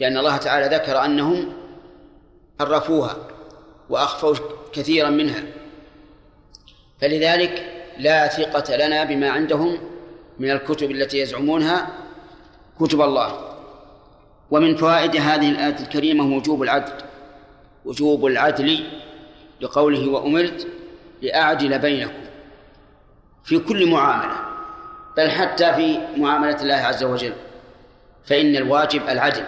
لأن 0.00 0.16
الله 0.18 0.36
تعالى 0.36 0.76
ذكر 0.76 1.04
أنهم 1.04 1.52
حرفوها 2.60 3.16
وأخفوا 3.90 4.34
كثيرا 4.72 5.10
منها. 5.10 5.42
فلذلك 7.00 7.64
لا 7.98 8.28
ثقة 8.28 8.76
لنا 8.76 9.04
بما 9.04 9.30
عندهم 9.30 9.78
من 10.38 10.50
الكتب 10.50 10.90
التي 10.90 11.18
يزعمونها 11.18 11.86
كتب 12.80 13.00
الله. 13.00 13.54
ومن 14.50 14.76
فوائد 14.76 15.16
هذه 15.16 15.50
الآية 15.50 15.78
الكريمة 15.80 16.36
وجوب 16.36 16.62
العدل 16.62 16.92
وجوب 17.84 18.26
العدل 18.26 18.84
لقوله 19.60 20.08
وأمرت 20.10 20.66
لأعدل 21.22 21.78
بينكم 21.78 22.24
في 23.44 23.58
كل 23.58 23.90
معاملة 23.90 24.36
بل 25.16 25.30
حتى 25.30 25.74
في 25.74 25.98
معاملة 26.16 26.62
الله 26.62 26.74
عز 26.74 27.04
وجل 27.04 27.32
فإن 28.24 28.56
الواجب 28.56 29.08
العدل. 29.08 29.44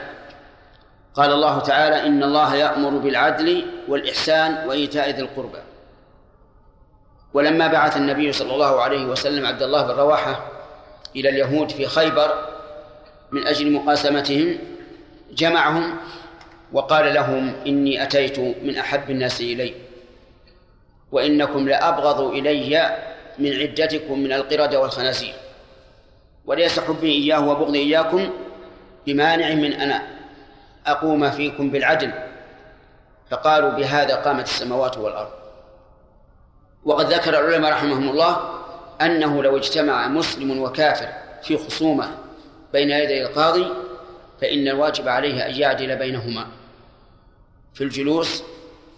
قال 1.14 1.32
الله 1.32 1.58
تعالى 1.58 2.06
إن 2.06 2.22
الله 2.22 2.54
يأمر 2.54 2.90
بالعدل 2.90 3.66
والإحسان 3.88 4.68
وإيتاء 4.68 5.10
ذي 5.10 5.22
القربى. 5.22 5.58
ولما 7.34 7.66
بعث 7.66 7.96
النبي 7.96 8.32
صلى 8.32 8.54
الله 8.54 8.80
عليه 8.80 9.04
وسلم 9.06 9.46
عبد 9.46 9.62
الله 9.62 9.82
بن 9.82 9.90
رواحة 10.00 10.50
إلى 11.16 11.28
اليهود 11.28 11.70
في 11.70 11.86
خيبر 11.86 12.48
من 13.32 13.46
أجل 13.46 13.72
مقاسمتهم 13.72 14.58
جمعهم 15.32 15.96
وقال 16.72 17.14
لهم 17.14 17.52
إني 17.66 18.02
أتيت 18.02 18.38
من 18.38 18.76
أحب 18.78 19.10
الناس 19.10 19.40
إلي. 19.40 19.74
وإنكم 21.12 21.68
لأبغض 21.68 22.20
إلي 22.20 22.98
من 23.38 23.52
عدتكم 23.52 24.18
من 24.18 24.32
القردة 24.32 24.80
والخنازير. 24.80 25.34
وليس 26.46 26.80
حبي 26.80 27.12
إياه 27.12 27.48
وبغضي 27.48 27.78
إياكم 27.78 28.30
بمانع 29.06 29.54
من 29.54 29.72
أن 29.72 30.00
أقوم 30.86 31.30
فيكم 31.30 31.70
بالعدل. 31.70 32.12
فقالوا 33.30 33.70
بهذا 33.70 34.14
قامت 34.14 34.44
السماوات 34.44 34.98
والأرض. 34.98 35.30
وقد 36.84 37.12
ذكر 37.12 37.30
العلماء 37.40 37.72
رحمهم 37.72 38.08
الله 38.08 38.60
أنه 39.00 39.42
لو 39.42 39.56
اجتمع 39.56 40.08
مسلم 40.08 40.60
وكافر 40.62 41.08
في 41.42 41.58
خصومة 41.58 42.10
بين 42.72 42.90
يدي 42.90 43.22
القاضي 43.26 43.66
فإن 44.40 44.68
الواجب 44.68 45.08
عليه 45.08 45.46
أن 45.46 45.54
يعدل 45.54 45.96
بينهما 45.96 46.46
في 47.74 47.84
الجلوس 47.84 48.42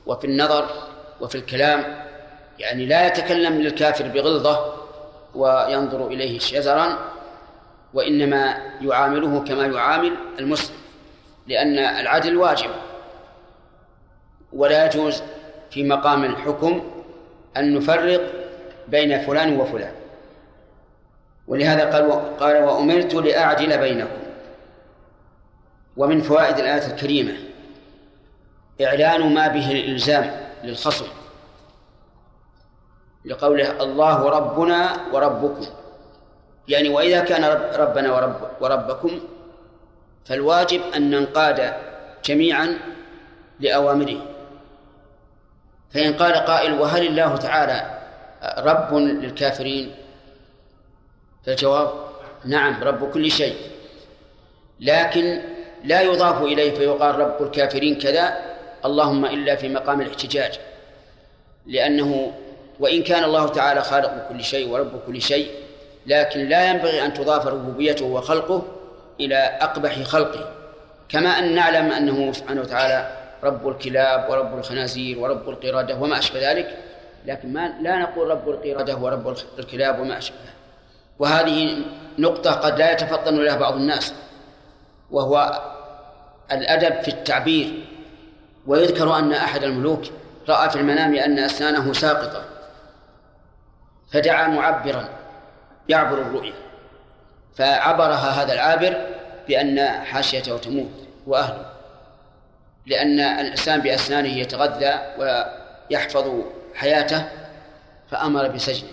وفي 0.06 0.26
النظر 0.26 0.68
وفي 1.23 1.35
الكلام 1.35 1.85
يعني 2.59 2.86
لا 2.86 3.07
يتكلم 3.07 3.53
للكافر 3.53 4.09
بغلظة 4.09 4.74
وينظر 5.35 6.07
إليه 6.07 6.39
شزرا 6.39 6.99
وإنما 7.94 8.57
يعامله 8.81 9.44
كما 9.44 9.66
يعامل 9.66 10.12
المسلم 10.39 10.77
لأن 11.47 11.78
العدل 11.78 12.36
واجب. 12.36 12.70
ولا 14.53 14.86
يجوز 14.86 15.23
في 15.70 15.85
مقام 15.85 16.24
الحكم 16.24 16.90
أن 17.57 17.74
نفرق 17.74 18.20
بين 18.89 19.20
فلان 19.20 19.61
وفلان. 19.61 19.93
ولهذا 21.49 21.90
قال 21.90 22.36
قال 22.36 22.62
وأمرت 22.62 23.15
لأعدل 23.15 23.78
بينكم. 23.78 24.23
ومن 25.97 26.20
فوائد 26.20 26.59
الآية 26.59 26.86
الكريمة 26.86 27.32
إعلان 28.82 29.35
ما 29.35 29.49
به 29.49 29.73
الإلزام. 29.73 30.41
للخصم 30.64 31.06
لقوله 33.24 33.82
الله 33.82 34.28
ربنا 34.28 34.97
وربكم. 35.12 35.66
يعني 36.68 36.89
وإذا 36.89 37.20
كان 37.20 37.44
ربنا 37.74 38.12
ورب 38.14 38.51
وربكم 38.60 39.20
فالواجب 40.24 40.80
أن 40.97 41.10
ننقاد 41.10 41.74
جميعا 42.24 42.78
لأوامره. 43.60 44.20
فإن 45.90 46.12
قال 46.14 46.34
قائل 46.34 46.80
وهل 46.80 47.06
الله 47.06 47.36
تعالى 47.36 47.98
رب 48.59 48.94
للكافرين؟ 48.94 49.94
فالجواب 51.47 51.90
نعم 52.44 52.82
رب 52.82 53.10
كل 53.10 53.30
شيء. 53.30 53.56
لكن 54.80 55.43
لا 55.84 56.01
يضاف 56.01 56.43
إليه 56.43 56.74
فيقال 56.74 57.18
رب 57.18 57.43
الكافرين 57.43 57.98
كذا. 57.98 58.52
اللهم 58.85 59.25
إلا 59.25 59.57
في 59.57 59.69
مقام 59.69 60.01
الاحتجاج 60.01 60.59
لأنه 61.67 62.33
وإن 62.81 63.03
كان 63.03 63.25
الله 63.25 63.49
تعالى 63.49 63.83
خالق 63.83 64.29
كل 64.29 64.45
شيء 64.45 64.69
ورب 64.69 65.01
كل 65.07 65.23
شيء 65.23 65.51
لكن 66.07 66.49
لا 66.49 66.71
ينبغي 66.71 67.05
أن 67.05 67.15
تضاف 67.15 67.47
ربوبيته 67.47 68.05
وخلقه 68.05 68.63
إلى 69.21 69.37
أقبح 69.37 70.03
خلقه. 70.03 70.53
كما 71.09 71.39
أن 71.39 71.55
نعلم 71.55 71.93
أنه 71.93 72.33
سبحانه 72.33 72.61
وتعالى 72.61 73.23
رب 73.45 73.69
الكلاب 73.69 74.31
ورب 74.31 74.59
الخنازير 74.59 75.19
ورب 75.19 75.49
القردة 75.49 75.97
وما 75.97 76.19
أشبه 76.19 76.51
ذلك 76.51 76.79
لكن 77.27 77.53
ما 77.53 77.75
لا 77.81 77.97
نقول 77.97 78.31
رب 78.31 78.49
القردة 78.49 78.97
ورب 78.97 79.37
الكلاب 79.59 80.01
وما 80.01 80.19
أشبه 80.19 80.37
وهذه 81.19 81.79
نقطة 82.19 82.51
قد 82.51 82.79
لا 82.79 82.93
يتفطن 82.93 83.37
لها 83.37 83.57
بعض 83.57 83.75
الناس 83.75 84.15
وهو 85.11 85.63
الأدب 86.53 87.03
في 87.03 87.09
التعبير. 87.09 87.85
ويذكر 88.66 89.18
أن 89.18 89.32
أحد 89.32 89.64
الملوك 89.64 90.02
رأى 90.48 90.70
في 90.70 90.76
المنام 90.76 91.14
أن 91.14 91.39
أسنانه 91.39 91.93
ساقطة 91.93 92.44
فدعا 94.12 94.48
معبرا 94.48 95.09
يعبر 95.89 96.18
الرؤيا 96.18 96.55
فعبرها 97.56 98.43
هذا 98.43 98.52
العابر 98.52 99.06
بأن 99.48 99.89
حاشيته 99.89 100.59
تموت 100.59 101.09
وأهله 101.26 101.72
لأن 102.86 103.20
الإنسان 103.20 103.80
بأسنانه 103.80 104.28
يتغذى 104.28 104.94
ويحفظ 105.18 106.30
حياته 106.74 107.28
فأمر 108.10 108.48
بسجنه 108.48 108.90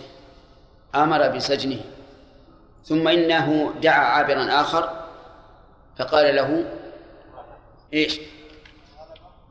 أمر 0.94 1.28
بسجنه 1.28 1.80
ثم 2.84 3.08
إنه 3.08 3.74
دعا 3.82 4.04
عابرا 4.04 4.60
آخر 4.60 4.90
فقال 5.98 6.36
له 6.36 6.64
إيش؟ 7.94 8.20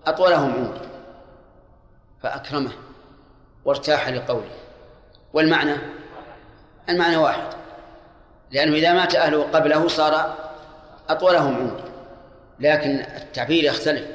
أطولهم 0.07 0.53
عمر 0.53 0.79
فأكرمه 2.23 2.71
وارتاح 3.65 4.09
لقوله. 4.09 4.51
والمعنى؟ 5.33 5.75
المعنى 6.89 7.17
واحد. 7.17 7.47
لأنه 8.51 8.75
إذا 8.75 8.93
مات 8.93 9.15
أهله 9.15 9.43
قبله 9.43 9.87
صار 9.87 10.35
أطولهم 11.09 11.55
عمر 11.55 11.81
لكن 12.59 12.99
التعبير 12.99 13.63
يختلف. 13.63 14.05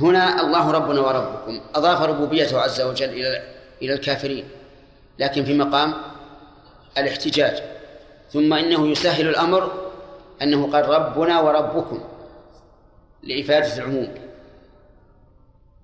هنا 0.00 0.40
الله 0.40 0.70
ربنا 0.70 1.00
وربكم 1.00 1.60
أضاف 1.74 2.02
ربوبيته 2.02 2.60
عز 2.60 2.80
وجل 2.80 3.08
إلى 3.08 3.42
إلى 3.82 3.92
الكافرين 3.92 4.48
لكن 5.18 5.44
في 5.44 5.58
مقام 5.58 5.94
الاحتجاج. 6.98 7.62
ثم 8.32 8.52
إنه 8.52 8.88
يسهل 8.88 9.28
الأمر 9.28 9.90
أنه 10.42 10.72
قال 10.72 10.88
ربنا 10.88 11.40
وربكم 11.40 12.04
لإفادة 13.22 13.76
العموم. 13.76 14.29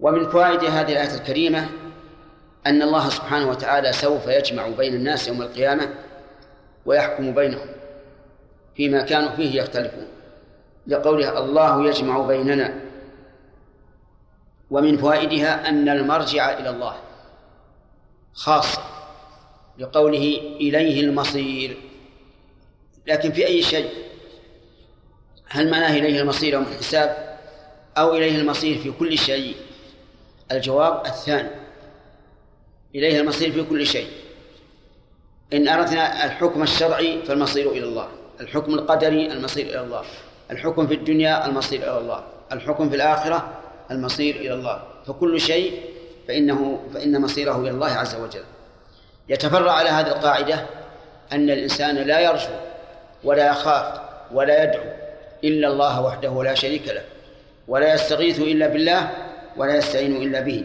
ومن 0.01 0.29
فوائد 0.31 0.65
هذه 0.65 0.93
الآية 0.93 1.15
الكريمة 1.15 1.69
أن 2.67 2.83
الله 2.83 3.09
سبحانه 3.09 3.51
وتعالى 3.51 3.93
سوف 3.93 4.27
يجمع 4.27 4.69
بين 4.69 4.95
الناس 4.95 5.29
يوم 5.29 5.43
القيامة 5.43 5.95
ويحكم 6.87 7.35
بينهم 7.35 7.67
فيما 8.77 9.03
كانوا 9.03 9.31
فيه 9.31 9.61
يختلفون. 9.61 10.07
لقولها 10.87 11.39
الله 11.39 11.89
يجمع 11.89 12.19
بيننا. 12.19 12.81
ومن 14.71 14.97
فوائدها 14.97 15.69
أن 15.69 15.89
المرجع 15.89 16.59
إلى 16.59 16.71
الله 16.71 16.97
خاصة 18.35 18.83
لقوله 19.79 20.41
إليه 20.61 21.01
المصير. 21.01 21.77
لكن 23.07 23.33
في 23.33 23.47
أي 23.47 23.63
شيء؟ 23.63 23.91
هل 25.49 25.71
معناه 25.71 25.97
إليه 25.97 26.21
المصير 26.21 26.53
يوم 26.53 26.63
الحساب 26.63 27.39
أو 27.99 28.15
إليه 28.15 28.41
المصير 28.41 28.79
في 28.79 28.91
كل 28.91 29.19
شيء؟ 29.19 29.57
الجواب 30.53 31.07
الثاني. 31.07 31.49
إليه 32.95 33.21
المصير 33.21 33.53
في 33.53 33.63
كل 33.63 33.87
شيء. 33.87 34.07
إن 35.53 35.69
أردنا 35.69 36.25
الحكم 36.25 36.63
الشرعي 36.63 37.23
فالمصير 37.23 37.71
إلى 37.71 37.85
الله. 37.85 38.09
الحكم 38.41 38.75
القدري 38.75 39.33
المصير 39.33 39.67
إلى 39.67 39.81
الله. 39.81 40.03
الحكم 40.51 40.87
في 40.87 40.95
الدنيا 40.95 41.47
المصير 41.47 41.83
إلى 41.83 41.99
الله. 41.99 42.25
الحكم 42.53 42.91
في 42.91 42.97
الآخرة 42.97 43.61
المصير 43.91 44.37
إلى 44.37 44.55
الله. 44.55 44.83
فكل 45.07 45.41
شيء 45.41 45.81
فإنه 46.29 46.81
فإن 46.95 47.21
مصيره 47.21 47.61
إلى 47.61 47.71
الله 47.71 47.91
عز 47.91 48.15
وجل. 48.15 48.45
يتفرع 49.29 49.73
على 49.73 49.89
هذه 49.89 50.07
القاعدة 50.07 50.67
أن 51.33 51.51
الإنسان 51.51 51.97
لا 51.97 52.21
يرجو 52.21 52.55
ولا 53.25 53.47
يخاف 53.47 54.01
ولا 54.33 54.65
يدعو 54.65 54.85
إلا 55.45 55.69
الله 55.69 56.03
وحده 56.03 56.43
لا 56.43 56.55
شريك 56.55 56.89
له 56.89 57.05
ولا 57.69 57.95
يستغيث 57.95 58.39
إلا 58.39 58.67
بالله 58.67 59.11
ولا 59.59 59.77
يستعين 59.77 60.17
إلا 60.17 60.41
به. 60.41 60.65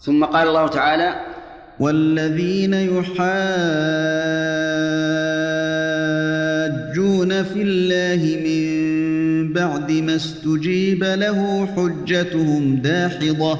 ثم 0.00 0.24
قال 0.24 0.48
الله 0.48 0.66
تعالى 0.68 1.14
والذين 1.80 2.74
يحاجون 2.74 3.20
في 7.42 7.62
الله 7.62 8.22
من 8.46 8.60
بعد 9.52 9.92
ما 9.92 10.16
استجيب 10.16 11.04
له 11.04 11.66
حجتهم 11.76 12.76
داحضة 12.76 13.58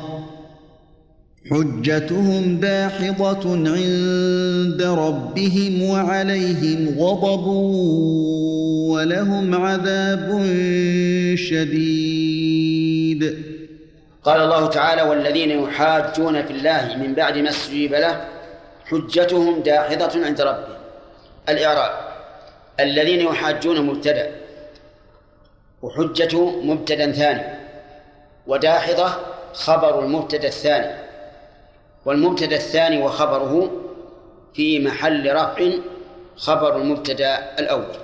حجتهم 1.51 2.57
داحضة 2.61 3.45
عند 3.53 4.83
ربهم 4.83 5.83
وعليهم 5.83 6.99
غضب 6.99 7.47
ولهم 8.93 9.55
عذاب 9.55 10.43
شديد. 11.35 12.20
قال 14.25 14.41
الله 14.41 14.67
تعالى 14.67 15.03
والذين 15.03 15.51
يحاجون 15.65 16.47
في 16.47 16.53
الله 16.53 16.97
من 16.97 17.15
بعد 17.15 17.39
ما 17.39 17.51
استجيب 17.51 17.95
له 17.95 18.29
حجتهم 18.87 19.61
داحضة 19.63 20.27
عند 20.27 20.41
ربهم. 20.41 20.79
الإعراب 21.49 21.93
الذين 22.81 23.21
يحاجون 23.21 23.87
مبتدأ 23.87 24.31
وحجته 25.83 26.61
مبتدا 26.61 27.13
ثاني 27.13 27.43
وداحضة 28.47 29.11
خبر 29.53 30.05
المبتدا 30.05 30.49
الثاني 30.49 30.95
والمبتدا 32.05 32.57
الثاني 32.57 33.03
وخبره 33.03 33.71
في 34.55 34.79
محل 34.79 35.35
رفع 35.35 35.71
خبر 36.37 36.77
المبتدا 36.77 37.59
الأول. 37.59 37.97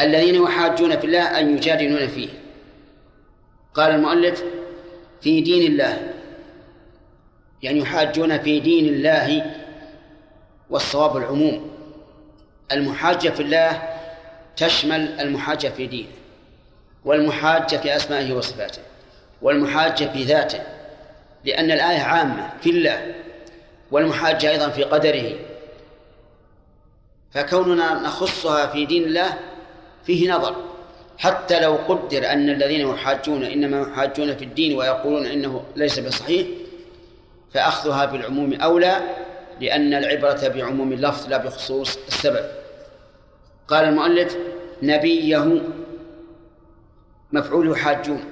الذين 0.00 0.34
يحاجون 0.34 0.98
في 0.98 1.04
الله 1.06 1.40
أن 1.40 1.56
يجادلون 1.56 2.08
فيه. 2.08 2.28
قال 3.74 3.90
المؤلف 3.94 4.44
في 5.20 5.40
دين 5.40 5.72
الله 5.72 6.12
يعني 7.62 7.78
يحاجون 7.78 8.38
في 8.38 8.60
دين 8.60 8.86
الله 8.94 9.54
والصواب 10.70 11.16
العموم. 11.16 11.70
المحاجة 12.72 13.28
في 13.28 13.42
الله 13.42 13.82
تشمل 14.56 15.20
المحاجة 15.20 15.68
في 15.68 15.86
دينه 15.86 16.08
والمحاجة 17.04 17.76
في 17.76 17.96
أسمائه 17.96 18.32
وصفاته 18.32 18.82
والمحاجة 19.42 20.04
في 20.04 20.24
ذاته 20.24 20.60
لأن 21.44 21.70
الآية 21.70 22.00
عامة 22.00 22.50
في 22.60 22.70
الله 22.70 23.14
والمحاجة 23.90 24.50
أيضا 24.50 24.68
في 24.68 24.84
قدره. 24.84 25.32
فكوننا 27.30 27.94
نخصها 27.94 28.66
في 28.66 28.86
دين 28.86 29.04
الله 29.04 29.38
فيه 30.04 30.32
نظر. 30.32 30.67
حتى 31.18 31.60
لو 31.60 31.74
قدر 31.74 32.32
أن 32.32 32.50
الذين 32.50 32.80
يحاجون 32.80 33.44
إنما 33.44 33.80
يحاجون 33.80 34.36
في 34.36 34.44
الدين 34.44 34.78
ويقولون 34.78 35.26
إنه 35.26 35.64
ليس 35.76 35.98
بصحيح 35.98 36.46
فأخذها 37.54 38.04
بالعموم 38.04 38.54
أولى 38.54 39.00
لأن 39.60 39.94
العبرة 39.94 40.48
بعموم 40.48 40.92
اللفظ 40.92 41.28
لا 41.28 41.36
بخصوص 41.36 41.98
السبب. 42.08 42.44
قال 43.68 43.84
المؤلف 43.84 44.36
نبيه 44.82 45.62
مفعول 47.32 47.70
يحاجون. 47.70 48.24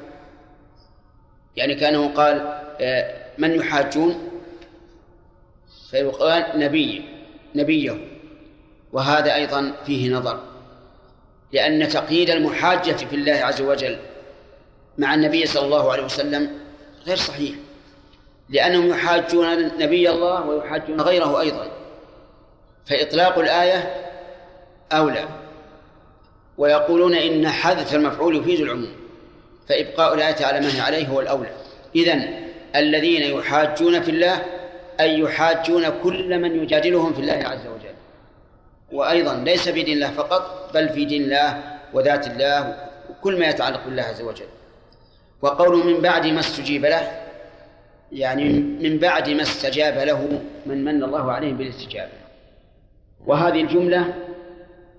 يعني 1.56 1.74
كأنه 1.74 2.08
قال 2.14 2.62
آه، 2.80 3.26
من 3.38 3.54
يحاجون؟ 3.54 4.30
فيقال 5.90 6.44
نبي 6.54 7.04
نبيه. 7.54 8.08
وهذا 8.92 9.34
أيضا 9.34 9.72
فيه 9.86 10.14
نظر. 10.14 10.55
لأن 11.52 11.88
تقييد 11.88 12.30
المحاجة 12.30 12.92
في 12.92 13.16
الله 13.16 13.32
عز 13.32 13.60
وجل 13.60 13.98
مع 14.98 15.14
النبي 15.14 15.46
صلى 15.46 15.64
الله 15.64 15.92
عليه 15.92 16.04
وسلم 16.04 16.50
غير 17.06 17.16
صحيح. 17.16 17.54
لأنهم 18.48 18.88
يحاجون 18.88 19.78
نبي 19.78 20.10
الله 20.10 20.46
ويحاجون 20.46 21.00
غيره 21.00 21.40
أيضا. 21.40 21.70
فإطلاق 22.86 23.38
الآية 23.38 23.94
أولى. 24.92 25.28
ويقولون 26.58 27.14
إن 27.14 27.48
حذف 27.48 27.94
المفعول 27.94 28.36
يفيد 28.36 28.60
العموم. 28.60 28.96
فإبقاء 29.68 30.14
الآية 30.14 30.46
على 30.46 30.60
ما 30.60 30.76
هي 30.76 30.80
عليه 30.80 31.06
هو 31.08 31.20
الأولى. 31.20 31.50
إذن 31.96 32.46
الذين 32.76 33.22
يحاجون 33.38 34.02
في 34.02 34.10
الله 34.10 34.42
أي 35.00 35.18
يحاجون 35.18 35.88
كل 36.02 36.38
من 36.38 36.62
يجادلهم 36.62 37.12
في 37.12 37.20
الله 37.20 37.48
عز 37.48 37.66
وجل. 37.66 37.95
وأيضا 38.92 39.34
ليس 39.34 39.68
في 39.68 39.82
دين 39.82 39.94
الله 39.94 40.10
فقط 40.10 40.70
بل 40.74 40.88
في 40.88 41.04
دين 41.04 41.22
الله 41.22 41.62
وذات 41.94 42.26
الله 42.26 42.88
وكل 43.10 43.38
ما 43.38 43.46
يتعلق 43.46 43.84
بالله 43.84 44.02
عز 44.02 44.22
وجل. 44.22 44.46
وقوله 45.42 45.84
من 45.84 46.00
بعد 46.00 46.26
ما 46.26 46.40
استجيب 46.40 46.84
له 46.86 47.20
يعني 48.12 48.48
من 48.58 48.98
بعد 48.98 49.30
ما 49.30 49.42
استجاب 49.42 49.98
له 49.98 50.40
من 50.66 50.84
من 50.84 51.02
الله 51.02 51.32
عليهم 51.32 51.56
بالاستجابة. 51.56 52.12
وهذه 53.26 53.60
الجملة 53.60 54.14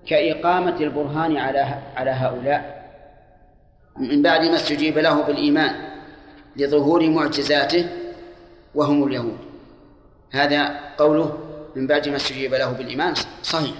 كإقامة 0.06 0.76
البرهان 0.80 1.36
على 1.36 1.74
على 1.96 2.10
هؤلاء. 2.10 2.90
من 3.96 4.22
بعد 4.22 4.44
ما 4.44 4.54
استجيب 4.54 4.98
له 4.98 5.22
بالإيمان 5.22 5.74
لظهور 6.56 7.10
معجزاته 7.10 7.88
وهم 8.74 9.04
اليهود. 9.06 9.38
هذا 10.30 10.80
قوله 10.98 11.47
من 11.76 11.86
بعد 11.86 12.08
ما 12.08 12.16
استجيب 12.16 12.54
له 12.54 12.72
بالإيمان 12.72 13.14
صحيح. 13.42 13.74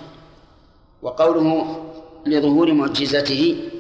وقوله 1.03 1.85
لظهور 2.27 2.73
معجزته 2.73 3.71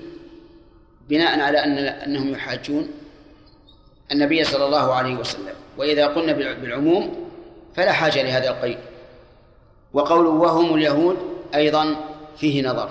بناء 1.08 1.40
على 1.40 1.64
أن 1.64 1.78
أنهم 1.78 2.32
يحاجون 2.32 2.88
النبي 4.12 4.44
صلى 4.44 4.64
الله 4.66 4.94
عليه 4.94 5.16
وسلم. 5.16 5.54
وإذا 5.78 6.06
قلنا 6.06 6.32
بالعموم 6.32 7.30
فلا 7.74 7.92
حاجة 7.92 8.22
لهذا 8.22 8.50
القيد. 8.50 8.78
وقوله 9.92 10.30
وهم 10.30 10.74
اليهود 10.74 11.16
أيضا 11.54 11.96
فيه 12.36 12.68
نظر. 12.68 12.90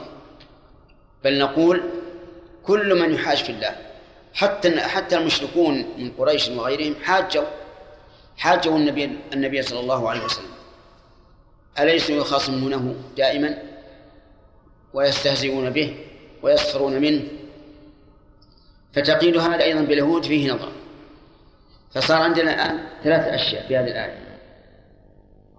بل 1.24 1.40
نقول 1.40 1.84
كل 2.64 3.00
من 3.02 3.14
يحاج 3.14 3.38
في 3.38 3.50
الله 3.50 3.76
حتى 4.34 4.80
حتى 4.80 5.18
المشركون 5.18 5.86
من 5.98 6.12
قريش 6.18 6.50
وغيرهم 6.50 6.96
حاجوا 7.04 7.44
حاجوا 8.38 8.78
النبي 8.78 9.18
النبي 9.34 9.62
صلى 9.62 9.80
الله 9.80 10.10
عليه 10.10 10.26
وسلم. 10.26 10.57
أليسوا 11.80 12.16
يخاصمونه 12.16 12.96
دائما؟ 13.18 13.58
ويستهزئون 14.94 15.70
به 15.70 15.96
ويسخرون 16.44 17.02
منه. 17.02 17.24
فتقييد 18.94 19.38
هذا 19.38 19.64
أيضا 19.64 19.82
باليهود 19.82 20.26
فيه 20.26 20.52
نظر. 20.52 20.72
فصار 21.92 22.22
عندنا 22.22 22.54
الآن 22.54 22.80
ثلاث 23.04 23.28
أشياء 23.28 23.68
في 23.68 23.78
هذه 23.78 23.88
الآية. 23.88 24.18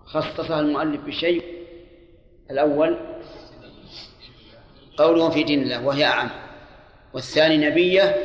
خصصها 0.04 0.60
المؤلف 0.60 1.00
بشيء. 1.00 1.44
الأول 2.50 2.98
قوله 4.96 5.30
في 5.30 5.42
دين 5.42 5.62
الله 5.62 5.86
وهي 5.86 6.04
أعم. 6.04 6.30
والثاني 7.14 7.56
نبية 7.56 8.16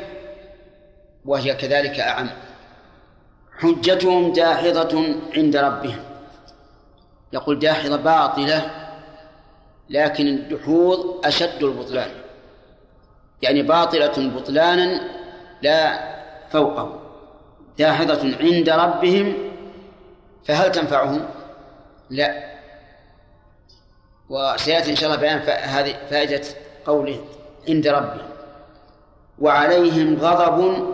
وهي 1.26 1.56
كذلك 1.56 2.00
أعم. 2.00 2.30
حجتهم 3.60 4.34
داحضة 4.34 5.06
عند 5.38 5.58
ربهم. 5.58 6.13
يقول 7.34 7.60
داحضة 7.60 7.96
باطلة 7.96 8.72
لكن 9.90 10.28
الدحوظ 10.28 11.26
أشد 11.26 11.64
البطلان. 11.64 12.10
يعني 13.42 13.62
باطلة 13.62 14.30
بطلانا 14.36 15.02
لا 15.62 16.14
فوقه 16.50 17.00
داحضة 17.78 18.36
عند 18.40 18.70
ربهم 18.70 19.34
فهل 20.46 20.72
تنفعهم؟ 20.72 21.26
لا. 22.10 22.54
وسيأتي 24.30 24.92
إن 24.92 24.96
شاء 24.96 25.10
الله 25.10 25.22
بيان 25.22 25.38
هذه 25.50 25.96
فائدة 26.10 26.42
قوله 26.86 27.26
عند 27.70 27.88
ربهم. 27.88 28.30
وعليهم 29.40 30.18
غضب 30.20 30.88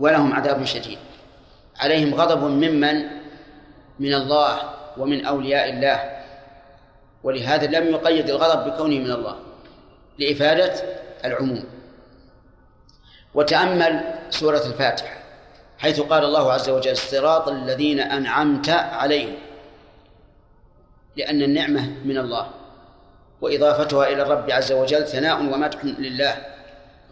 ولهم 0.00 0.32
عذاب 0.32 0.64
شديد. 0.64 0.98
عليهم 1.80 2.14
غضب 2.14 2.42
ممن؟ 2.42 3.04
من 3.98 4.14
الله. 4.14 4.83
ومن 4.98 5.26
أولياء 5.26 5.70
الله. 5.70 6.20
ولهذا 7.22 7.66
لم 7.66 7.88
يقيد 7.88 8.30
الغضب 8.30 8.70
بكونه 8.70 8.98
من 8.98 9.10
الله 9.10 9.36
لإفادة 10.18 10.74
العموم. 11.24 11.64
وتأمل 13.34 14.00
سورة 14.30 14.62
الفاتحة 14.66 15.16
حيث 15.78 16.00
قال 16.00 16.24
الله 16.24 16.52
عز 16.52 16.68
وجل 16.70 16.96
صراط 16.96 17.48
الذين 17.48 18.00
أنعمت 18.00 18.68
عليهم. 18.70 19.34
لأن 21.16 21.42
النعمة 21.42 21.90
من 22.04 22.18
الله 22.18 22.46
وإضافتها 23.40 24.08
إلى 24.08 24.22
الرب 24.22 24.50
عز 24.50 24.72
وجل 24.72 25.06
ثناء 25.06 25.42
ومدح 25.42 25.84
لله. 25.84 26.36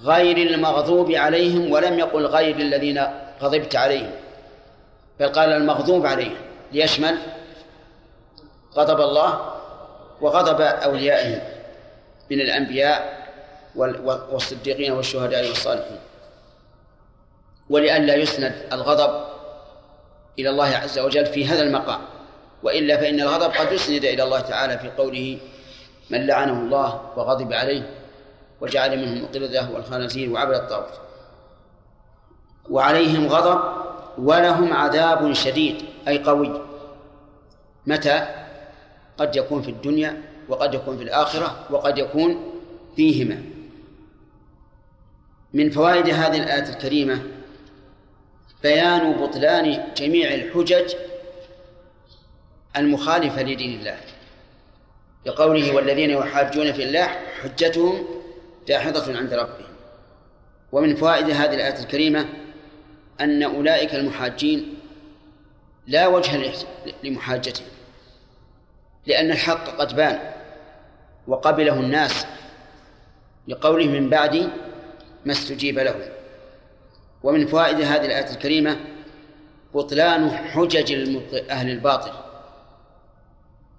غير 0.02 0.36
المغضوب 0.36 1.12
عليهم 1.12 1.72
ولم 1.72 1.98
يقل 1.98 2.26
غير 2.26 2.56
الذين 2.56 3.02
غضبت 3.42 3.76
عليهم 3.76 4.10
بل 5.20 5.28
قال 5.28 5.52
المغضوب 5.52 6.06
عليهم. 6.06 6.36
ليشمل 6.72 7.18
غضب 8.76 9.00
الله 9.00 9.52
وغضب 10.20 10.60
أوليائهم 10.60 11.40
من 12.30 12.40
الأنبياء 12.40 13.22
والصديقين 14.32 14.92
والشهداء 14.92 15.48
والصالحين. 15.48 15.98
ولئلا 17.70 18.14
يسند 18.14 18.54
الغضب 18.72 19.24
إلى 20.38 20.50
الله 20.50 20.76
عز 20.76 20.98
وجل 20.98 21.26
في 21.26 21.46
هذا 21.46 21.62
المقام. 21.62 22.00
وإلا 22.62 22.96
فإن 22.96 23.20
الغضب 23.20 23.50
قد 23.50 23.72
يسند 23.72 24.04
إلى 24.04 24.22
الله 24.22 24.40
تعالى 24.40 24.78
في 24.78 24.90
قوله 24.90 25.38
من 26.10 26.26
لعنه 26.26 26.52
الله 26.52 27.00
وغضب 27.16 27.52
عليه 27.52 27.90
وجعل 28.60 28.98
منهم 28.98 29.24
القردة 29.24 29.68
والخنازير 29.74 30.30
وعبد 30.32 30.54
الطاغوت. 30.54 31.00
وعليهم 32.70 33.28
غضب 33.28 33.60
ولهم 34.18 34.72
عذاب 34.72 35.32
شديد 35.32 35.84
أي 36.08 36.18
قوي. 36.18 36.62
متى؟ 37.86 38.41
قد 39.18 39.36
يكون 39.36 39.62
في 39.62 39.70
الدنيا 39.70 40.22
وقد 40.48 40.74
يكون 40.74 40.97
في 40.97 41.02
الآخرة 41.02 41.66
وقد 41.70 41.98
يكون 41.98 42.52
فيهما. 42.97 43.43
من 45.52 45.70
فوائد 45.70 46.09
هذه 46.09 46.43
الآية 46.43 46.68
الكريمة 46.68 47.22
بيان 48.62 49.12
بطلان 49.12 49.84
جميع 49.97 50.34
الحجج 50.34 50.94
المخالفة 52.76 53.43
لدين 53.43 53.78
الله. 53.80 53.97
لقوله 55.26 55.74
والذين 55.74 56.10
يحاجون 56.10 56.72
في 56.72 56.82
الله 56.82 57.06
حجتهم 57.43 58.06
داحضة 58.68 59.18
عند 59.18 59.34
ربهم. 59.34 59.72
ومن 60.72 60.97
فوائد 60.97 61.30
هذه 61.30 61.55
الآية 61.55 61.78
الكريمة 61.78 62.28
أن 63.20 63.43
أولئك 63.43 63.94
المحاجين 63.94 64.74
لا 65.86 66.06
وجه 66.06 66.52
لمحاجتهم. 67.05 67.71
لأن 69.06 69.30
الحق 69.30 69.68
قد 69.68 69.96
بان 69.96 70.18
وقبله 71.28 71.80
الناس 71.80 72.26
لقوله 73.48 73.86
من 73.86 74.10
بعد 74.10 74.50
ما 75.24 75.32
استجيب 75.32 75.78
له. 75.78 76.12
ومن 77.22 77.46
فوائد 77.46 77.80
هذه 77.80 78.04
الآية 78.06 78.30
الكريمة 78.30 78.76
بطلان 79.74 80.30
حجج 80.30 80.92
أهل 81.50 81.70
الباطل 81.70 82.12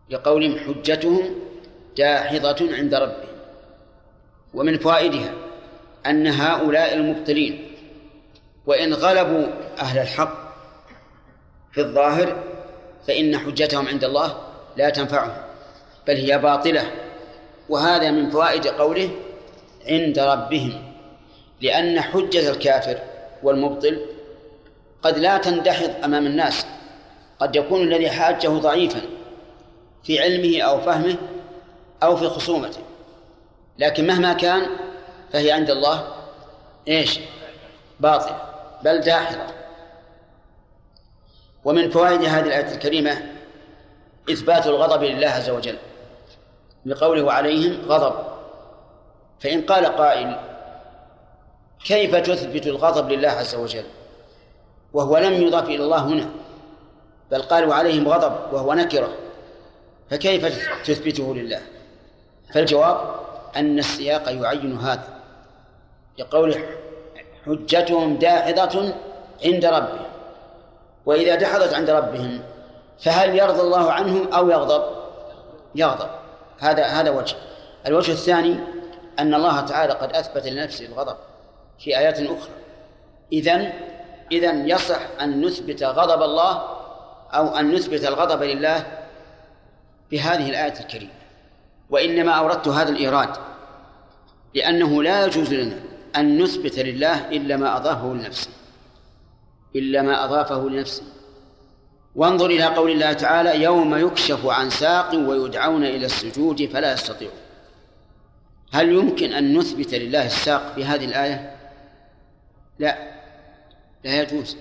لقولهم 0.09 0.59
حجتهم 0.59 1.35
داحضة 1.97 2.75
عند 2.75 2.93
ربهم. 2.95 3.33
ومن 4.53 4.77
فوائدها 4.77 5.33
أن 6.05 6.27
هؤلاء 6.27 6.93
المبطلين 6.93 7.71
وإن 8.65 8.93
غلبوا 8.93 9.47
أهل 9.79 9.99
الحق 9.99 10.53
في 11.71 11.81
الظاهر 11.81 12.43
فإن 13.07 13.37
حجتهم 13.37 13.87
عند 13.87 14.03
الله 14.03 14.52
لا 14.77 14.89
تنفعهم 14.89 15.33
بل 16.07 16.15
هي 16.15 16.37
باطلة. 16.37 16.91
وهذا 17.69 18.11
من 18.11 18.29
فوائد 18.29 18.67
قوله 18.67 19.09
عند 19.87 20.19
ربهم 20.19 20.93
لأن 21.61 22.01
حجة 22.01 22.49
الكافر 22.49 22.99
والمبطل 23.43 24.05
قد 25.01 25.17
لا 25.17 25.37
تندحض 25.37 25.91
أمام 26.03 26.25
الناس 26.25 26.65
قد 27.39 27.55
يكون 27.55 27.81
الذي 27.81 28.09
حاجة 28.09 28.47
ضعيفا 28.47 29.01
في 30.03 30.19
علمه 30.19 30.61
أو 30.61 30.81
فهمه 30.81 31.15
أو 32.03 32.15
في 32.15 32.27
خصومته. 32.27 32.81
لكن 33.79 34.07
مهما 34.07 34.33
كان 34.33 34.67
فهي 35.33 35.51
عند 35.51 35.69
الله 35.69 36.07
إيش؟ 36.87 37.19
باطلة 37.99 38.41
بل 38.83 39.01
داحضة. 39.01 39.53
ومن 41.65 41.89
فوائد 41.89 42.23
هذه 42.23 42.45
الآية 42.45 42.73
الكريمة 42.73 43.32
إثبات 44.31 44.67
الغضب 44.67 45.03
لله 45.03 45.27
عز 45.27 45.49
وجل 45.49 45.77
بقوله 46.85 47.31
عليهم 47.31 47.81
غضب. 47.87 48.13
فإن 49.39 49.61
قال 49.61 49.85
قائل 49.85 50.39
كيف 51.85 52.15
تثبت 52.15 52.67
الغضب 52.67 53.11
لله 53.11 53.29
عز 53.29 53.55
وجل؟ 53.55 53.83
وهو 54.93 55.17
لم 55.17 55.33
يضاف 55.33 55.63
إلى 55.63 55.83
الله 55.83 56.03
هنا 56.03 56.29
بل 57.31 57.41
قالوا 57.41 57.73
عليهم 57.73 58.07
غضب 58.07 58.53
وهو 58.53 58.73
نكرة. 58.73 59.09
فكيف 60.09 60.45
تثبته 60.85 61.35
لله؟ 61.35 61.61
فالجواب 62.53 63.15
أن 63.55 63.79
السياق 63.79 64.31
يعين 64.31 64.77
هذا 64.77 65.07
لقول 66.19 66.55
حجتهم 67.45 68.15
داحضة 68.17 68.93
عند 69.45 69.65
ربهم 69.65 70.05
وإذا 71.05 71.35
دحضت 71.35 71.73
عند 71.73 71.89
ربهم 71.89 72.41
فهل 72.99 73.37
يرضى 73.37 73.61
الله 73.61 73.91
عنهم 73.91 74.33
أو 74.33 74.49
يغضب؟ 74.49 74.83
يغضب. 75.75 76.09
هذا 76.59 76.85
هذا 76.85 77.09
وجه. 77.09 77.35
الوجه 77.87 78.11
الثاني 78.11 78.59
أن 79.19 79.33
الله 79.33 79.61
تعالى 79.61 79.93
قد 79.93 80.15
أثبت 80.15 80.47
لنفسه 80.47 80.85
الغضب 80.85 81.15
في 81.79 81.97
آيات 81.97 82.19
أخرى. 82.19 82.53
إذن 83.33 83.73
إذا 84.31 84.51
يصح 84.51 84.99
أن 85.21 85.45
نثبت 85.45 85.83
غضب 85.83 86.21
الله 86.21 86.63
أو 87.33 87.47
أن 87.47 87.73
نثبت 87.75 88.05
الغضب 88.05 88.43
لله 88.43 88.85
بهذه 90.11 90.49
الآية 90.49 90.79
الكريمة. 90.79 91.11
وإنما 91.89 92.31
أوردت 92.31 92.67
هذا 92.67 92.89
الإيراد 92.89 93.29
لأنه 94.55 95.03
لا 95.03 95.25
يجوز 95.25 95.53
لنا 95.53 95.79
أن 96.15 96.43
نثبت 96.43 96.79
لله 96.79 97.29
إلا 97.29 97.57
ما 97.57 97.77
أضافه 97.77 98.13
لنفسه. 98.13 98.49
إلا 99.75 100.01
ما 100.01 100.25
أضافه 100.25 100.69
لنفسه. 100.69 101.03
وانظر 102.15 102.45
إلى 102.45 102.63
قول 102.63 102.91
الله 102.91 103.13
تعالى 103.13 103.63
يوم 103.63 103.95
يكشف 103.95 104.45
عن 104.45 104.69
ساق 104.69 105.15
ويدعون 105.15 105.85
إلى 105.85 106.05
السجود 106.05 106.65
فلا 106.65 106.93
يستطيعون. 106.93 107.35
هل 108.73 108.91
يمكن 108.91 109.33
أن 109.33 109.57
نثبت 109.57 109.93
لله 109.93 110.25
الساق 110.25 110.75
بهذه 110.75 111.05
الآية؟ 111.05 111.55
لا. 112.79 112.97
لا 114.03 114.21
يجوز. 114.21 114.57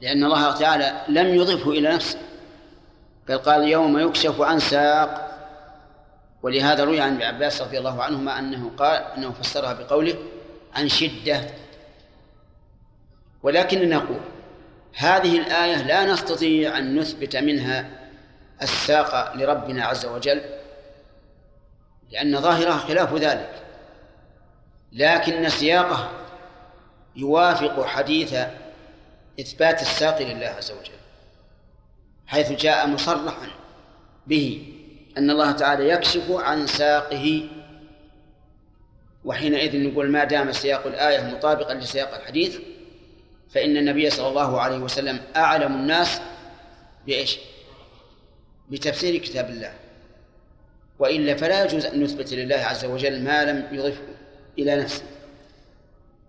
لأن 0.00 0.24
الله 0.24 0.52
تعالى 0.52 1.02
لم 1.08 1.26
يضفه 1.26 1.70
إلى 1.70 1.94
نفسه. 1.94 2.18
بل 3.28 3.38
قال 3.38 3.68
يوم 3.68 3.98
يكشف 3.98 4.40
عن 4.40 4.58
ساق. 4.58 5.30
ولهذا 6.42 6.84
روي 6.84 7.00
عن 7.00 7.12
ابن 7.14 7.22
عباس 7.22 7.62
رضي 7.62 7.78
الله 7.78 8.02
عنهما 8.02 8.38
أنه 8.38 8.70
قال 8.76 9.02
أنه 9.16 9.32
فسرها 9.32 9.72
بقوله 9.72 10.14
عن 10.74 10.88
شدة. 10.88 11.40
ولكن 13.42 13.88
نقول 13.88 14.20
هذه 14.96 15.38
الآية 15.38 15.82
لا 15.82 16.04
نستطيع 16.04 16.78
أن 16.78 16.98
نثبت 16.98 17.36
منها 17.36 17.90
الساق 18.62 19.36
لربنا 19.36 19.84
عز 19.84 20.06
وجل 20.06 20.40
لأن 22.10 22.40
ظاهرها 22.40 22.78
خلاف 22.78 23.14
ذلك. 23.14 23.64
لكن 24.92 25.48
سياقها 25.48 26.10
يوافق 27.16 27.84
حديث 27.86 28.34
إثبات 29.40 29.82
الساق 29.82 30.22
لله 30.22 30.46
عز 30.46 30.70
وجل 30.70 30.94
حيث 32.26 32.52
جاء 32.52 32.86
مصرحا 32.86 33.48
به 34.26 34.74
أن 35.18 35.30
الله 35.30 35.52
تعالى 35.52 35.88
يكشف 35.88 36.30
عن 36.30 36.66
ساقه 36.66 37.48
وحينئذ 39.24 39.88
نقول 39.88 40.10
ما 40.10 40.24
دام 40.24 40.52
سياق 40.52 40.86
الآية 40.86 41.34
مطابقا 41.34 41.74
لسياق 41.74 42.14
الحديث 42.14 42.58
فإن 43.54 43.76
النبي 43.76 44.10
صلى 44.10 44.28
الله 44.28 44.60
عليه 44.60 44.78
وسلم 44.78 45.20
أعلم 45.36 45.74
الناس 45.74 46.20
بإيش؟ 47.06 47.38
بتفسير 48.68 49.16
كتاب 49.16 49.50
الله. 49.50 49.72
وإلا 50.98 51.36
فلا 51.36 51.64
يجوز 51.64 51.86
أن 51.86 52.02
نثبت 52.02 52.32
لله 52.32 52.56
عز 52.56 52.84
وجل 52.84 53.22
ما 53.22 53.44
لم 53.44 53.68
يضفه 53.72 54.02
إلى 54.58 54.76
نفسه. 54.76 55.02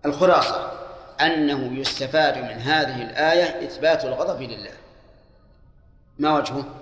الخلاصة 0.06 0.72
أنه 1.20 1.80
يستفاد 1.80 2.38
من 2.38 2.60
هذه 2.60 3.02
الآية 3.02 3.66
إثبات 3.66 4.04
الغضب 4.04 4.42
لله. 4.42 4.72
ما 6.18 6.38
وجهه؟ 6.38 6.74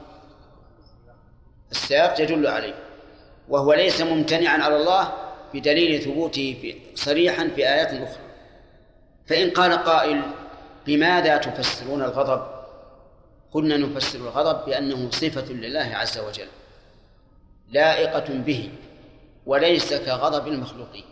السياق 1.70 2.20
يدل 2.20 2.46
عليه. 2.46 2.74
وهو 3.48 3.72
ليس 3.72 4.00
ممتنعا 4.00 4.58
على 4.58 4.76
الله 4.76 5.12
بدليل 5.54 6.02
ثبوته 6.02 6.80
صريحا 6.94 7.48
في 7.48 7.68
آيات 7.68 7.88
أخرى. 7.88 8.23
فإن 9.26 9.50
قال 9.50 9.72
قائل 9.72 10.22
بماذا 10.86 11.36
تفسرون 11.36 12.02
الغضب؟ 12.02 12.54
قلنا 13.52 13.76
نفسر 13.76 14.18
الغضب 14.18 14.64
بأنه 14.64 15.10
صفة 15.10 15.52
لله 15.52 15.90
عز 15.96 16.18
وجل 16.18 16.48
لائقة 17.72 18.34
به 18.34 18.70
وليس 19.46 19.94
كغضب 19.94 20.48
المخلوقين 20.48 21.04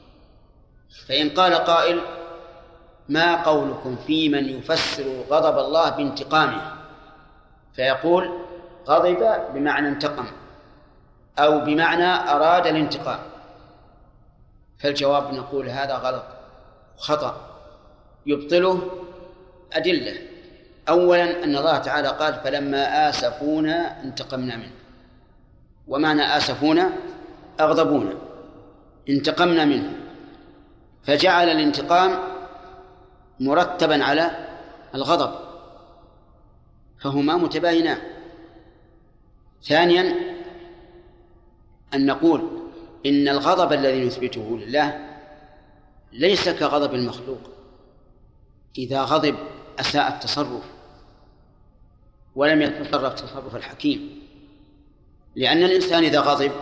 فإن 1.08 1.30
قال 1.30 1.54
قائل 1.54 2.00
ما 3.08 3.42
قولكم 3.42 3.96
في 3.96 4.28
من 4.28 4.44
يفسر 4.44 5.04
غضب 5.30 5.58
الله 5.58 5.90
بانتقامه؟ 5.90 6.72
فيقول 7.74 8.38
غضب 8.88 9.52
بمعنى 9.54 9.88
انتقم 9.88 10.26
أو 11.38 11.60
بمعنى 11.60 12.30
أراد 12.30 12.66
الانتقام. 12.66 13.18
فالجواب 14.78 15.34
نقول 15.34 15.68
هذا 15.68 15.94
غلط 15.94 16.24
خطأ. 16.96 17.51
يبطله 18.26 18.90
أدلة. 19.72 20.14
أولا 20.88 21.44
أن 21.44 21.56
الله 21.56 21.78
تعالى 21.78 22.08
قال 22.08 22.34
فلما 22.34 23.08
آسفونا 23.08 24.02
انتقمنا 24.04 24.56
منه. 24.56 24.72
ومعنى 25.88 26.36
آسفونا؟ 26.36 26.92
أغضبونا. 27.60 28.14
انتقمنا 29.08 29.64
منه. 29.64 29.92
فجعل 31.04 31.48
الانتقام 31.48 32.18
مرتبا 33.40 34.04
على 34.04 34.30
الغضب. 34.94 35.34
فهما 36.98 37.36
متباينان. 37.36 37.98
ثانيا 39.64 40.14
أن 41.94 42.06
نقول 42.06 42.62
إن 43.06 43.28
الغضب 43.28 43.72
الذي 43.72 44.04
نثبته 44.04 44.58
لله 44.58 45.08
ليس 46.12 46.48
كغضب 46.48 46.94
المخلوق. 46.94 47.40
إذا 48.78 49.02
غضب 49.02 49.34
أساء 49.80 50.08
التصرف 50.08 50.64
ولم 52.34 52.62
يتصرف 52.62 53.14
تصرف 53.14 53.56
الحكيم 53.56 54.22
لأن 55.36 55.62
الإنسان 55.62 56.04
إذا 56.04 56.20
غضب 56.20 56.52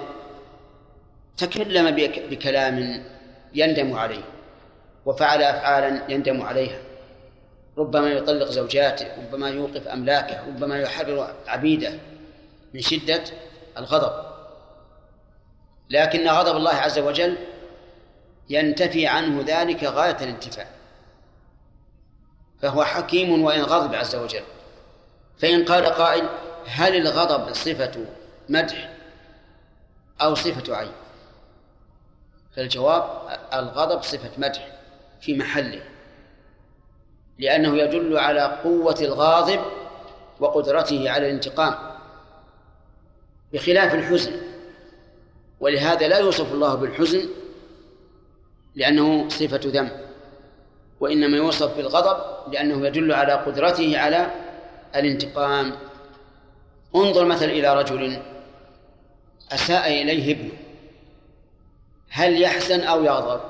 تكلم 1.37 1.91
بكلام 2.31 3.05
يندم 3.55 3.95
عليه 3.95 4.23
وفعل 5.07 5.43
أفعالا 5.43 6.13
يندم 6.13 6.43
عليها. 6.43 6.79
ربما 7.79 8.09
يطلق 8.09 8.51
زوجاته 8.51 9.07
ربما 9.19 9.49
يوقف 9.49 9.89
أملاكه 9.89 10.47
ربما 10.47 10.79
يحرر 10.79 11.35
عبيده 11.47 11.99
من 12.75 12.81
شدة 12.81 13.25
الغضب. 13.79 14.31
لكن 15.91 16.29
غضب 16.29 16.57
الله 16.57 16.75
عز 16.75 16.99
وجل 16.99 17.37
ينتفي 18.49 19.07
عنه 19.07 19.45
ذلك 19.47 19.85
غاية 19.85 20.17
الانتفاع. 20.21 20.67
فهو 22.63 22.85
حكيم 22.85 23.43
وإن 23.43 23.63
غضب 23.63 23.95
عز 23.95 24.17
وجل. 24.17 24.43
فإن 25.39 25.65
قال 25.65 25.87
قائل 25.87 26.29
هل 26.67 26.97
الغضب 26.97 27.53
صفة 27.55 28.07
مدح 28.49 28.93
أو 30.23 30.35
صفة 30.35 30.77
عين؟ 30.77 30.93
فالجواب 32.57 33.05
الغضب 33.55 34.03
صفة 34.03 34.31
مدح 34.39 34.73
في 35.21 35.37
محله 35.37 35.83
لأنه 37.39 37.79
يدل 37.79 38.19
على 38.19 38.61
قوة 38.65 38.97
الغاضب 39.01 39.61
وقدرته 40.41 41.11
على 41.11 41.27
الانتقام 41.27 41.75
بخلاف 43.53 43.95
الحزن. 43.95 44.33
ولهذا 45.61 46.09
لا 46.09 46.19
يوصف 46.19 46.53
الله 46.53 46.75
بالحزن 46.75 47.29
لأنه 48.75 49.29
صفة 49.29 49.61
ذنب 49.65 50.10
وإنما 51.01 51.37
يوصف 51.37 51.77
بالغضب 51.77 52.53
لأنه 52.53 52.87
يدل 52.87 53.13
على 53.13 53.33
قدرته 53.33 53.99
على 53.99 54.31
الانتقام. 54.97 55.73
انظر 56.97 57.25
مثلا 57.25 57.51
إلى 57.51 57.75
رجل 57.75 58.23
أساء 59.53 60.03
إليه 60.03 60.33
ابنه. 60.33 60.53
هل 62.11 62.43
يحزن 62.43 62.81
أو 62.81 63.05
يغضب؟ 63.05 63.41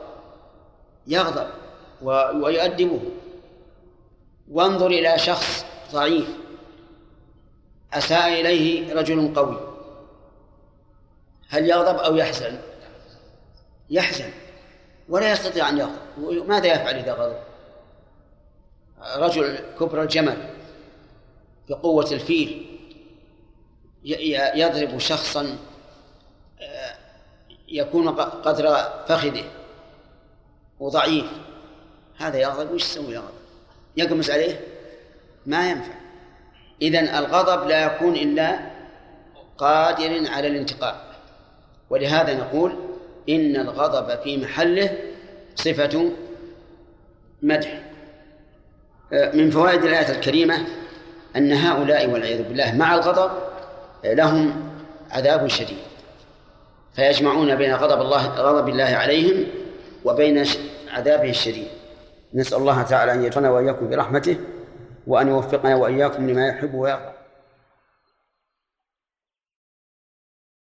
يغضب 1.06 1.48
ويؤدبه. 2.42 3.00
وانظر 4.50 4.86
إلى 4.86 5.18
شخص 5.18 5.64
ضعيف. 5.92 6.28
أساء 7.92 8.40
إليه 8.40 8.94
رجل 8.94 9.34
قوي. 9.34 9.60
هل 11.48 11.70
يغضب 11.70 11.98
أو 11.98 12.16
يحزن؟ 12.16 12.58
يحزن. 13.90 14.30
ولا 15.10 15.32
يستطيع 15.32 15.68
أن 15.68 15.78
يغضب 15.78 16.48
ماذا 16.48 16.66
يفعل 16.66 16.94
إذا 16.94 17.12
غضب 17.12 17.36
رجل 19.16 19.58
كبر 19.80 20.02
الجمل 20.02 20.50
بقوة 21.68 22.12
الفيل 22.12 22.66
يضرب 24.54 24.98
شخصا 24.98 25.58
آه، 26.60 26.94
يكون 27.68 28.08
قدر 28.18 28.74
فخذه 29.08 29.44
وضعيف. 30.80 31.26
هذا 32.18 32.38
يغضب 32.38 32.70
وش 32.70 32.82
يسوي 32.82 33.14
يغضب؟ 33.14 33.34
يقمز 33.96 34.30
عليه؟ 34.30 34.60
ما 35.46 35.70
ينفع. 35.70 35.92
إذن 36.82 37.08
الغضب 37.08 37.68
لا 37.68 37.84
يكون 37.84 38.16
إلا 38.16 38.70
قادر 39.58 40.30
على 40.30 40.48
الانتقام. 40.48 40.96
ولهذا 41.90 42.34
نقول 42.34 42.89
إن 43.30 43.56
الغضب 43.56 44.18
في 44.22 44.36
محله 44.36 44.98
صفة 45.54 46.10
مدح. 47.42 47.82
آه، 49.12 49.36
من 49.36 49.50
فوائد 49.50 49.84
الآية 49.84 50.10
الكريمة 50.10 50.58
أن 51.36 51.52
هؤلاء 51.52 52.10
والعياذ 52.10 52.42
بالله 52.42 52.74
مع 52.74 52.94
الغضب 52.94 53.30
لهم 54.04 54.70
عذاب 55.10 55.46
شديد. 55.46 55.78
فيجمعون 56.94 57.54
بين 57.54 57.74
غضب 57.74 58.00
الله 58.00 58.26
غضب 58.26 58.68
الله 58.68 58.84
عليهم 58.84 59.46
وبين 60.04 60.44
عذابه 60.90 61.30
الشديد. 61.30 61.68
نسأل 62.34 62.58
الله 62.58 62.82
تعالى 62.82 63.12
أن 63.12 63.24
يجعلنا 63.24 63.50
وإياكم 63.50 63.90
برحمته 63.90 64.36
وأن 65.06 65.28
يوفقنا 65.28 65.76
وإياكم 65.76 66.30
لما 66.30 66.48
يحب 66.48 66.74
ويرضى. 66.74 67.19